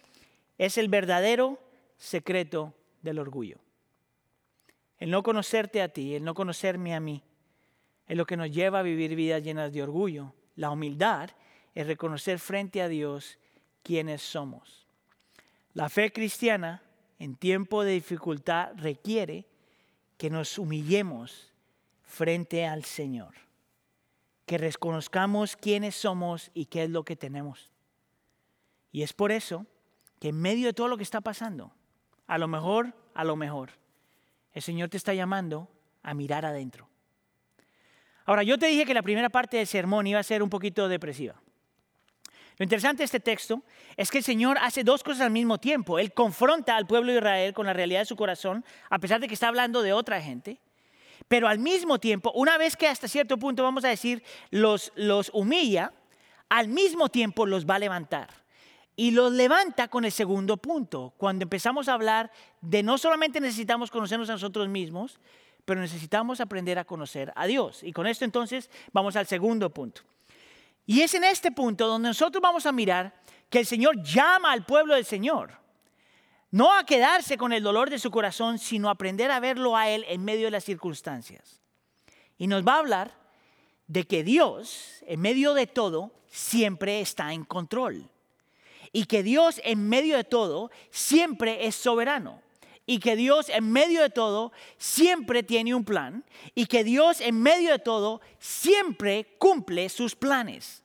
es 0.61 0.77
el 0.77 0.89
verdadero 0.89 1.57
secreto 1.97 2.75
del 3.01 3.17
orgullo. 3.17 3.57
El 4.99 5.09
no 5.09 5.23
conocerte 5.23 5.81
a 5.81 5.89
ti, 5.89 6.13
el 6.13 6.23
no 6.23 6.35
conocerme 6.35 6.93
a 6.93 6.99
mí, 6.99 7.23
es 8.07 8.15
lo 8.15 8.27
que 8.27 8.37
nos 8.37 8.51
lleva 8.51 8.77
a 8.77 8.83
vivir 8.83 9.15
vidas 9.15 9.41
llenas 9.41 9.73
de 9.73 9.81
orgullo. 9.81 10.35
La 10.55 10.69
humildad 10.69 11.31
es 11.73 11.87
reconocer 11.87 12.37
frente 12.37 12.79
a 12.79 12.87
Dios 12.87 13.39
quiénes 13.81 14.21
somos. 14.21 14.85
La 15.73 15.89
fe 15.89 16.13
cristiana 16.13 16.83
en 17.17 17.37
tiempo 17.37 17.83
de 17.83 17.93
dificultad 17.93 18.73
requiere 18.75 19.47
que 20.15 20.29
nos 20.29 20.59
humillemos 20.59 21.51
frente 22.03 22.67
al 22.67 22.85
Señor, 22.85 23.33
que 24.45 24.59
reconozcamos 24.59 25.55
quiénes 25.55 25.95
somos 25.95 26.51
y 26.53 26.65
qué 26.65 26.83
es 26.83 26.91
lo 26.91 27.03
que 27.03 27.15
tenemos. 27.15 27.71
Y 28.91 29.01
es 29.01 29.11
por 29.11 29.31
eso 29.31 29.65
que 30.21 30.29
en 30.29 30.39
medio 30.39 30.67
de 30.67 30.73
todo 30.73 30.87
lo 30.87 30.97
que 30.97 31.03
está 31.03 31.19
pasando, 31.19 31.73
a 32.27 32.37
lo 32.37 32.47
mejor, 32.47 32.93
a 33.15 33.23
lo 33.23 33.35
mejor, 33.35 33.71
el 34.53 34.61
Señor 34.61 34.87
te 34.87 34.97
está 34.97 35.15
llamando 35.15 35.67
a 36.03 36.13
mirar 36.13 36.45
adentro. 36.45 36.87
Ahora, 38.25 38.43
yo 38.43 38.59
te 38.59 38.67
dije 38.67 38.85
que 38.85 38.93
la 38.93 39.01
primera 39.01 39.29
parte 39.29 39.57
del 39.57 39.65
sermón 39.65 40.05
iba 40.05 40.19
a 40.19 40.23
ser 40.23 40.43
un 40.43 40.49
poquito 40.51 40.87
depresiva. 40.87 41.41
Lo 42.57 42.63
interesante 42.63 42.99
de 42.99 43.05
este 43.05 43.19
texto 43.19 43.63
es 43.97 44.11
que 44.11 44.19
el 44.19 44.23
Señor 44.23 44.59
hace 44.61 44.83
dos 44.83 45.01
cosas 45.01 45.21
al 45.21 45.31
mismo 45.31 45.57
tiempo. 45.57 45.97
Él 45.97 46.13
confronta 46.13 46.77
al 46.77 46.85
pueblo 46.85 47.11
de 47.11 47.17
Israel 47.17 47.53
con 47.55 47.65
la 47.65 47.73
realidad 47.73 48.01
de 48.01 48.05
su 48.05 48.15
corazón, 48.15 48.63
a 48.91 48.99
pesar 48.99 49.21
de 49.21 49.27
que 49.27 49.33
está 49.33 49.47
hablando 49.47 49.81
de 49.81 49.91
otra 49.91 50.21
gente. 50.21 50.61
Pero 51.27 51.47
al 51.47 51.57
mismo 51.57 51.97
tiempo, 51.97 52.31
una 52.35 52.59
vez 52.59 52.77
que 52.77 52.87
hasta 52.87 53.07
cierto 53.07 53.39
punto, 53.39 53.63
vamos 53.63 53.85
a 53.85 53.87
decir, 53.87 54.21
los, 54.51 54.91
los 54.93 55.31
humilla, 55.33 55.93
al 56.47 56.67
mismo 56.67 57.09
tiempo 57.09 57.47
los 57.47 57.65
va 57.65 57.75
a 57.75 57.79
levantar. 57.79 58.40
Y 59.01 59.09
los 59.09 59.31
levanta 59.31 59.87
con 59.87 60.05
el 60.05 60.11
segundo 60.11 60.57
punto, 60.57 61.15
cuando 61.17 61.41
empezamos 61.41 61.87
a 61.87 61.95
hablar 61.95 62.31
de 62.61 62.83
no 62.83 62.99
solamente 62.99 63.41
necesitamos 63.41 63.89
conocernos 63.89 64.29
a 64.29 64.33
nosotros 64.33 64.69
mismos, 64.69 65.19
pero 65.65 65.81
necesitamos 65.81 66.39
aprender 66.39 66.77
a 66.77 66.85
conocer 66.85 67.33
a 67.35 67.47
Dios. 67.47 67.81
Y 67.81 67.93
con 67.93 68.05
esto 68.05 68.25
entonces 68.25 68.69
vamos 68.93 69.15
al 69.15 69.25
segundo 69.25 69.71
punto. 69.71 70.03
Y 70.85 71.01
es 71.01 71.15
en 71.15 71.23
este 71.23 71.51
punto 71.51 71.87
donde 71.87 72.09
nosotros 72.09 72.43
vamos 72.43 72.67
a 72.67 72.71
mirar 72.71 73.19
que 73.49 73.57
el 73.57 73.65
Señor 73.65 74.03
llama 74.03 74.51
al 74.51 74.67
pueblo 74.67 74.93
del 74.93 75.05
Señor. 75.05 75.57
No 76.51 76.71
a 76.77 76.85
quedarse 76.85 77.39
con 77.39 77.53
el 77.53 77.63
dolor 77.63 77.89
de 77.89 77.97
su 77.97 78.11
corazón, 78.11 78.59
sino 78.59 78.87
a 78.87 78.91
aprender 78.91 79.31
a 79.31 79.39
verlo 79.39 79.75
a 79.75 79.89
Él 79.89 80.05
en 80.09 80.23
medio 80.23 80.45
de 80.45 80.51
las 80.51 80.63
circunstancias. 80.63 81.59
Y 82.37 82.45
nos 82.45 82.63
va 82.63 82.75
a 82.75 82.79
hablar 82.81 83.11
de 83.87 84.05
que 84.05 84.23
Dios, 84.23 85.03
en 85.07 85.21
medio 85.21 85.55
de 85.55 85.65
todo, 85.65 86.11
siempre 86.27 87.01
está 87.01 87.33
en 87.33 87.45
control. 87.45 88.10
Y 88.93 89.05
que 89.05 89.23
Dios, 89.23 89.61
en 89.63 89.87
medio 89.87 90.17
de 90.17 90.23
todo, 90.23 90.71
siempre 90.89 91.65
es 91.65 91.75
soberano 91.75 92.41
y 92.85 92.99
que 92.99 93.15
Dios 93.15 93.49
en 93.49 93.71
medio 93.71 94.01
de 94.01 94.09
todo 94.09 94.51
siempre 94.77 95.43
tiene 95.43 95.73
un 95.73 95.85
plan 95.85 96.25
y 96.55 96.65
que 96.65 96.83
Dios 96.83 97.21
en 97.21 97.41
medio 97.41 97.71
de 97.71 97.79
todo 97.79 98.21
siempre 98.39 99.35
cumple 99.37 99.87
sus 99.89 100.15
planes, 100.15 100.83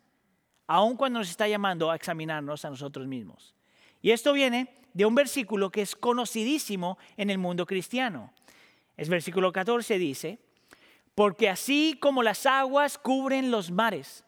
aun 0.67 0.97
cuando 0.97 1.19
nos 1.19 1.31
está 1.31 1.49
llamando 1.49 1.91
a 1.91 1.97
examinarnos 1.97 2.65
a 2.65 2.71
nosotros 2.71 3.07
mismos. 3.07 3.55
Y 4.03 4.13
esto 4.13 4.33
viene 4.33 4.69
de 4.93 5.05
un 5.05 5.15
versículo 5.15 5.71
que 5.71 5.83
es 5.83 5.97
conocidísimo 5.97 6.99
en 7.17 7.31
el 7.31 7.39
mundo 7.39 7.67
cristiano. 7.67 8.33
Es 8.97 9.09
versículo 9.09 9.53
14 9.53 9.99
dice, 9.99 10.39
porque 11.15 11.49
así 11.49 11.97
como 12.01 12.23
las 12.23 12.47
aguas 12.47 12.99
cubren 12.99 13.51
los 13.51 13.71
mares, 13.71 14.25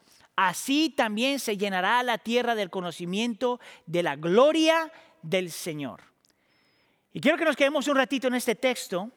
así 0.47 0.89
también 0.89 1.37
se 1.39 1.57
llenará 1.57 2.01
la 2.01 2.17
tierra 2.17 2.55
del 2.55 2.69
conocimiento 2.69 3.59
de 3.85 4.03
la 4.03 4.15
gloria 4.15 4.89
del 5.21 5.51
Señor. 5.51 6.01
Y 7.11 7.19
quiero 7.19 7.37
que 7.37 7.43
nos 7.43 7.57
quedemos 7.57 7.89
un 7.89 7.97
ratito 7.97 8.29
en 8.29 8.35
este 8.35 8.55
texto, 8.55 9.11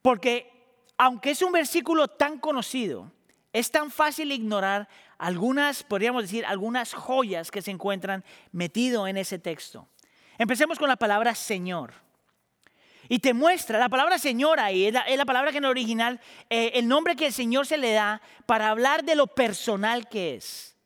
porque 0.00 0.50
aunque 0.96 1.32
es 1.32 1.42
un 1.42 1.52
versículo 1.52 2.08
tan 2.08 2.38
conocido, 2.38 3.12
es 3.52 3.70
tan 3.70 3.90
fácil 3.90 4.32
ignorar 4.32 4.88
algunas, 5.18 5.82
podríamos 5.82 6.22
decir, 6.22 6.46
algunas 6.46 6.94
joyas 6.94 7.50
que 7.50 7.60
se 7.60 7.70
encuentran 7.70 8.24
metido 8.50 9.06
en 9.06 9.18
ese 9.18 9.38
texto. 9.38 9.88
Empecemos 10.38 10.78
con 10.78 10.88
la 10.88 10.96
palabra 10.96 11.34
Señor. 11.34 11.92
Y 13.12 13.18
te 13.18 13.34
muestra, 13.34 13.80
la 13.80 13.88
palabra 13.88 14.20
Señor 14.20 14.60
ahí 14.60 14.86
es 14.86 14.94
la, 14.94 15.24
palabra 15.26 15.50
que 15.50 15.58
en 15.58 15.64
el 15.64 15.70
original, 15.70 16.20
eh, 16.48 16.70
el 16.74 16.86
nombre 16.86 17.16
que 17.16 17.26
el 17.26 17.32
Señor 17.32 17.66
se 17.66 17.76
le 17.76 17.90
da 17.90 18.22
para 18.46 18.68
hablar 18.68 19.02
de 19.02 19.16
lo 19.16 19.26
personal 19.26 20.08
que 20.08 20.36
es. 20.36 20.76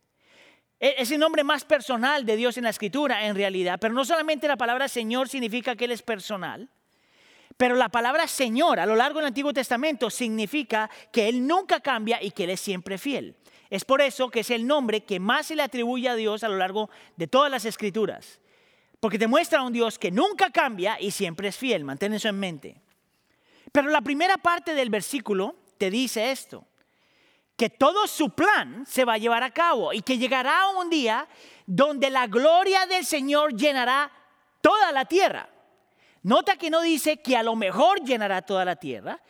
E, 0.81 0.95
es 0.97 1.11
el 1.11 1.21
nombre 1.21 1.45
más 1.45 1.67
personal 1.67 2.25
de 2.25 2.37
Dios 2.37 2.57
en 2.57 2.65
la 2.65 2.71
escritura, 2.71 3.27
en 3.27 3.37
realidad. 3.37 3.79
Pero 3.79 3.93
no 3.93 4.07
solamente 4.07 4.49
la 4.49 4.57
palabra 4.57 4.89
Señor 4.89 5.29
significa 5.29 5.77
que 5.77 5.85
Él 5.85 5.93
es 5.93 6.01
personal, 6.01 6.71
pero 7.59 7.75
la 7.75 7.91
palabra 7.91 8.27
Señor 8.27 8.81
a 8.81 8.87
lo 8.87 8.97
largo 8.97 9.19
del 9.19 9.27
Antiguo 9.27 9.53
Testamento 9.53 10.09
significa 10.09 10.89
que 11.13 11.29
Él 11.29 11.47
nunca 11.47 11.81
cambia 11.81 12.23
y 12.23 12.31
que 12.31 12.45
Él 12.45 12.51
es 12.51 12.61
siempre 12.61 12.97
fiel. 12.97 13.37
Es 13.69 13.85
por 13.85 14.01
eso 14.01 14.31
que 14.31 14.41
es 14.41 14.49
el 14.49 14.67
nombre 14.67 15.03
que 15.03 15.21
más 15.21 15.49
se 15.49 15.57
le 15.57 15.63
atribuye 15.63 16.09
a 16.09 16.15
Dios 16.15 16.43
a 16.43 16.49
lo 16.49 16.57
largo 16.57 16.89
de 17.17 17.27
todas 17.27 17.51
las 17.51 17.67
escrituras. 17.67 18.41
Porque 19.05 19.19
te 19.19 19.27
muestra 19.27 19.59
a 19.59 19.65
un 19.65 19.73
Dios 19.75 19.99
que 19.99 20.11
nunca 20.11 20.49
cambia 20.49 20.99
y 20.99 21.11
siempre 21.11 21.49
es 21.49 21.59
fiel. 21.59 21.85
Mantén 21.85 22.15
eso 22.15 22.27
en 22.27 22.41
mente. 22.41 22.81
Pero 23.71 23.91
la 23.91 24.01
primera 24.01 24.39
parte 24.39 24.73
del 24.73 24.89
versículo 24.89 25.57
te 25.77 25.91
dice 25.91 26.31
esto 26.31 26.65
que 27.55 27.69
todo 27.69 28.07
su 28.07 28.31
plan 28.31 28.87
se 28.87 29.05
va 29.05 29.13
a 29.13 29.19
llevar 29.19 29.43
a 29.43 29.51
cabo 29.51 29.93
y 29.93 30.01
que 30.01 30.17
llegará 30.17 30.69
un 30.69 30.89
día 30.89 31.29
donde 31.67 32.09
la 32.09 32.29
gloria 32.29 32.87
del 32.87 33.05
Señor 33.05 33.55
llenará 33.55 34.11
toda 34.63 34.91
la 34.91 35.05
tierra. 35.05 35.51
Nota 36.23 36.57
que 36.57 36.71
no 36.71 36.81
dice 36.81 37.19
que 37.19 37.37
a 37.37 37.43
lo 37.43 37.57
mejor 37.57 38.01
llenará 38.01 38.41
toda 38.41 38.65
la 38.65 38.77
tierra. 38.77 39.21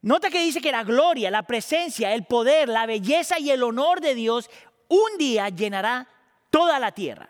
Nota 0.00 0.30
que 0.30 0.40
dice 0.40 0.62
que 0.62 0.72
la 0.72 0.82
gloria, 0.82 1.30
la 1.30 1.42
presencia, 1.42 2.14
el 2.14 2.24
poder, 2.24 2.70
la 2.70 2.86
belleza 2.86 3.38
y 3.38 3.50
el 3.50 3.64
honor 3.64 4.00
de 4.00 4.14
Dios 4.14 4.48
un 4.88 5.18
día 5.18 5.50
llenará 5.50 6.08
toda 6.48 6.78
la 6.78 6.92
tierra. 6.92 7.28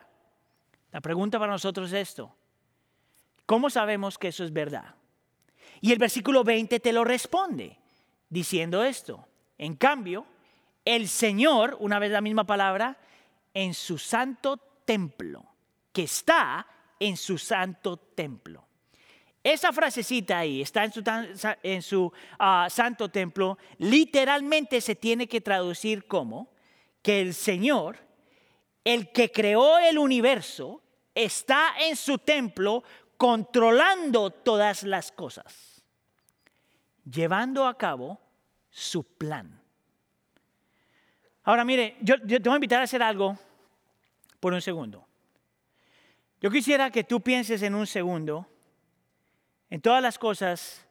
La 0.93 1.01
pregunta 1.01 1.38
para 1.38 1.53
nosotros 1.53 1.93
es 1.93 2.09
esto. 2.09 2.34
¿Cómo 3.47 3.70
sabemos 3.70 4.18
que 4.18 4.28
eso 4.28 4.45
es 4.45 4.53
verdad? 4.53 4.95
Y 5.80 5.93
el 5.93 5.99
versículo 5.99 6.45
20 6.45 6.80
te 6.80 6.93
lo 6.93 7.05
responde 7.05 7.78
diciendo 8.28 8.84
esto. 8.84 9.26
En 9.59 9.76
cambio, 9.76 10.26
el 10.84 11.09
Señor, 11.09 11.76
una 11.80 11.99
vez 11.99 12.11
la 12.11 12.20
misma 12.20 12.45
palabra, 12.45 12.99
en 13.55 13.74
su 13.74 13.99
santo 13.99 14.57
templo, 14.84 15.45
que 15.93 16.05
está 16.05 16.66
en 16.99 17.16
su 17.16 17.38
santo 17.38 17.97
templo. 17.97 18.64
Esa 19.43 19.72
frasecita 19.72 20.38
ahí, 20.38 20.61
está 20.61 20.84
en 21.62 21.82
su, 21.82 22.12
ah, 22.38 22.68
santo 22.70 23.09
templo, 23.09 23.57
literalmente 23.78 24.80
se 24.82 24.95
tiene 24.95 25.26
que 25.26 25.41
traducir 25.41 26.07
como 26.07 26.51
que 27.01 27.22
el 27.22 27.32
Señor, 27.32 27.99
el 28.84 29.11
que 29.12 29.32
creó 29.32 29.78
el 29.78 29.99
universo, 29.99 30.80
está 31.14 31.74
en 31.80 31.96
su 31.96 32.18
templo 32.18 32.82
controlando 33.16 34.30
todas 34.30 34.82
las 34.82 35.12
cosas, 35.12 35.82
llevando 37.04 37.66
a 37.66 37.76
cabo 37.76 38.20
su 38.70 39.04
plan. 39.04 39.61
Ahora 41.42 41.64
mire, 41.64 41.96
yo, 42.00 42.18
te 42.20 42.38
voy 42.38 42.52
a 42.52 42.56
invitar 42.56 42.80
a 42.80 42.84
hacer 42.84 43.02
algo 43.02 43.38
por 44.38 44.52
un 44.52 44.62
segundo. 44.62 45.06
Yo 46.40 46.50
quisiera 46.50 46.90
que 46.90 47.04
tú 47.04 47.20
pienses 47.20 47.62
en 47.62 47.74
un 47.74 47.86
segundo 47.86 48.46
en 49.68 49.80
todas 49.80 50.02
las 50.02 50.18
cosas 50.18 50.86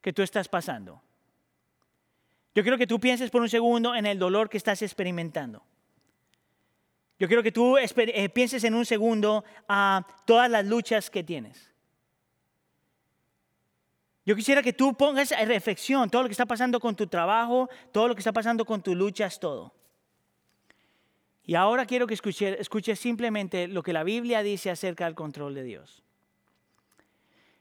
que 0.00 0.12
tú 0.12 0.22
estás 0.22 0.48
pasando. 0.48 1.02
Yo 2.54 2.62
quiero 2.62 2.78
que 2.78 2.86
tú 2.86 2.98
pienses 2.98 3.30
por 3.30 3.42
un 3.42 3.48
segundo 3.48 3.94
en 3.94 4.06
el 4.06 4.18
dolor 4.18 4.48
que 4.48 4.56
estás 4.56 4.82
experimentando. 4.82 5.62
Yo 7.20 7.28
quiero 7.28 7.42
que 7.42 7.52
tú 7.52 7.76
eh, 7.76 8.28
pienses 8.30 8.64
en 8.64 8.74
un 8.74 8.86
segundo 8.86 9.44
a 9.68 10.06
todas 10.24 10.50
las 10.50 10.64
luchas 10.64 11.10
que 11.10 11.22
tienes. 11.22 11.70
Yo 14.24 14.34
quisiera 14.34 14.62
que 14.62 14.72
tú 14.72 14.94
pongas 14.94 15.30
en 15.32 15.46
reflexión 15.46 16.08
todo 16.08 16.22
lo 16.22 16.28
que 16.28 16.32
está 16.32 16.46
pasando 16.46 16.80
con 16.80 16.96
tu 16.96 17.06
trabajo, 17.06 17.68
todo 17.92 18.08
lo 18.08 18.14
que 18.14 18.20
está 18.20 18.32
pasando 18.32 18.64
con 18.64 18.82
tus 18.82 18.96
luchas, 18.96 19.38
todo. 19.38 19.74
Y 21.44 21.56
ahora 21.56 21.84
quiero 21.84 22.06
que 22.06 22.14
escuches 22.14 22.98
simplemente 22.98 23.68
lo 23.68 23.82
que 23.82 23.92
la 23.92 24.02
Biblia 24.02 24.42
dice 24.42 24.70
acerca 24.70 25.04
del 25.04 25.14
control 25.14 25.54
de 25.54 25.64
Dios. 25.64 26.02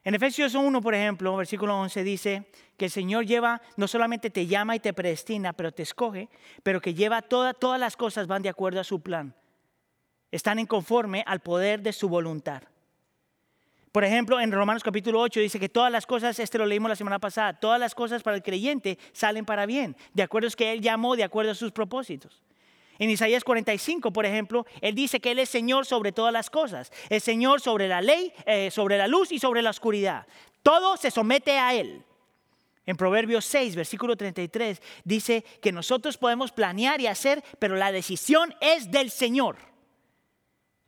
En 0.06 0.16
Efesios 0.16 0.56
1, 0.56 0.82
por 0.82 0.96
ejemplo, 0.96 1.36
versículo 1.36 1.78
11 1.82 2.04
dice 2.06 2.46
que 2.78 2.86
el 2.86 2.92
Señor 2.92 3.26
lleva, 3.26 3.62
no 3.76 3.90
solamente 3.90 4.30
te 4.30 4.48
llama 4.48 4.78
y 4.78 4.80
te 4.80 4.94
predestina, 4.94 5.52
pero 5.52 5.74
te 5.74 5.84
escoge, 5.84 6.30
pero 6.64 6.80
que 6.80 6.94
lleva 6.94 7.22
todas 7.22 7.80
las 7.80 7.98
cosas 7.98 8.26
van 8.26 8.42
de 8.42 8.50
acuerdo 8.50 8.80
a 8.80 8.86
su 8.86 9.02
plan. 9.02 9.36
Están 10.32 10.60
en 10.60 10.68
conforme 10.68 11.24
al 11.26 11.40
poder 11.40 11.82
de 11.82 11.94
su 11.94 12.10
voluntad. 12.10 12.64
Por 13.92 14.04
ejemplo, 14.04 14.40
en 14.40 14.52
Romanos 14.52 14.84
capítulo 14.84 15.20
8 15.20 15.40
dice 15.40 15.60
que 15.60 15.68
todas 15.68 15.92
las 15.92 16.06
cosas, 16.06 16.38
este 16.38 16.60
lo 16.60 16.68
leímos 16.68 16.90
la 16.90 16.96
semana 16.96 17.18
pasada, 17.18 17.60
todas 17.60 17.80
las 17.80 17.96
cosas 17.96 18.22
para 18.22 18.38
el 18.38 18.44
creyente 18.44 19.00
salen 19.14 19.46
para 19.46 19.66
bien, 19.66 19.98
de 20.14 20.22
acuerdo 20.22 20.48
a 20.48 20.52
que 20.52 20.72
Él 20.72 20.82
llamó, 20.82 21.16
de 21.16 21.24
acuerdo 21.24 21.52
a 21.52 21.56
sus 21.56 21.72
propósitos. 21.72 22.44
En 23.00 23.10
Isaías 23.10 23.44
45, 23.44 24.12
por 24.12 24.26
ejemplo, 24.26 24.68
Él 24.82 24.94
dice 24.94 25.20
que 25.20 25.32
Él 25.32 25.40
es 25.40 25.50
Señor 25.50 25.86
sobre 25.86 26.12
todas 26.12 26.34
las 26.34 26.50
cosas. 26.50 26.92
Es 27.10 27.24
Señor 27.24 27.62
sobre 27.62 27.88
la 27.88 28.02
ley, 28.02 28.34
eh, 28.46 28.70
sobre 28.72 28.98
la 28.98 29.08
luz 29.08 29.32
y 29.32 29.40
sobre 29.40 29.62
la 29.62 29.70
oscuridad. 29.70 30.28
Todo 30.62 30.98
se 30.98 31.10
somete 31.10 31.58
a 31.58 31.74
Él. 31.74 32.04
En 32.86 32.98
Proverbios 32.98 33.46
6, 33.46 33.76
versículo 33.76 34.18
33, 34.18 34.82
dice 35.06 35.46
que 35.62 35.72
nosotros 35.72 36.18
podemos 36.18 36.52
planear 36.52 37.00
y 37.00 37.08
hacer, 37.08 37.42
pero 37.58 37.78
la 37.78 37.92
decisión 37.92 38.54
es 38.60 38.92
del 38.92 39.12
Señor. 39.12 39.69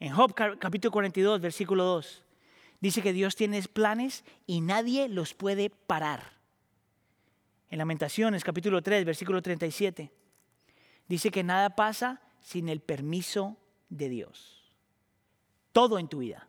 En 0.01 0.13
Job 0.13 0.33
capítulo 0.33 0.91
42, 0.91 1.41
versículo 1.41 1.83
2, 1.83 2.23
dice 2.79 3.03
que 3.03 3.13
Dios 3.13 3.35
tiene 3.35 3.61
planes 3.61 4.25
y 4.47 4.61
nadie 4.61 5.07
los 5.07 5.35
puede 5.35 5.69
parar. 5.69 6.23
En 7.69 7.77
Lamentaciones 7.77 8.43
capítulo 8.43 8.81
3, 8.81 9.05
versículo 9.05 9.43
37, 9.43 10.11
dice 11.07 11.29
que 11.29 11.43
nada 11.43 11.75
pasa 11.75 12.19
sin 12.39 12.67
el 12.67 12.79
permiso 12.79 13.57
de 13.89 14.09
Dios. 14.09 14.71
Todo 15.71 15.99
en 15.99 16.07
tu 16.07 16.17
vida 16.17 16.47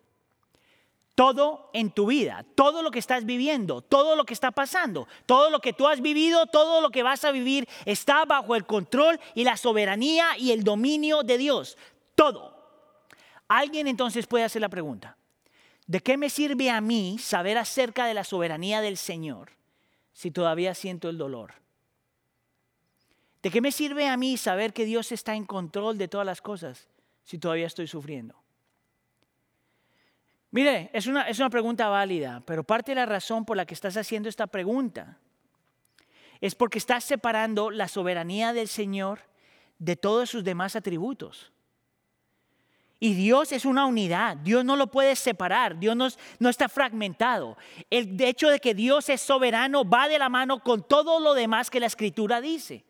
todo 1.14 1.68
en 1.74 1.90
tu 1.90 2.06
vida, 2.06 2.44
todo 2.54 2.82
lo 2.82 2.90
que 2.90 2.98
estás 2.98 3.26
viviendo, 3.26 3.82
todo 3.82 4.16
lo 4.16 4.24
que 4.24 4.32
está 4.32 4.50
pasando, 4.50 5.06
todo 5.26 5.50
lo 5.50 5.60
que 5.60 5.74
tú 5.74 5.86
has 5.86 6.00
vivido, 6.00 6.46
todo 6.46 6.80
lo 6.80 6.88
que 6.88 7.02
vas 7.02 7.24
a 7.26 7.32
vivir 7.32 7.68
está 7.84 8.24
bajo 8.24 8.56
el 8.56 8.64
control 8.64 9.20
y 9.34 9.44
la 9.44 9.58
soberanía 9.58 10.38
y 10.38 10.52
el 10.52 10.64
dominio 10.64 11.22
de 11.22 11.36
Dios. 11.36 11.76
Todo. 12.14 12.51
Alguien 13.54 13.86
entonces 13.86 14.26
puede 14.26 14.44
hacer 14.46 14.62
la 14.62 14.70
pregunta, 14.70 15.18
¿de 15.86 16.00
qué 16.00 16.16
me 16.16 16.30
sirve 16.30 16.70
a 16.70 16.80
mí 16.80 17.18
saber 17.18 17.58
acerca 17.58 18.06
de 18.06 18.14
la 18.14 18.24
soberanía 18.24 18.80
del 18.80 18.96
Señor 18.96 19.50
si 20.14 20.30
todavía 20.30 20.74
siento 20.74 21.10
el 21.10 21.18
dolor? 21.18 21.52
¿De 23.42 23.50
qué 23.50 23.60
me 23.60 23.70
sirve 23.70 24.08
a 24.08 24.16
mí 24.16 24.38
saber 24.38 24.72
que 24.72 24.86
Dios 24.86 25.12
está 25.12 25.34
en 25.34 25.44
control 25.44 25.98
de 25.98 26.08
todas 26.08 26.24
las 26.24 26.40
cosas 26.40 26.88
si 27.24 27.36
todavía 27.36 27.66
estoy 27.66 27.86
sufriendo? 27.86 28.34
Mire, 30.50 30.88
es 30.94 31.06
una, 31.06 31.28
es 31.28 31.38
una 31.38 31.50
pregunta 31.50 31.90
válida, 31.90 32.42
pero 32.46 32.64
parte 32.64 32.92
de 32.92 32.96
la 32.96 33.06
razón 33.06 33.44
por 33.44 33.58
la 33.58 33.66
que 33.66 33.74
estás 33.74 33.98
haciendo 33.98 34.30
esta 34.30 34.46
pregunta 34.46 35.18
es 36.40 36.54
porque 36.54 36.78
estás 36.78 37.04
separando 37.04 37.70
la 37.70 37.88
soberanía 37.88 38.54
del 38.54 38.68
Señor 38.68 39.20
de 39.78 39.96
todos 39.96 40.30
sus 40.30 40.42
demás 40.42 40.74
atributos. 40.74 41.51
Y 43.04 43.14
Dios 43.14 43.50
es 43.50 43.64
una 43.64 43.84
unidad, 43.84 44.36
Dios 44.36 44.64
no 44.64 44.76
lo 44.76 44.86
puede 44.86 45.16
separar, 45.16 45.76
Dios 45.76 45.96
no, 45.96 46.06
no, 46.38 46.48
está 46.48 46.68
fragmentado. 46.68 47.56
El 47.90 48.20
hecho 48.22 48.48
de 48.48 48.60
que 48.60 48.74
Dios 48.74 49.08
es 49.08 49.20
soberano 49.20 49.84
va 49.84 50.06
de 50.06 50.20
la 50.20 50.28
mano 50.28 50.62
con 50.62 50.86
todo 50.86 51.18
lo 51.18 51.34
demás 51.34 51.68
que 51.68 51.80
la 51.80 51.86
Escritura 51.86 52.40
dice. 52.40 52.84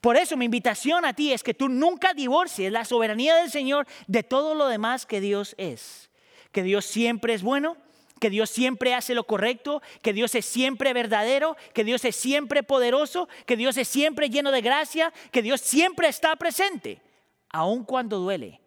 Por 0.00 0.16
eso 0.16 0.36
mi 0.36 0.46
invitación 0.46 1.04
a 1.04 1.12
ti 1.12 1.32
es 1.32 1.44
que 1.44 1.54
tú 1.54 1.68
nunca 1.68 2.12
divorcies 2.12 2.72
la 2.72 2.84
soberanía 2.84 3.36
del 3.36 3.52
Señor 3.52 3.86
de 4.08 4.24
todo 4.24 4.56
lo 4.56 4.66
demás 4.66 5.06
que 5.06 5.20
Dios 5.20 5.54
es 5.58 6.10
que 6.50 6.64
Dios 6.64 6.84
siempre 6.84 7.32
es 7.32 7.44
bueno, 7.44 7.76
que 8.18 8.30
Dios 8.30 8.50
siempre 8.50 8.94
hace 8.94 9.14
lo 9.14 9.28
correcto, 9.28 9.80
que 10.02 10.12
Dios 10.12 10.34
es 10.34 10.44
siempre 10.44 10.92
verdadero, 10.92 11.56
que 11.72 11.84
Dios 11.84 12.04
es 12.04 12.16
siempre 12.16 12.64
poderoso, 12.64 13.28
que 13.46 13.56
Dios 13.56 13.76
es 13.76 13.86
siempre 13.86 14.28
lleno 14.28 14.50
de 14.50 14.60
gracia, 14.60 15.12
que 15.30 15.40
Dios 15.40 15.60
siempre 15.60 16.08
está 16.08 16.34
presente, 16.34 17.00
aun 17.48 17.84
cuando 17.84 18.18
duele. 18.18 18.60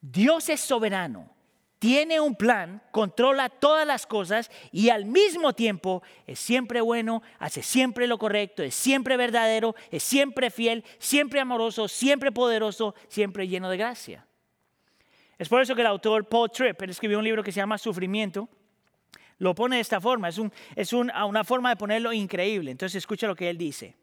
Dios 0.00 0.48
es 0.48 0.60
soberano, 0.60 1.30
tiene 1.78 2.20
un 2.20 2.34
plan, 2.34 2.82
controla 2.90 3.48
todas 3.48 3.86
las 3.86 4.06
cosas 4.06 4.50
y 4.72 4.88
al 4.88 5.04
mismo 5.04 5.52
tiempo 5.52 6.02
es 6.26 6.40
siempre 6.40 6.80
bueno, 6.80 7.22
hace 7.38 7.62
siempre 7.62 8.08
lo 8.08 8.18
correcto, 8.18 8.64
es 8.64 8.74
siempre 8.74 9.16
verdadero, 9.16 9.76
es 9.90 10.02
siempre 10.02 10.50
fiel, 10.50 10.84
siempre 10.98 11.38
amoroso, 11.40 11.86
siempre 11.86 12.32
poderoso, 12.32 12.94
siempre 13.08 13.46
lleno 13.46 13.70
de 13.70 13.76
gracia. 13.76 14.26
Es 15.38 15.48
por 15.48 15.62
eso 15.62 15.76
que 15.76 15.82
el 15.82 15.86
autor 15.86 16.28
Paul 16.28 16.50
Tripp 16.50 16.82
escribió 16.82 17.18
un 17.18 17.24
libro 17.24 17.44
que 17.44 17.52
se 17.52 17.60
llama 17.60 17.78
Sufrimiento. 17.78 18.48
Lo 19.38 19.54
pone 19.54 19.76
de 19.76 19.82
esta 19.82 20.00
forma, 20.00 20.30
es 20.74 20.92
una 20.92 21.44
forma 21.44 21.70
de 21.70 21.76
ponerlo 21.76 22.12
increíble. 22.12 22.72
Entonces 22.72 22.96
escucha 22.96 23.28
lo 23.28 23.36
que 23.36 23.48
él 23.48 23.56
dice. 23.56 23.94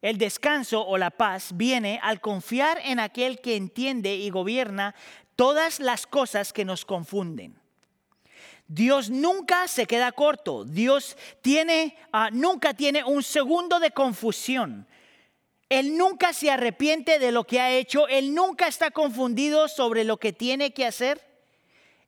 El 0.00 0.18
descanso 0.18 0.86
o 0.86 0.96
la 0.96 1.10
paz 1.10 1.50
viene 1.54 1.98
al 2.02 2.20
confiar 2.20 2.80
en 2.84 3.00
aquel 3.00 3.40
que 3.40 3.56
entiende 3.56 4.14
y 4.14 4.30
gobierna 4.30 4.94
todas 5.34 5.80
las 5.80 6.06
cosas 6.06 6.52
que 6.52 6.64
nos 6.64 6.84
confunden. 6.84 7.58
Dios 8.68 9.08
nunca 9.08 9.66
se 9.66 9.86
queda 9.86 10.12
corto. 10.12 10.64
Dios 10.64 11.16
tiene, 11.40 11.96
ah, 12.12 12.28
nunca 12.30 12.74
tiene 12.74 13.02
un 13.02 13.22
segundo 13.22 13.80
de 13.80 13.90
confusión. 13.90 14.86
Él 15.70 15.96
nunca 15.96 16.32
se 16.32 16.50
arrepiente 16.50 17.18
de 17.18 17.32
lo 17.32 17.44
que 17.44 17.60
ha 17.60 17.70
hecho, 17.70 18.08
Él 18.08 18.34
nunca 18.34 18.68
está 18.68 18.90
confundido 18.90 19.68
sobre 19.68 20.04
lo 20.04 20.16
que 20.16 20.32
tiene 20.32 20.72
que 20.72 20.86
hacer, 20.86 21.20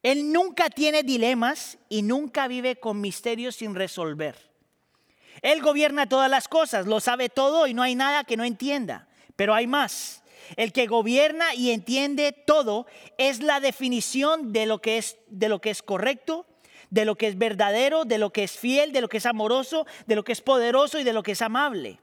Él 0.03 0.33
nunca 0.33 0.71
tiene 0.71 1.03
dilemas 1.03 1.77
y 1.91 2.01
nunca 2.01 2.49
vive 2.49 2.77
con 2.77 3.01
misterios 3.01 3.57
sin 3.57 3.75
resolver. 3.75 4.50
Él 5.43 5.63
gobierna 5.63 6.09
todas 6.09 6.31
las 6.31 6.49
cosas, 6.49 6.87
lo 6.87 7.01
sabe 7.01 7.29
todo 7.29 7.67
y 7.67 7.75
no 7.75 7.83
hay 7.83 7.95
nada 7.95 8.25
que 8.25 8.37
no 8.37 8.45
entienda, 8.45 9.09
pero 9.37 9.55
hay 9.55 9.67
más. 9.67 10.23
El 10.57 10.73
que 10.73 10.87
gobierna 10.87 11.55
y 11.55 11.71
entiende 11.71 12.33
todo 12.33 12.87
es 13.19 13.43
la 13.43 13.61
definición 13.61 14.53
de 14.53 14.67
lo 14.67 14.81
que 14.81 14.99
es, 14.99 15.83
correcto, 15.83 16.47
de 16.91 17.05
lo 17.05 17.17
que 17.17 17.29
es 17.29 17.39
verdadero, 17.39 18.05
de 18.05 18.19
lo 18.19 18.33
que 18.33 18.45
es 18.45 18.53
fiel, 18.53 18.93
de 18.93 19.01
lo 19.01 19.09
que 19.09 19.19
es 19.19 19.27
amoroso, 19.27 19.87
de 20.07 20.17
lo 20.17 20.25
que 20.25 20.33
es 20.33 20.41
poderoso 20.41 20.99
y 20.99 21.05
de 21.05 21.13
lo 21.13 21.23
que 21.23 21.33
es 21.33 21.43
amable. 21.43 22.01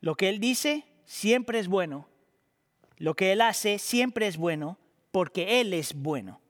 Lo 0.00 0.14
que 0.14 0.28
Él 0.28 0.40
dice 0.40 0.84
siempre 1.04 1.58
es 1.58 1.68
bueno. 1.68 2.08
Lo 2.96 3.14
que 3.14 3.32
Él 3.32 3.42
hace 3.42 3.78
siempre 3.78 4.26
es 4.26 4.38
bueno 4.38 4.78
porque 5.10 5.60
Él 5.60 5.74
es 5.74 5.94
bueno. 5.94 6.40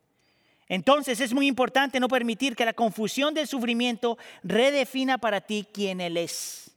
Entonces 0.69 1.21
es 1.21 1.33
muy 1.33 1.47
importante 1.47 2.01
no 2.01 2.09
permitir 2.09 2.57
que 2.57 2.65
la 2.65 2.73
confusión 2.73 3.35
del 3.35 3.47
sufrimiento 3.47 4.19
redefina 4.43 5.19
para 5.19 5.41
ti 5.41 5.67
quién 5.73 6.01
Él 6.01 6.17
es. 6.17 6.73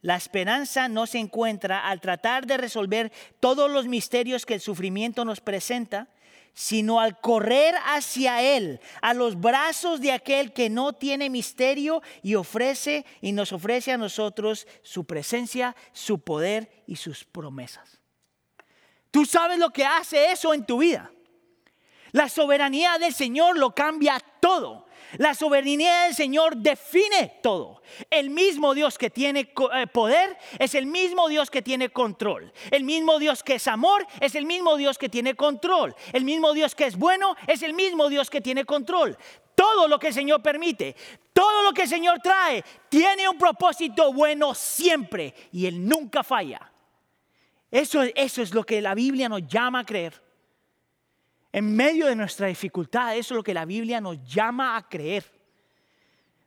La 0.00 0.16
esperanza 0.16 0.88
no 0.88 1.06
se 1.06 1.18
encuentra 1.18 1.88
al 1.88 2.00
tratar 2.00 2.46
de 2.46 2.56
resolver 2.56 3.12
todos 3.40 3.70
los 3.70 3.86
misterios 3.86 4.44
que 4.44 4.54
el 4.54 4.60
sufrimiento 4.60 5.24
nos 5.24 5.40
presenta, 5.40 6.08
sino 6.54 7.00
al 7.00 7.20
correr 7.20 7.74
hacia 7.86 8.42
Él, 8.42 8.80
a 9.02 9.12
los 9.12 9.40
brazos 9.40 10.00
de 10.00 10.12
aquel 10.12 10.52
que 10.52 10.70
no 10.70 10.92
tiene 10.92 11.28
misterio 11.30 12.02
y 12.22 12.36
ofrece 12.36 13.04
y 13.20 13.32
nos 13.32 13.52
ofrece 13.52 13.92
a 13.92 13.98
nosotros 13.98 14.66
su 14.82 15.04
presencia, 15.04 15.74
su 15.92 16.20
poder 16.20 16.84
y 16.86 16.96
sus 16.96 17.24
promesas. 17.24 17.98
Tú 19.10 19.24
sabes 19.24 19.58
lo 19.58 19.70
que 19.70 19.84
hace 19.84 20.32
eso 20.32 20.54
en 20.54 20.64
tu 20.64 20.78
vida. 20.78 21.10
La 22.14 22.28
soberanía 22.28 22.96
del 22.98 23.12
Señor 23.12 23.58
lo 23.58 23.74
cambia 23.74 24.20
todo. 24.38 24.86
La 25.18 25.34
soberanía 25.34 26.04
del 26.04 26.14
Señor 26.14 26.56
define 26.56 27.40
todo. 27.42 27.82
El 28.08 28.30
mismo 28.30 28.72
Dios 28.72 28.98
que 28.98 29.10
tiene 29.10 29.52
eh, 29.74 29.86
poder 29.88 30.38
es 30.60 30.76
el 30.76 30.86
mismo 30.86 31.28
Dios 31.28 31.50
que 31.50 31.60
tiene 31.60 31.88
control. 31.88 32.52
El 32.70 32.84
mismo 32.84 33.18
Dios 33.18 33.42
que 33.42 33.56
es 33.56 33.66
amor 33.66 34.06
es 34.20 34.36
el 34.36 34.46
mismo 34.46 34.76
Dios 34.76 34.96
que 34.96 35.08
tiene 35.08 35.34
control. 35.34 35.96
El 36.12 36.24
mismo 36.24 36.52
Dios 36.52 36.76
que 36.76 36.86
es 36.86 36.96
bueno 36.96 37.34
es 37.48 37.64
el 37.64 37.74
mismo 37.74 38.08
Dios 38.08 38.30
que 38.30 38.40
tiene 38.40 38.64
control. 38.64 39.18
Todo 39.56 39.88
lo 39.88 39.98
que 39.98 40.06
el 40.08 40.14
Señor 40.14 40.40
permite, 40.40 40.94
todo 41.32 41.64
lo 41.64 41.72
que 41.72 41.82
el 41.82 41.88
Señor 41.88 42.20
trae, 42.20 42.64
tiene 42.88 43.28
un 43.28 43.36
propósito 43.36 44.12
bueno 44.12 44.54
siempre 44.54 45.34
y 45.50 45.66
Él 45.66 45.84
nunca 45.84 46.22
falla. 46.22 46.70
Eso, 47.72 48.04
eso 48.14 48.40
es 48.40 48.54
lo 48.54 48.62
que 48.62 48.80
la 48.80 48.94
Biblia 48.94 49.28
nos 49.28 49.48
llama 49.48 49.80
a 49.80 49.84
creer. 49.84 50.23
En 51.54 51.76
medio 51.76 52.08
de 52.08 52.16
nuestra 52.16 52.48
dificultad, 52.48 53.16
eso 53.16 53.32
es 53.32 53.36
lo 53.36 53.44
que 53.44 53.54
la 53.54 53.64
Biblia 53.64 54.00
nos 54.00 54.20
llama 54.24 54.76
a 54.76 54.88
creer. 54.88 55.24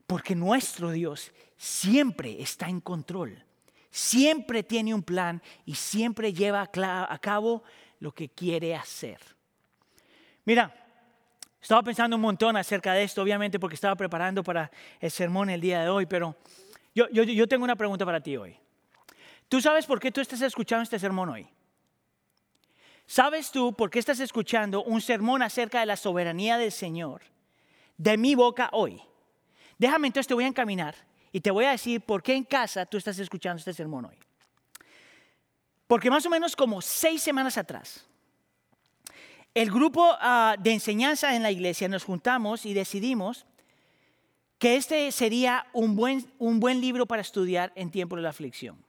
Porque 0.05 0.35
nuestro 0.35 0.91
Dios 0.91 1.31
siempre 1.55 2.41
está 2.41 2.67
en 2.67 2.81
control, 2.81 3.41
siempre 3.89 4.63
tiene 4.63 4.93
un 4.93 5.01
plan 5.01 5.41
y 5.65 5.75
siempre 5.75 6.33
lleva 6.33 6.61
a 6.61 7.19
cabo 7.19 7.63
lo 8.01 8.11
que 8.11 8.27
quiere 8.27 8.75
hacer. 8.75 9.17
Mira, 10.43 10.75
estaba 11.61 11.83
pensando 11.83 12.17
un 12.17 12.21
montón 12.21 12.57
acerca 12.57 12.91
de 12.91 13.03
esto, 13.03 13.21
obviamente 13.21 13.61
porque 13.61 13.75
estaba 13.75 13.95
preparando 13.95 14.43
para 14.43 14.69
el 14.99 15.09
sermón 15.09 15.49
el 15.49 15.61
día 15.61 15.83
de 15.83 15.87
hoy, 15.87 16.05
pero 16.05 16.35
yo, 16.93 17.07
yo 17.07 17.47
tengo 17.47 17.63
una 17.63 17.77
pregunta 17.77 18.03
para 18.03 18.19
ti 18.19 18.35
hoy. 18.35 18.57
¿Tú 19.47 19.61
sabes 19.61 19.85
por 19.85 20.01
qué 20.01 20.11
tú 20.11 20.19
estás 20.19 20.41
escuchando 20.41 20.83
este 20.83 20.99
sermón 20.99 21.29
hoy? 21.29 21.47
¿Sabes 23.07 23.51
tú 23.51 23.73
por 23.73 23.89
qué 23.89 23.99
estás 23.99 24.19
escuchando 24.19 24.83
un 24.83 24.99
sermón 24.99 25.41
acerca 25.41 25.79
de 25.79 25.85
la 25.85 25.95
soberanía 25.95 26.57
del 26.57 26.73
Señor 26.73 27.21
de 27.97 28.17
mi 28.17 28.35
boca 28.35 28.69
hoy? 28.73 29.01
Déjame 29.77 30.07
entonces 30.07 30.27
te 30.27 30.33
voy 30.33 30.43
a 30.43 30.47
encaminar 30.47 30.93
y 31.31 31.39
te 31.39 31.49
voy 31.49 31.63
a 31.63 31.71
decir 31.71 32.01
por 32.01 32.21
qué 32.21 32.35
en 32.35 32.43
casa 32.43 32.85
tú 32.85 32.97
estás 32.97 33.17
escuchando 33.17 33.59
este 33.59 33.73
sermón 33.73 34.05
hoy. 34.05 34.17
Porque 35.87 36.09
más 36.09 36.25
o 36.25 36.29
menos 36.29 36.53
como 36.53 36.81
seis 36.81 37.23
semanas 37.23 37.57
atrás, 37.57 38.05
el 39.53 39.71
grupo 39.71 40.05
ah, 40.19 40.57
de 40.59 40.73
enseñanza 40.73 41.33
en 41.33 41.43
la 41.43 41.51
iglesia 41.51 41.87
nos 41.87 42.03
juntamos 42.03 42.65
y 42.65 42.73
decidimos 42.73 43.45
que 44.59 44.75
este 44.75 45.13
sería 45.13 45.67
un 45.71 45.95
buen, 45.95 46.29
un 46.39 46.59
buen 46.59 46.81
libro 46.81 47.05
para 47.05 47.21
estudiar 47.21 47.71
en 47.75 47.89
tiempo 47.89 48.17
de 48.17 48.23
la 48.23 48.29
aflicción. 48.29 48.86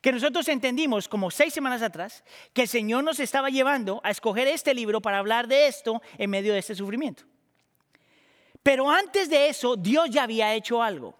Que 0.00 0.12
nosotros 0.12 0.48
entendimos 0.48 1.08
como 1.08 1.30
seis 1.30 1.52
semanas 1.52 1.82
atrás 1.82 2.24
que 2.52 2.62
el 2.62 2.68
Señor 2.68 3.04
nos 3.04 3.20
estaba 3.20 3.50
llevando 3.50 4.00
a 4.02 4.10
escoger 4.10 4.48
este 4.48 4.74
libro 4.74 5.00
para 5.00 5.18
hablar 5.18 5.46
de 5.46 5.66
esto 5.66 6.00
en 6.16 6.30
medio 6.30 6.52
de 6.52 6.60
este 6.60 6.74
sufrimiento. 6.74 7.24
Pero 8.62 8.90
antes 8.90 9.28
de 9.28 9.48
eso, 9.48 9.76
Dios 9.76 10.10
ya 10.10 10.24
había 10.24 10.54
hecho 10.54 10.82
algo. 10.82 11.16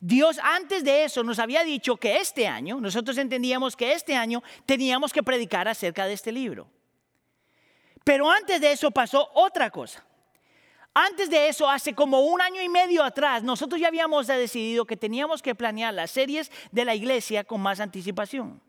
Dios 0.00 0.38
antes 0.42 0.84
de 0.84 1.04
eso 1.04 1.22
nos 1.24 1.38
había 1.38 1.64
dicho 1.64 1.96
que 1.96 2.18
este 2.18 2.46
año, 2.46 2.80
nosotros 2.80 3.16
entendíamos 3.18 3.76
que 3.76 3.92
este 3.92 4.14
año 4.14 4.42
teníamos 4.66 5.12
que 5.12 5.22
predicar 5.22 5.68
acerca 5.68 6.06
de 6.06 6.12
este 6.12 6.32
libro. 6.32 6.68
Pero 8.04 8.30
antes 8.30 8.60
de 8.60 8.72
eso 8.72 8.90
pasó 8.90 9.30
otra 9.34 9.70
cosa. 9.70 10.04
Antes 10.92 11.30
de 11.30 11.48
eso, 11.48 11.70
hace 11.70 11.94
como 11.94 12.20
un 12.20 12.40
año 12.40 12.60
y 12.60 12.68
medio 12.68 13.04
atrás, 13.04 13.44
nosotros 13.44 13.80
ya 13.80 13.88
habíamos 13.88 14.26
decidido 14.26 14.84
que 14.84 14.96
teníamos 14.96 15.40
que 15.40 15.54
planear 15.54 15.94
las 15.94 16.10
series 16.10 16.50
de 16.72 16.84
la 16.84 16.94
iglesia 16.94 17.44
con 17.44 17.60
más 17.60 17.78
anticipación. 17.78 18.60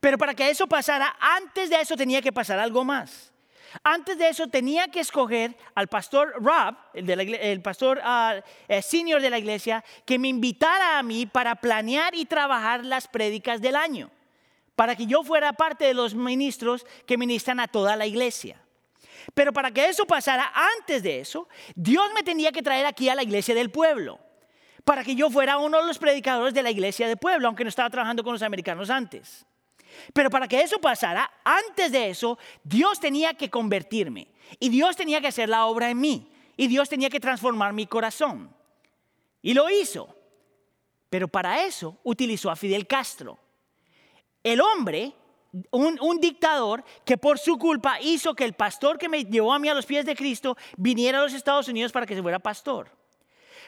Pero 0.00 0.16
para 0.16 0.34
que 0.34 0.48
eso 0.48 0.66
pasara, 0.66 1.16
antes 1.20 1.68
de 1.68 1.80
eso 1.80 1.96
tenía 1.96 2.22
que 2.22 2.32
pasar 2.32 2.58
algo 2.58 2.84
más. 2.84 3.32
Antes 3.82 4.16
de 4.16 4.28
eso 4.28 4.48
tenía 4.48 4.88
que 4.88 5.00
escoger 5.00 5.54
al 5.74 5.88
pastor 5.88 6.32
Rob, 6.36 6.74
el, 6.94 7.60
pastor 7.60 8.00
eh, 8.68 8.80
senior 8.80 9.20
de 9.20 9.28
la 9.28 9.38
iglesia, 9.38 9.84
que 10.06 10.18
me 10.18 10.28
invitara 10.28 10.98
a 10.98 11.02
mí 11.02 11.26
para 11.26 11.56
planear 11.56 12.14
y 12.14 12.24
trabajar 12.24 12.86
las 12.86 13.06
prédicas 13.06 13.60
del 13.60 13.76
año, 13.76 14.10
para 14.74 14.96
que 14.96 15.06
yo 15.06 15.22
fuera 15.22 15.52
parte 15.52 15.84
de 15.84 15.92
los 15.92 16.14
ministros 16.14 16.86
que 17.06 17.18
ministran 17.18 17.60
a 17.60 17.68
toda 17.68 17.96
la 17.96 18.06
iglesia. 18.06 18.62
Pero 19.34 19.52
para 19.52 19.70
que 19.70 19.88
eso 19.88 20.04
pasara, 20.06 20.52
antes 20.78 21.02
de 21.02 21.20
eso, 21.20 21.48
Dios 21.74 22.10
me 22.14 22.22
tenía 22.22 22.52
que 22.52 22.62
traer 22.62 22.86
aquí 22.86 23.08
a 23.08 23.14
la 23.14 23.22
iglesia 23.22 23.54
del 23.54 23.70
pueblo, 23.70 24.18
para 24.84 25.04
que 25.04 25.14
yo 25.14 25.30
fuera 25.30 25.58
uno 25.58 25.80
de 25.80 25.86
los 25.86 25.98
predicadores 25.98 26.54
de 26.54 26.62
la 26.62 26.70
iglesia 26.70 27.06
del 27.06 27.18
pueblo, 27.18 27.48
aunque 27.48 27.64
no 27.64 27.68
estaba 27.68 27.90
trabajando 27.90 28.24
con 28.24 28.32
los 28.32 28.42
americanos 28.42 28.90
antes. 28.90 29.44
Pero 30.12 30.30
para 30.30 30.48
que 30.48 30.60
eso 30.60 30.78
pasara, 30.78 31.30
antes 31.44 31.92
de 31.92 32.10
eso, 32.10 32.38
Dios 32.62 33.00
tenía 33.00 33.34
que 33.34 33.50
convertirme. 33.50 34.28
Y 34.58 34.68
Dios 34.68 34.96
tenía 34.96 35.20
que 35.20 35.28
hacer 35.28 35.48
la 35.48 35.66
obra 35.66 35.90
en 35.90 36.00
mí. 36.00 36.30
Y 36.56 36.66
Dios 36.66 36.88
tenía 36.88 37.10
que 37.10 37.20
transformar 37.20 37.72
mi 37.72 37.86
corazón. 37.86 38.54
Y 39.42 39.54
lo 39.54 39.68
hizo. 39.70 40.14
Pero 41.10 41.28
para 41.28 41.64
eso 41.64 41.98
utilizó 42.02 42.50
a 42.50 42.56
Fidel 42.56 42.86
Castro. 42.86 43.38
El 44.42 44.60
hombre 44.60 45.12
un, 45.70 46.20
dictador 46.20 46.84
que 47.04 47.16
por 47.16 47.38
su 47.38 47.58
culpa 47.58 48.00
hizo 48.00 48.34
que 48.34 48.44
el 48.44 48.52
pastor 48.52 48.98
que 48.98 49.08
me 49.08 49.24
llevó 49.24 49.52
a 49.52 49.58
mí 49.58 49.68
a 49.68 49.74
los 49.74 49.86
pies 49.86 50.04
de 50.04 50.14
Cristo 50.14 50.56
viniera 50.76 51.18
a 51.18 51.22
los 51.22 51.32
Estados 51.32 51.68
Unidos 51.68 51.92
para 51.92 52.06
que 52.06 52.14
se 52.14 52.22
fuera 52.22 52.38
pastor. 52.38 52.90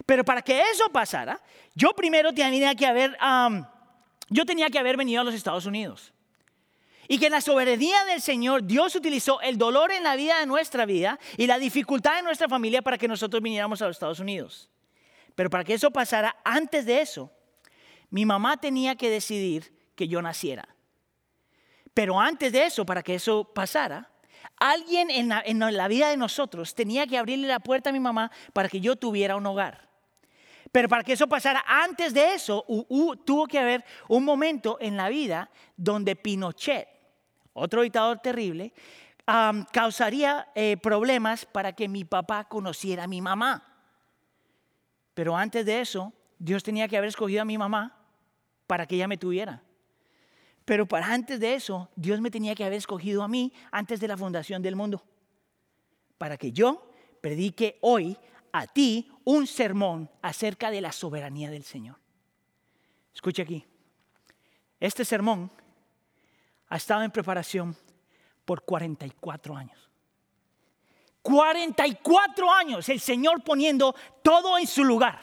Pero 0.06 0.24
para 0.24 0.42
que 0.42 0.60
eso 0.60 0.88
pasara, 0.90 1.40
yo 1.74 1.92
primero 1.94 2.32
tenía 2.32 2.74
que 2.74 2.86
haber, 2.86 3.16
yo 4.28 4.46
tenía 4.46 4.68
que 4.68 4.78
haber 4.78 4.96
venido 4.96 5.20
a 5.20 5.24
los 5.24 5.34
Estados 5.34 5.66
Unidos. 5.66 6.12
Y 7.08 7.18
que 7.18 7.26
en 7.26 7.32
la 7.32 7.40
soberanía 7.40 8.04
del 8.04 8.20
Señor 8.20 8.64
Dios 8.64 8.94
utilizó 8.94 9.40
el 9.40 9.58
dolor 9.58 9.90
en 9.90 10.04
la 10.04 10.14
vida 10.14 10.38
de 10.38 10.46
nuestra 10.46 10.86
vida 10.86 11.18
y 11.36 11.46
la 11.46 11.58
dificultad 11.58 12.16
de 12.16 12.22
nuestra 12.22 12.48
familia 12.48 12.82
para 12.82 12.98
que 12.98 13.08
nosotros 13.08 13.42
viniéramos 13.42 13.82
a 13.82 13.86
los 13.86 13.96
Estados 13.96 14.20
Unidos. 14.20 14.70
Pero 15.34 15.50
para 15.50 15.64
que 15.64 15.74
eso 15.74 15.90
pasara, 15.90 16.36
antes 16.44 16.86
de 16.86 17.00
eso, 17.00 17.32
mi 18.10 18.24
mamá 18.24 18.58
tenía 18.58 18.94
que 18.94 19.10
decidir 19.10 19.74
que 19.96 20.06
yo 20.06 20.22
naciera. 20.22 20.68
Pero 21.94 22.20
antes 22.20 22.52
de 22.52 22.64
eso, 22.66 22.86
para 22.86 23.02
que 23.02 23.14
eso 23.14 23.44
pasara, 23.44 24.10
alguien 24.56 25.10
en 25.10 25.28
la, 25.28 25.88
vida 25.88 26.10
de 26.10 26.16
nosotros 26.16 26.74
tenía 26.74 27.06
que 27.06 27.18
abrirle 27.18 27.48
la 27.48 27.60
puerta 27.60 27.90
a 27.90 27.92
mi 27.92 28.00
mamá 28.00 28.30
para 28.52 28.68
que 28.68 28.80
yo 28.80 28.96
tuviera 28.96 29.36
un 29.36 29.46
hogar. 29.46 29.88
Pero 30.70 30.88
para 30.88 31.02
que 31.02 31.14
eso 31.14 31.26
pasara, 31.26 31.64
antes 31.66 32.14
de 32.14 32.34
eso, 32.34 32.64
tuvo 33.24 33.46
que 33.48 33.58
haber 33.58 33.84
un 34.08 34.24
momento 34.24 34.78
en 34.80 34.96
la 34.96 35.08
vida 35.08 35.50
donde 35.76 36.14
Pinochet, 36.14 36.86
otro 37.54 37.82
dictador 37.82 38.20
terrible, 38.20 38.72
causaría 39.72 40.48
eh, 40.54 40.76
problemas 40.76 41.44
para 41.44 41.72
que 41.72 41.88
mi 41.88 42.04
papá 42.04 42.44
conociera 42.44 43.04
a 43.04 43.08
mi 43.08 43.20
mamá. 43.20 43.64
Pero 45.14 45.36
antes 45.36 45.66
de 45.66 45.80
eso, 45.80 46.12
Dios 46.38 46.62
tenía 46.62 46.86
que 46.86 46.96
haber 46.96 47.08
escogido 47.08 47.42
a 47.42 47.44
mi 47.44 47.58
mamá 47.58 47.96
para 48.66 48.86
que 48.86 48.94
ella 48.94 49.08
me 49.08 49.16
tuviera. 49.16 49.62
Pero 50.70 50.86
para 50.86 51.12
antes 51.12 51.40
de 51.40 51.54
eso, 51.54 51.88
Dios 51.96 52.20
me 52.20 52.30
tenía 52.30 52.54
que 52.54 52.62
haber 52.62 52.78
escogido 52.78 53.24
a 53.24 53.28
mí 53.28 53.52
antes 53.72 53.98
de 53.98 54.06
la 54.06 54.16
fundación 54.16 54.62
del 54.62 54.76
mundo. 54.76 55.02
Para 56.16 56.36
que 56.36 56.52
yo 56.52 56.92
predique 57.20 57.80
hoy 57.80 58.16
a 58.52 58.68
ti 58.68 59.10
un 59.24 59.48
sermón 59.48 60.08
acerca 60.22 60.70
de 60.70 60.80
la 60.80 60.92
soberanía 60.92 61.50
del 61.50 61.64
Señor. 61.64 61.96
Escucha 63.12 63.42
aquí. 63.42 63.66
Este 64.78 65.04
sermón 65.04 65.50
ha 66.68 66.76
estado 66.76 67.02
en 67.02 67.10
preparación 67.10 67.76
por 68.44 68.62
44 68.64 69.56
años. 69.56 69.90
44 71.20 72.52
años 72.52 72.88
el 72.88 73.00
Señor 73.00 73.42
poniendo 73.42 73.92
todo 74.22 74.56
en 74.56 74.68
su 74.68 74.84
lugar 74.84 75.18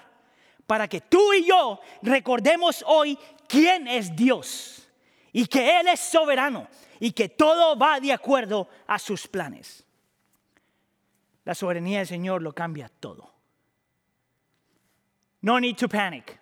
para 0.65 0.89
que 0.89 0.99
tú 0.99 1.31
y 1.31 1.45
yo 1.45 1.79
recordemos 2.01 2.83
hoy 2.85 3.17
quién 3.47 3.87
es 3.87 4.13
Dios 4.13 4.83
y 5.37 5.45
que 5.45 5.79
Él 5.79 5.87
es 5.87 5.99
soberano 5.99 6.67
y 6.99 7.11
que 7.11 7.29
todo 7.29 7.77
va 7.77 7.99
de 7.99 8.11
acuerdo 8.11 8.67
a 8.87 8.97
sus 8.97 9.27
planes. 9.27 9.85
La 11.45 11.53
soberanía 11.53 11.99
del 11.99 12.07
Señor 12.07 12.41
lo 12.41 12.53
cambia 12.53 12.89
todo. 12.89 13.31
No 15.41 15.59
need 15.59 15.75
to 15.75 15.87
panic. 15.87 16.39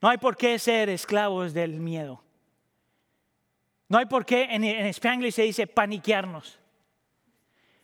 No 0.00 0.08
hay 0.08 0.16
por 0.16 0.34
qué 0.34 0.58
ser 0.58 0.88
esclavos 0.88 1.52
del 1.52 1.78
miedo. 1.78 2.24
No 3.90 3.98
hay 3.98 4.06
por 4.06 4.24
qué, 4.24 4.44
en, 4.44 4.64
en 4.64 4.94
se 5.30 5.42
dice 5.42 5.66
paniquearnos. 5.66 6.58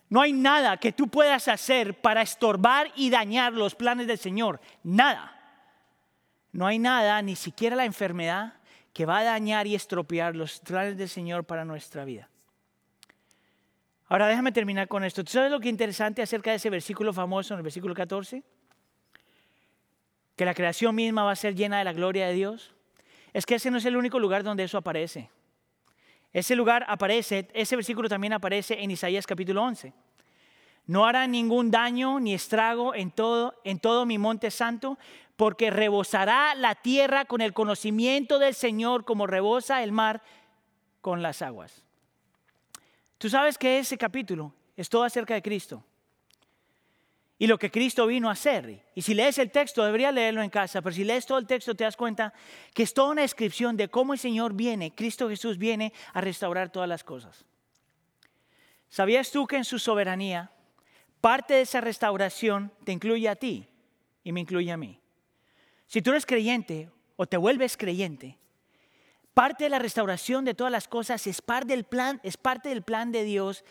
No 0.08 0.22
hay 0.22 0.32
nada 0.32 0.78
que 0.78 0.92
tú 0.92 1.08
puedas 1.08 1.46
hacer 1.48 2.00
para 2.00 2.22
estorbar 2.22 2.90
y 2.96 3.10
dañar 3.10 3.52
los 3.52 3.74
planes 3.74 4.06
del 4.06 4.16
Señor. 4.16 4.62
Nada. 4.82 5.38
No 6.52 6.66
hay 6.66 6.78
nada, 6.78 7.20
ni 7.20 7.36
siquiera 7.36 7.76
la 7.76 7.84
enfermedad, 7.84 8.54
que 8.96 9.04
va 9.04 9.18
a 9.18 9.24
dañar 9.24 9.66
y 9.66 9.74
estropear 9.74 10.34
los 10.34 10.58
planes 10.60 10.96
del 10.96 11.10
Señor 11.10 11.44
para 11.44 11.66
nuestra 11.66 12.06
vida. 12.06 12.30
Ahora 14.06 14.26
déjame 14.26 14.52
terminar 14.52 14.88
con 14.88 15.04
esto. 15.04 15.22
¿Tú 15.22 15.32
sabes 15.32 15.50
lo 15.50 15.60
que 15.60 15.68
es 15.68 15.70
interesante 15.70 16.22
acerca 16.22 16.48
de 16.48 16.56
ese 16.56 16.70
versículo 16.70 17.12
famoso 17.12 17.52
en 17.52 17.58
el 17.58 17.62
versículo 17.62 17.94
14? 17.94 18.42
Que 20.34 20.44
la 20.46 20.54
creación 20.54 20.94
misma 20.94 21.24
va 21.24 21.32
a 21.32 21.36
ser 21.36 21.54
llena 21.54 21.76
de 21.76 21.84
la 21.84 21.92
gloria 21.92 22.26
de 22.26 22.32
Dios. 22.32 22.74
Es 23.34 23.44
que 23.44 23.56
ese 23.56 23.70
no 23.70 23.76
es 23.76 23.84
el 23.84 23.98
único 23.98 24.18
lugar 24.18 24.42
donde 24.42 24.64
eso 24.64 24.78
aparece. 24.78 25.28
Ese 26.32 26.56
lugar 26.56 26.86
aparece, 26.88 27.50
ese 27.52 27.76
versículo 27.76 28.08
también 28.08 28.32
aparece 28.32 28.82
en 28.82 28.90
Isaías 28.90 29.26
capítulo 29.26 29.62
11. 29.62 29.92
No 30.86 31.04
hará 31.04 31.26
ningún 31.26 31.70
daño 31.70 32.18
ni 32.18 32.32
estrago 32.32 32.94
en 32.94 33.10
todo, 33.10 33.60
en 33.62 33.78
todo 33.78 34.06
mi 34.06 34.16
monte 34.16 34.50
santo, 34.50 34.98
porque 35.36 35.70
rebosará 35.70 36.54
la 36.54 36.74
tierra 36.74 37.26
con 37.26 37.40
el 37.40 37.52
conocimiento 37.52 38.38
del 38.38 38.54
Señor 38.54 39.04
como 39.04 39.26
rebosa 39.26 39.82
el 39.82 39.92
mar 39.92 40.22
con 41.00 41.22
las 41.22 41.42
aguas. 41.42 41.84
Tú 43.18 43.28
sabes 43.28 43.58
que 43.58 43.78
ese 43.78 43.96
capítulo 43.96 44.52
es 44.76 44.88
todo 44.88 45.04
acerca 45.04 45.34
de 45.34 45.42
Cristo 45.42 45.84
y 47.38 47.46
lo 47.46 47.58
que 47.58 47.70
Cristo 47.70 48.06
vino 48.06 48.28
a 48.28 48.32
hacer. 48.32 48.84
Y 48.94 49.02
si 49.02 49.14
lees 49.14 49.38
el 49.38 49.50
texto, 49.50 49.84
debería 49.84 50.10
leerlo 50.10 50.42
en 50.42 50.50
casa, 50.50 50.80
pero 50.80 50.94
si 50.94 51.04
lees 51.04 51.26
todo 51.26 51.38
el 51.38 51.46
texto 51.46 51.74
te 51.74 51.84
das 51.84 51.96
cuenta 51.96 52.32
que 52.72 52.82
es 52.82 52.94
toda 52.94 53.10
una 53.10 53.22
descripción 53.22 53.76
de 53.76 53.88
cómo 53.88 54.14
el 54.14 54.18
Señor 54.18 54.54
viene, 54.54 54.94
Cristo 54.94 55.28
Jesús 55.28 55.58
viene 55.58 55.92
a 56.14 56.20
restaurar 56.20 56.70
todas 56.70 56.88
las 56.88 57.04
cosas. 57.04 57.44
¿Sabías 58.88 59.30
tú 59.30 59.46
que 59.46 59.56
en 59.56 59.64
su 59.64 59.78
soberanía 59.78 60.50
parte 61.20 61.54
de 61.54 61.62
esa 61.62 61.80
restauración 61.80 62.72
te 62.84 62.92
incluye 62.92 63.28
a 63.28 63.36
ti 63.36 63.68
y 64.24 64.32
me 64.32 64.40
incluye 64.40 64.72
a 64.72 64.76
mí? 64.76 64.98
Si 65.86 66.02
tú 66.02 66.10
eres 66.10 66.26
creyente 66.26 66.90
o 67.16 67.26
te 67.26 67.36
vuelves 67.36 67.76
creyente, 67.76 68.38
parte 69.34 69.64
de 69.64 69.70
la 69.70 69.78
restauración 69.78 70.44
de 70.44 70.54
todas 70.54 70.72
las 70.72 70.88
cosas 70.88 71.26
es 71.26 71.40
parte 71.40 71.68
del 71.68 71.84
plan, 71.84 72.20
es 72.22 72.36
parte 72.36 72.68
del 72.68 72.82
plan 72.82 73.12
de 73.12 73.24
Dios 73.24 73.64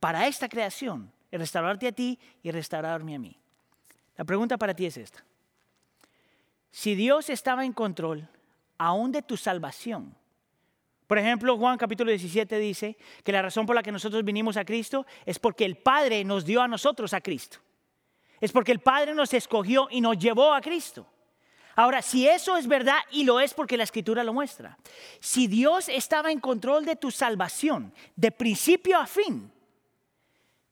para 0.00 0.26
esta 0.26 0.48
creación, 0.48 1.10
el 1.30 1.40
restaurarte 1.40 1.88
a 1.88 1.92
ti 1.92 2.18
y 2.42 2.50
restaurarme 2.50 3.14
a 3.14 3.18
mí. 3.18 3.38
La 4.16 4.24
pregunta 4.24 4.58
para 4.58 4.74
ti 4.74 4.86
es 4.86 4.96
esta. 4.96 5.24
Si 6.70 6.94
Dios 6.94 7.30
estaba 7.30 7.64
en 7.64 7.72
control 7.72 8.28
aún 8.76 9.12
de 9.12 9.22
tu 9.22 9.36
salvación, 9.36 10.14
por 11.06 11.18
ejemplo, 11.18 11.56
Juan 11.56 11.78
capítulo 11.78 12.10
17 12.10 12.58
dice 12.58 12.96
que 13.22 13.32
la 13.32 13.42
razón 13.42 13.66
por 13.66 13.76
la 13.76 13.82
que 13.82 13.92
nosotros 13.92 14.24
vinimos 14.24 14.56
a 14.56 14.64
Cristo 14.64 15.06
es 15.26 15.38
porque 15.38 15.64
el 15.64 15.76
Padre 15.76 16.24
nos 16.24 16.44
dio 16.44 16.62
a 16.62 16.68
nosotros 16.68 17.12
a 17.12 17.20
Cristo. 17.20 17.58
Es 18.40 18.52
porque 18.52 18.72
el 18.72 18.80
Padre 18.80 19.14
nos 19.14 19.32
escogió 19.34 19.86
y 19.90 20.00
nos 20.00 20.18
llevó 20.18 20.52
a 20.52 20.60
Cristo. 20.60 21.06
Ahora, 21.76 22.02
si 22.02 22.28
eso 22.28 22.56
es 22.56 22.66
verdad, 22.66 22.98
y 23.10 23.24
lo 23.24 23.40
es 23.40 23.54
porque 23.54 23.76
la 23.76 23.84
escritura 23.84 24.24
lo 24.24 24.32
muestra, 24.32 24.78
si 25.20 25.46
Dios 25.46 25.88
estaba 25.88 26.30
en 26.30 26.40
control 26.40 26.84
de 26.84 26.96
tu 26.96 27.10
salvación, 27.10 27.92
de 28.16 28.30
principio 28.30 28.98
a 28.98 29.06
fin, 29.06 29.50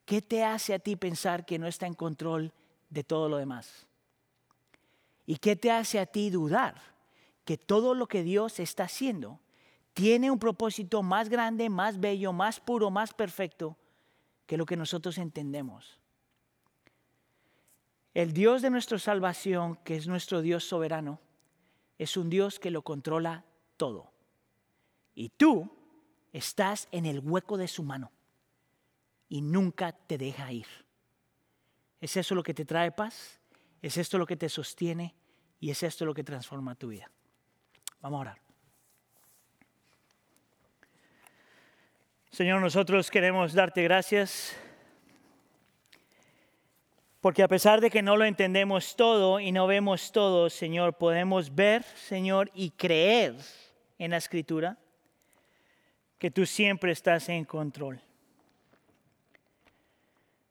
¿qué 0.05 0.23
te 0.23 0.45
hace 0.45 0.75
a 0.75 0.79
ti 0.79 0.97
pensar 0.97 1.45
que 1.45 1.59
no 1.59 1.67
está 1.67 1.87
en 1.87 1.95
control 1.95 2.53
de 2.91 3.05
todo 3.05 3.29
lo 3.29 3.37
demás? 3.37 3.87
¿Y 5.27 5.37
qué 5.37 5.57
te 5.57 5.71
hace 5.71 5.99
a 5.99 6.07
ti 6.07 6.31
dudar 6.31 6.75
que 7.45 7.59
todo 7.59 7.95
lo 7.95 8.07
que 8.07 8.23
Dios 8.23 8.61
está 8.61 8.85
haciendo 8.85 9.41
tiene 9.95 10.31
un 10.31 10.39
propósito 10.39 11.03
más 11.03 11.29
grande, 11.29 11.69
más 11.69 12.01
bello, 12.01 12.33
más 12.33 12.61
puro, 12.61 12.91
más 12.91 13.13
perfecto 13.13 13.77
que 14.47 14.57
lo 14.57 14.67
que 14.67 14.77
nosotros 14.77 15.19
entendemos. 15.19 15.99
El 18.15 18.33
Dios 18.35 18.61
de 18.63 18.71
nuestra 18.71 18.99
salvación, 18.99 19.77
que 19.85 19.97
es 19.97 20.07
nuestro 20.07 20.43
Dios 20.43 20.65
soberano, 20.65 21.21
es 21.99 22.17
un 22.17 22.29
Dios 22.29 22.59
que 22.59 22.71
lo 22.71 22.83
controla 22.83 23.45
todo. 23.77 24.13
Y 25.15 25.31
tú 25.31 25.71
estás 26.33 26.89
en 26.93 27.07
el 27.07 27.21
hueco 27.21 27.57
de 27.57 27.69
su 27.69 27.83
mano 27.83 28.13
y 29.29 29.41
nunca 29.41 29.93
te 29.93 30.19
deja 30.19 30.53
ir. 30.53 30.67
¿Es 32.01 32.17
eso 32.17 32.35
lo 32.35 32.43
que 32.43 32.55
te 32.55 32.65
trae 32.65 32.93
paz? 32.93 33.41
¿Es 33.81 33.97
esto 33.97 34.19
lo 34.19 34.27
que 34.27 34.37
te 34.37 34.49
sostiene? 34.49 35.15
¿Y 35.59 35.71
es 35.71 35.83
esto 35.83 36.05
lo 36.05 36.13
que 36.13 36.25
transforma 36.25 36.75
tu 36.75 36.89
vida? 36.89 37.11
Vamos 38.01 38.19
a 38.19 38.21
orar. 38.21 38.43
Señor, 42.31 42.61
nosotros 42.61 43.11
queremos 43.11 43.53
darte 43.53 43.83
gracias 43.83 44.57
porque 47.23 47.45
a 47.45 47.49
pesar 47.49 47.81
de 47.81 47.89
que 47.89 48.03
no 48.03 48.17
lo 48.17 48.25
entendemos 48.25 48.97
todo 48.97 49.39
y 49.39 49.53
no 49.53 49.69
vemos 49.69 50.11
todo, 50.11 50.51
Señor, 50.51 50.95
podemos 50.95 51.55
ver, 51.55 51.85
Señor, 51.85 52.51
y 52.53 52.71
creer 52.71 53.37
en 53.97 54.11
la 54.11 54.17
escritura 54.17 54.77
que 56.19 56.33
tú 56.33 56.45
siempre 56.45 56.91
estás 56.91 57.29
en 57.29 57.45
control. 57.45 58.01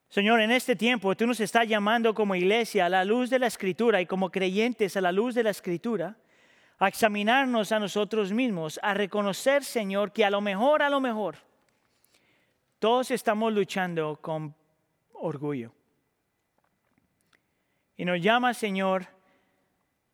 Señor, 0.07 0.39
en 0.39 0.51
este 0.51 0.77
tiempo 0.77 1.13
tú 1.13 1.27
nos 1.27 1.41
estás 1.41 1.67
llamando 1.67 2.13
como 2.13 2.35
iglesia 2.35 2.85
a 2.85 2.89
la 2.89 3.03
luz 3.03 3.29
de 3.29 3.39
la 3.39 3.47
escritura 3.47 3.99
y 3.99 4.05
como 4.05 4.31
creyentes 4.31 4.95
a 4.95 5.01
la 5.01 5.11
luz 5.11 5.35
de 5.35 5.43
la 5.43 5.49
escritura 5.49 6.15
a 6.79 6.87
examinarnos 6.87 7.73
a 7.73 7.79
nosotros 7.79 8.31
mismos, 8.31 8.79
a 8.81 8.93
reconocer, 8.93 9.65
Señor, 9.65 10.13
que 10.13 10.23
a 10.23 10.29
lo 10.29 10.39
mejor, 10.39 10.83
a 10.83 10.89
lo 10.89 11.01
mejor, 11.01 11.35
todos 12.79 13.11
estamos 13.11 13.51
luchando 13.51 14.19
con 14.21 14.55
orgullo. 15.11 15.73
Y 18.01 18.05
nos 18.05 18.19
llama, 18.19 18.55
Señor, 18.55 19.05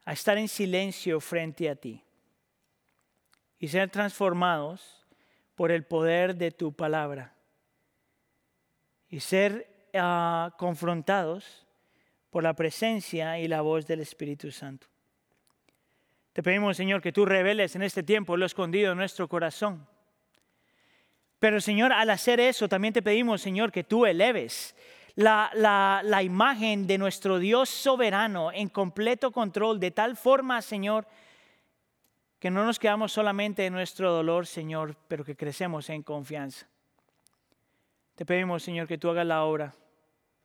a 0.03 0.11
estar 0.11 0.38
en 0.38 0.49
silencio 0.49 1.22
frente 1.22 1.69
a 1.69 1.76
ti 1.77 2.03
y 3.59 3.69
ser 3.69 3.89
transformados 3.89 5.07
por 5.55 5.72
el 5.72 5.85
poder 5.85 6.35
de 6.35 6.51
tu 6.51 6.73
palabra 6.73 7.34
y 9.07 9.22
ser 9.22 9.88
ah, 9.93 10.53
confrontados 10.57 11.65
por 12.30 12.43
la 12.43 12.53
presencia 12.53 13.39
y 13.39 13.47
la 13.47 13.61
voz 13.61 13.88
del 13.88 14.01
Espíritu 14.01 14.51
Santo. 14.51 14.88
Te 16.34 16.43
pedimos, 16.43 16.76
Señor, 16.76 17.01
que 17.01 17.14
tú 17.14 17.26
reveles 17.26 17.73
en 17.77 17.84
este 17.84 18.03
tiempo 18.03 18.35
lo 18.35 18.45
escondido 18.45 18.91
en 18.91 18.97
nuestro 18.97 19.30
corazón. 19.30 19.88
Pero, 21.39 21.61
Señor, 21.61 21.93
al 21.93 22.09
hacer 22.09 22.41
eso, 22.41 22.68
también 22.68 22.93
te 22.93 23.01
pedimos, 23.01 23.39
Señor, 23.39 23.72
que 23.72 23.85
tú 23.85 24.05
eleves 24.05 24.76
la, 25.18 26.22
imagen 26.23 26.85
de 26.85 26.98
nuestro 26.98 27.39
Dios 27.39 27.69
soberano 27.69 28.52
en 28.52 28.69
completo 28.69 29.31
control, 29.31 29.80
de 29.80 29.91
tal 29.91 30.15
forma, 30.15 30.61
Señor, 30.61 31.07
que 32.39 32.52
no 32.52 32.64
nos 32.64 32.77
quedamos 32.77 33.11
solamente 33.11 33.65
en 33.65 33.73
nuestro 33.73 34.11
dolor, 34.11 34.45
Señor, 34.45 34.95
pero 35.07 35.26
que 35.26 35.35
crecemos 35.35 35.89
en 35.89 36.03
confianza. 36.03 36.68
Te 38.14 38.26
pedimos, 38.26 38.61
Señor, 38.61 38.88
que 38.88 38.99
tú 38.99 39.10
hagas 39.10 39.26
la 39.26 39.44
obra 39.44 39.73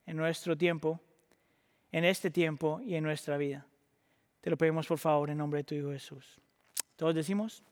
en 0.06 0.16
nuestro 0.16 0.56
tiempo, 0.56 0.98
en 1.90 2.04
este 2.06 2.30
tiempo 2.30 2.80
y 2.80 2.94
en 2.94 3.04
nuestra 3.04 3.36
vida. 3.36 3.66
Te 4.40 4.48
lo 4.48 4.56
pedimos, 4.56 4.86
por 4.86 4.98
favor, 4.98 5.28
en 5.28 5.38
nombre 5.38 5.58
de 5.58 5.64
tu 5.64 5.74
Hijo 5.74 5.90
Jesús. 5.90 6.40
Todos 6.96 7.14
decimos, 7.14 7.62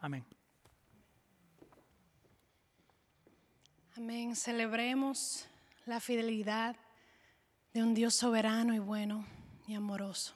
amén. 0.00 0.24
Amén. 3.96 4.34
Celebremos 4.34 5.48
la 5.86 6.00
fidelidad 6.00 6.76
de 7.72 7.82
un 7.82 7.94
Dios 7.94 8.14
soberano 8.14 8.74
y 8.74 8.78
bueno 8.78 9.26
y 9.66 9.74
amoroso. 9.74 10.34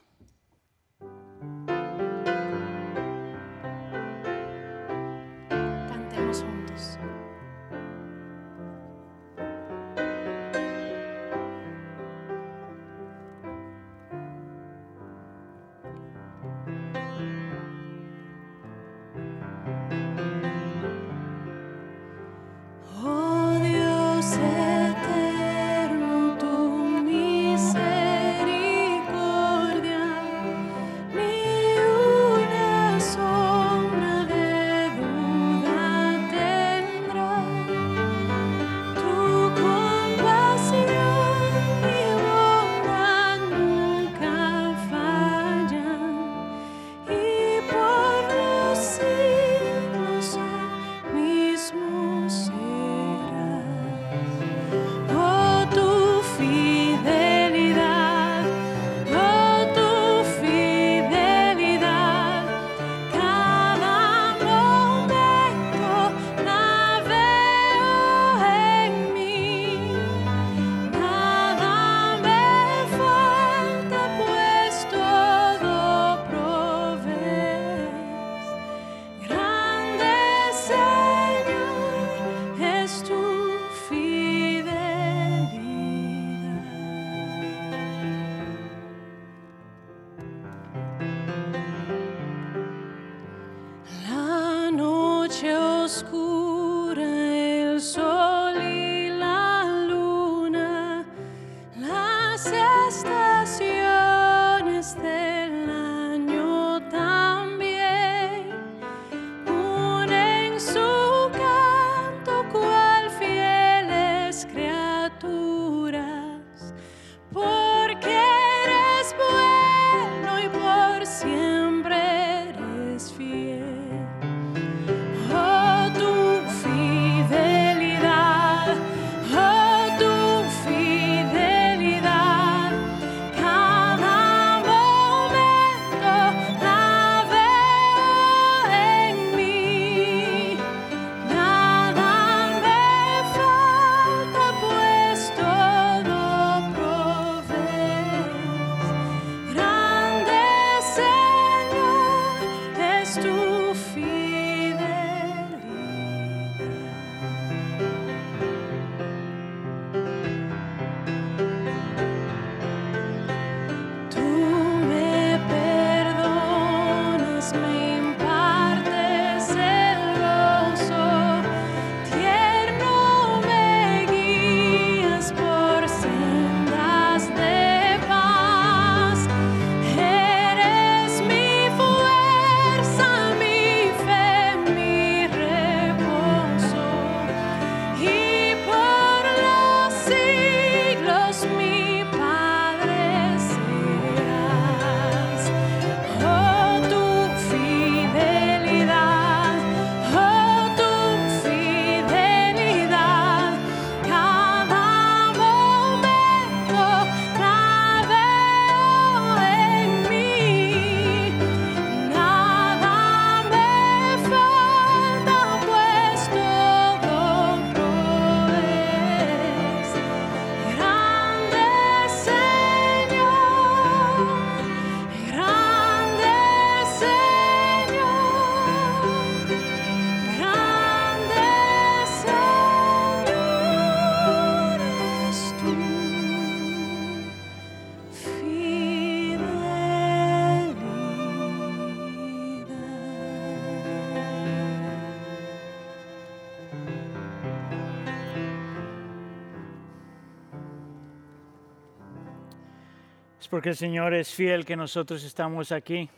Porque 253.50 253.70
el 253.70 253.76
Señor 253.76 254.12
es 254.12 254.34
fiel 254.34 254.66
que 254.66 254.76
nosotros 254.76 255.24
estamos 255.24 255.72
aquí. 255.72 256.10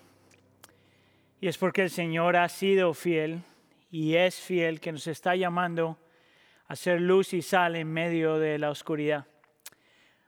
Y 1.41 1.47
es 1.47 1.57
porque 1.57 1.83
el 1.83 1.91
Señor 1.91 2.37
ha 2.37 2.49
sido 2.49 2.93
fiel 2.93 3.45
y 3.89 4.17
es 4.17 4.35
fiel 4.41 4.81
que 4.81 4.91
nos 4.91 5.07
está 5.07 5.37
llamando 5.37 5.97
a 6.67 6.75
ser 6.75 7.01
luz 7.01 7.33
y 7.33 7.41
sal 7.41 7.77
en 7.77 7.87
medio 7.87 8.39
de 8.39 8.59
la 8.59 8.71
oscuridad. 8.71 9.27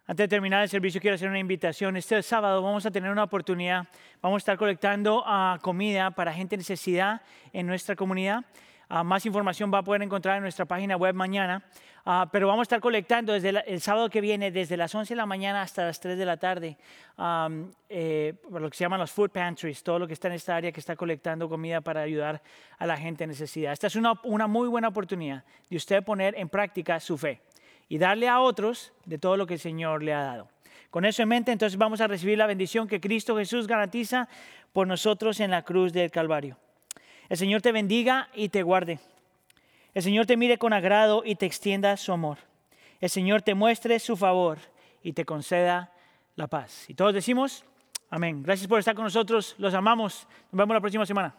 Antes 0.07 0.25
de 0.25 0.29
terminar 0.29 0.63
el 0.63 0.69
servicio, 0.69 1.01
quiero 1.01 1.17
hacer 1.17 1.29
una 1.29 1.41
invitación. 1.41 1.97
Este 1.97 2.23
sábado 2.23 2.63
vamos 2.63 2.87
a 2.87 2.91
tener 2.93 3.11
una 3.11 3.25
oportunidad. 3.25 3.89
Vamos 4.21 4.37
a 4.37 4.43
estar 4.43 4.57
colectando 4.57 5.25
ah, 5.27 5.59
comida 5.61 6.13
para 6.13 6.33
gente 6.33 6.55
en 6.55 6.61
necesidad 6.61 7.21
en 7.53 7.67
nuestra 7.67 7.97
comunidad. 7.97 8.45
Ah, 8.95 9.03
más 9.03 9.25
información 9.25 9.73
va 9.73 9.79
a 9.79 9.83
poder 9.83 10.03
encontrar 10.03 10.37
en 10.37 10.43
nuestra 10.43 10.67
página 10.67 10.99
web 10.99 11.15
mañana. 11.15 11.65
Ah, 12.05 12.29
pero 12.31 12.47
vamos 12.47 12.61
a 12.61 12.65
estar 12.65 12.79
colectando 12.79 13.33
desde 13.33 13.49
el 13.67 13.81
sábado 13.81 14.11
que 14.11 14.21
viene, 14.21 14.51
desde 14.51 14.77
las 14.77 14.95
11 14.95 15.15
de 15.15 15.17
la 15.17 15.25
mañana 15.25 15.63
hasta 15.63 15.87
las 15.87 15.99
3 15.99 16.19
de 16.19 16.27
la 16.27 16.37
tarde, 16.37 16.77
eh, 17.89 18.35
lo 18.51 18.69
que 18.69 18.77
se 18.77 18.85
llaman 18.85 19.01
los 19.01 19.11
food 19.11 19.31
pantries, 19.31 19.83
todo 19.83 19.99
lo 19.99 20.07
que 20.07 20.13
está 20.13 20.29
en 20.29 20.35
esta 20.35 20.57
área 20.57 20.71
que 20.71 20.81
está 20.81 20.95
colectando 20.95 21.49
comida 21.49 21.81
para 21.81 22.03
ayudar 22.03 22.43
a 22.77 22.85
la 22.85 22.99
gente 22.99 23.25
en 23.25 23.31
necesidad. 23.31 23.73
Esta 23.73 23.87
es 23.87 23.97
una, 23.97 24.13
una 24.25 24.47
muy 24.47 24.69
buena 24.69 24.89
oportunidad 24.89 25.43
de 25.71 25.77
usted 25.79 26.05
poner 26.05 26.35
en 26.37 26.51
práctica 26.51 27.01
su 27.01 27.17
fe 27.17 27.41
y 27.89 27.97
darle 27.97 28.29
a 28.29 28.41
otros 28.41 28.93
de 29.07 29.17
todo 29.17 29.39
lo 29.39 29.47
que 29.47 29.55
el 29.55 29.61
Señor 29.61 30.03
le 30.03 30.13
ha 30.13 30.23
dado. 30.23 30.49
Con 30.91 31.07
eso 31.07 31.23
en 31.23 31.31
mente, 31.31 31.51
entonces 31.51 31.79
vamos 31.79 32.03
a 32.03 32.09
recibir 32.09 32.37
la 32.37 32.47
bendición 32.47 32.87
que 32.87 33.01
Cristo 33.01 33.39
Jesús 33.39 33.67
garantiza 33.67 34.29
por 34.75 34.87
nosotros 34.87 35.41
en 35.41 35.51
la 35.51 35.63
cruz 35.63 35.95
del 35.95 36.11
Calvario. 36.11 36.59
El 37.33 37.39
Señor 37.39 37.63
te 37.63 37.73
bendiga 37.73 38.29
y 38.35 38.51
te 38.51 38.63
guarde. 38.63 39.01
El 39.95 40.03
Señor 40.03 40.27
te 40.27 40.37
mire 40.37 40.59
con 40.59 40.75
agrado 40.75 41.23
y 41.25 41.35
te 41.35 41.47
extienda 41.47 41.97
su 41.97 42.13
amor. 42.13 42.37
El 43.01 43.09
Señor 43.09 43.41
te 43.41 43.55
muestre 43.55 43.99
su 44.01 44.19
favor 44.19 44.59
y 45.03 45.15
te 45.15 45.25
conceda 45.25 45.91
la 46.37 46.47
paz. 46.47 46.91
Y 46.91 46.95
todos 46.95 47.15
decimos, 47.15 47.65
amén. 48.11 48.43
Gracias 48.43 48.69
por 48.69 48.81
estar 48.81 48.95
con 48.95 49.05
nosotros. 49.05 49.55
Los 49.57 49.73
amamos. 49.73 50.29
Nos 50.51 50.59
vemos 50.59 50.75
la 50.75 50.81
próxima 50.83 51.07
semana. 51.07 51.35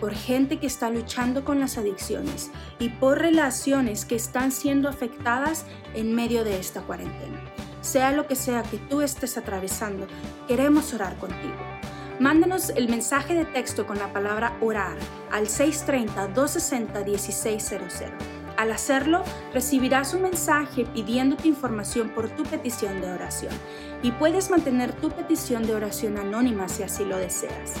por 0.00 0.14
gente 0.14 0.58
que 0.58 0.66
está 0.66 0.88
luchando 0.88 1.44
con 1.44 1.60
las 1.60 1.76
adicciones 1.76 2.50
y 2.78 2.88
por 2.88 3.18
relaciones 3.18 4.06
que 4.06 4.16
están 4.16 4.50
siendo 4.50 4.88
afectadas 4.88 5.66
en 5.94 6.14
medio 6.14 6.42
de 6.42 6.58
esta 6.58 6.80
cuarentena. 6.80 7.38
Sea 7.82 8.12
lo 8.12 8.26
que 8.26 8.34
sea 8.34 8.62
que 8.62 8.78
tú 8.78 9.02
estés 9.02 9.36
atravesando, 9.36 10.06
queremos 10.48 10.94
orar 10.94 11.18
contigo. 11.18 11.71
Mándanos 12.22 12.70
el 12.70 12.88
mensaje 12.88 13.34
de 13.34 13.44
texto 13.44 13.84
con 13.84 13.98
la 13.98 14.12
palabra 14.12 14.56
orar 14.60 14.96
al 15.32 15.48
630-260-1600. 15.48 17.80
Al 18.56 18.70
hacerlo, 18.70 19.24
recibirás 19.52 20.14
un 20.14 20.22
mensaje 20.22 20.84
pidiéndote 20.84 21.48
información 21.48 22.10
por 22.10 22.30
tu 22.30 22.44
petición 22.44 23.00
de 23.00 23.10
oración 23.10 23.52
y 24.04 24.12
puedes 24.12 24.50
mantener 24.50 24.92
tu 24.92 25.10
petición 25.10 25.66
de 25.66 25.74
oración 25.74 26.16
anónima 26.16 26.68
si 26.68 26.84
así 26.84 27.04
lo 27.04 27.16
deseas. 27.16 27.72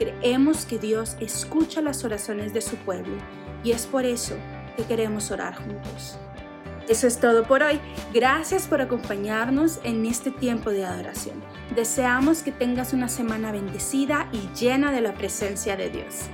Creemos 0.00 0.66
que 0.66 0.80
Dios 0.80 1.16
escucha 1.20 1.80
las 1.80 2.02
oraciones 2.02 2.52
de 2.52 2.62
su 2.62 2.74
pueblo 2.78 3.14
y 3.62 3.70
es 3.70 3.86
por 3.86 4.04
eso 4.04 4.34
que 4.76 4.82
queremos 4.82 5.30
orar 5.30 5.54
juntos. 5.54 6.18
Eso 6.88 7.06
es 7.06 7.18
todo 7.18 7.44
por 7.44 7.62
hoy. 7.62 7.80
Gracias 8.12 8.66
por 8.66 8.82
acompañarnos 8.82 9.80
en 9.84 10.04
este 10.04 10.30
tiempo 10.30 10.70
de 10.70 10.84
adoración. 10.84 11.42
Deseamos 11.74 12.42
que 12.42 12.52
tengas 12.52 12.92
una 12.92 13.08
semana 13.08 13.52
bendecida 13.52 14.28
y 14.32 14.48
llena 14.58 14.92
de 14.92 15.00
la 15.00 15.14
presencia 15.14 15.76
de 15.76 15.88
Dios. 15.88 16.28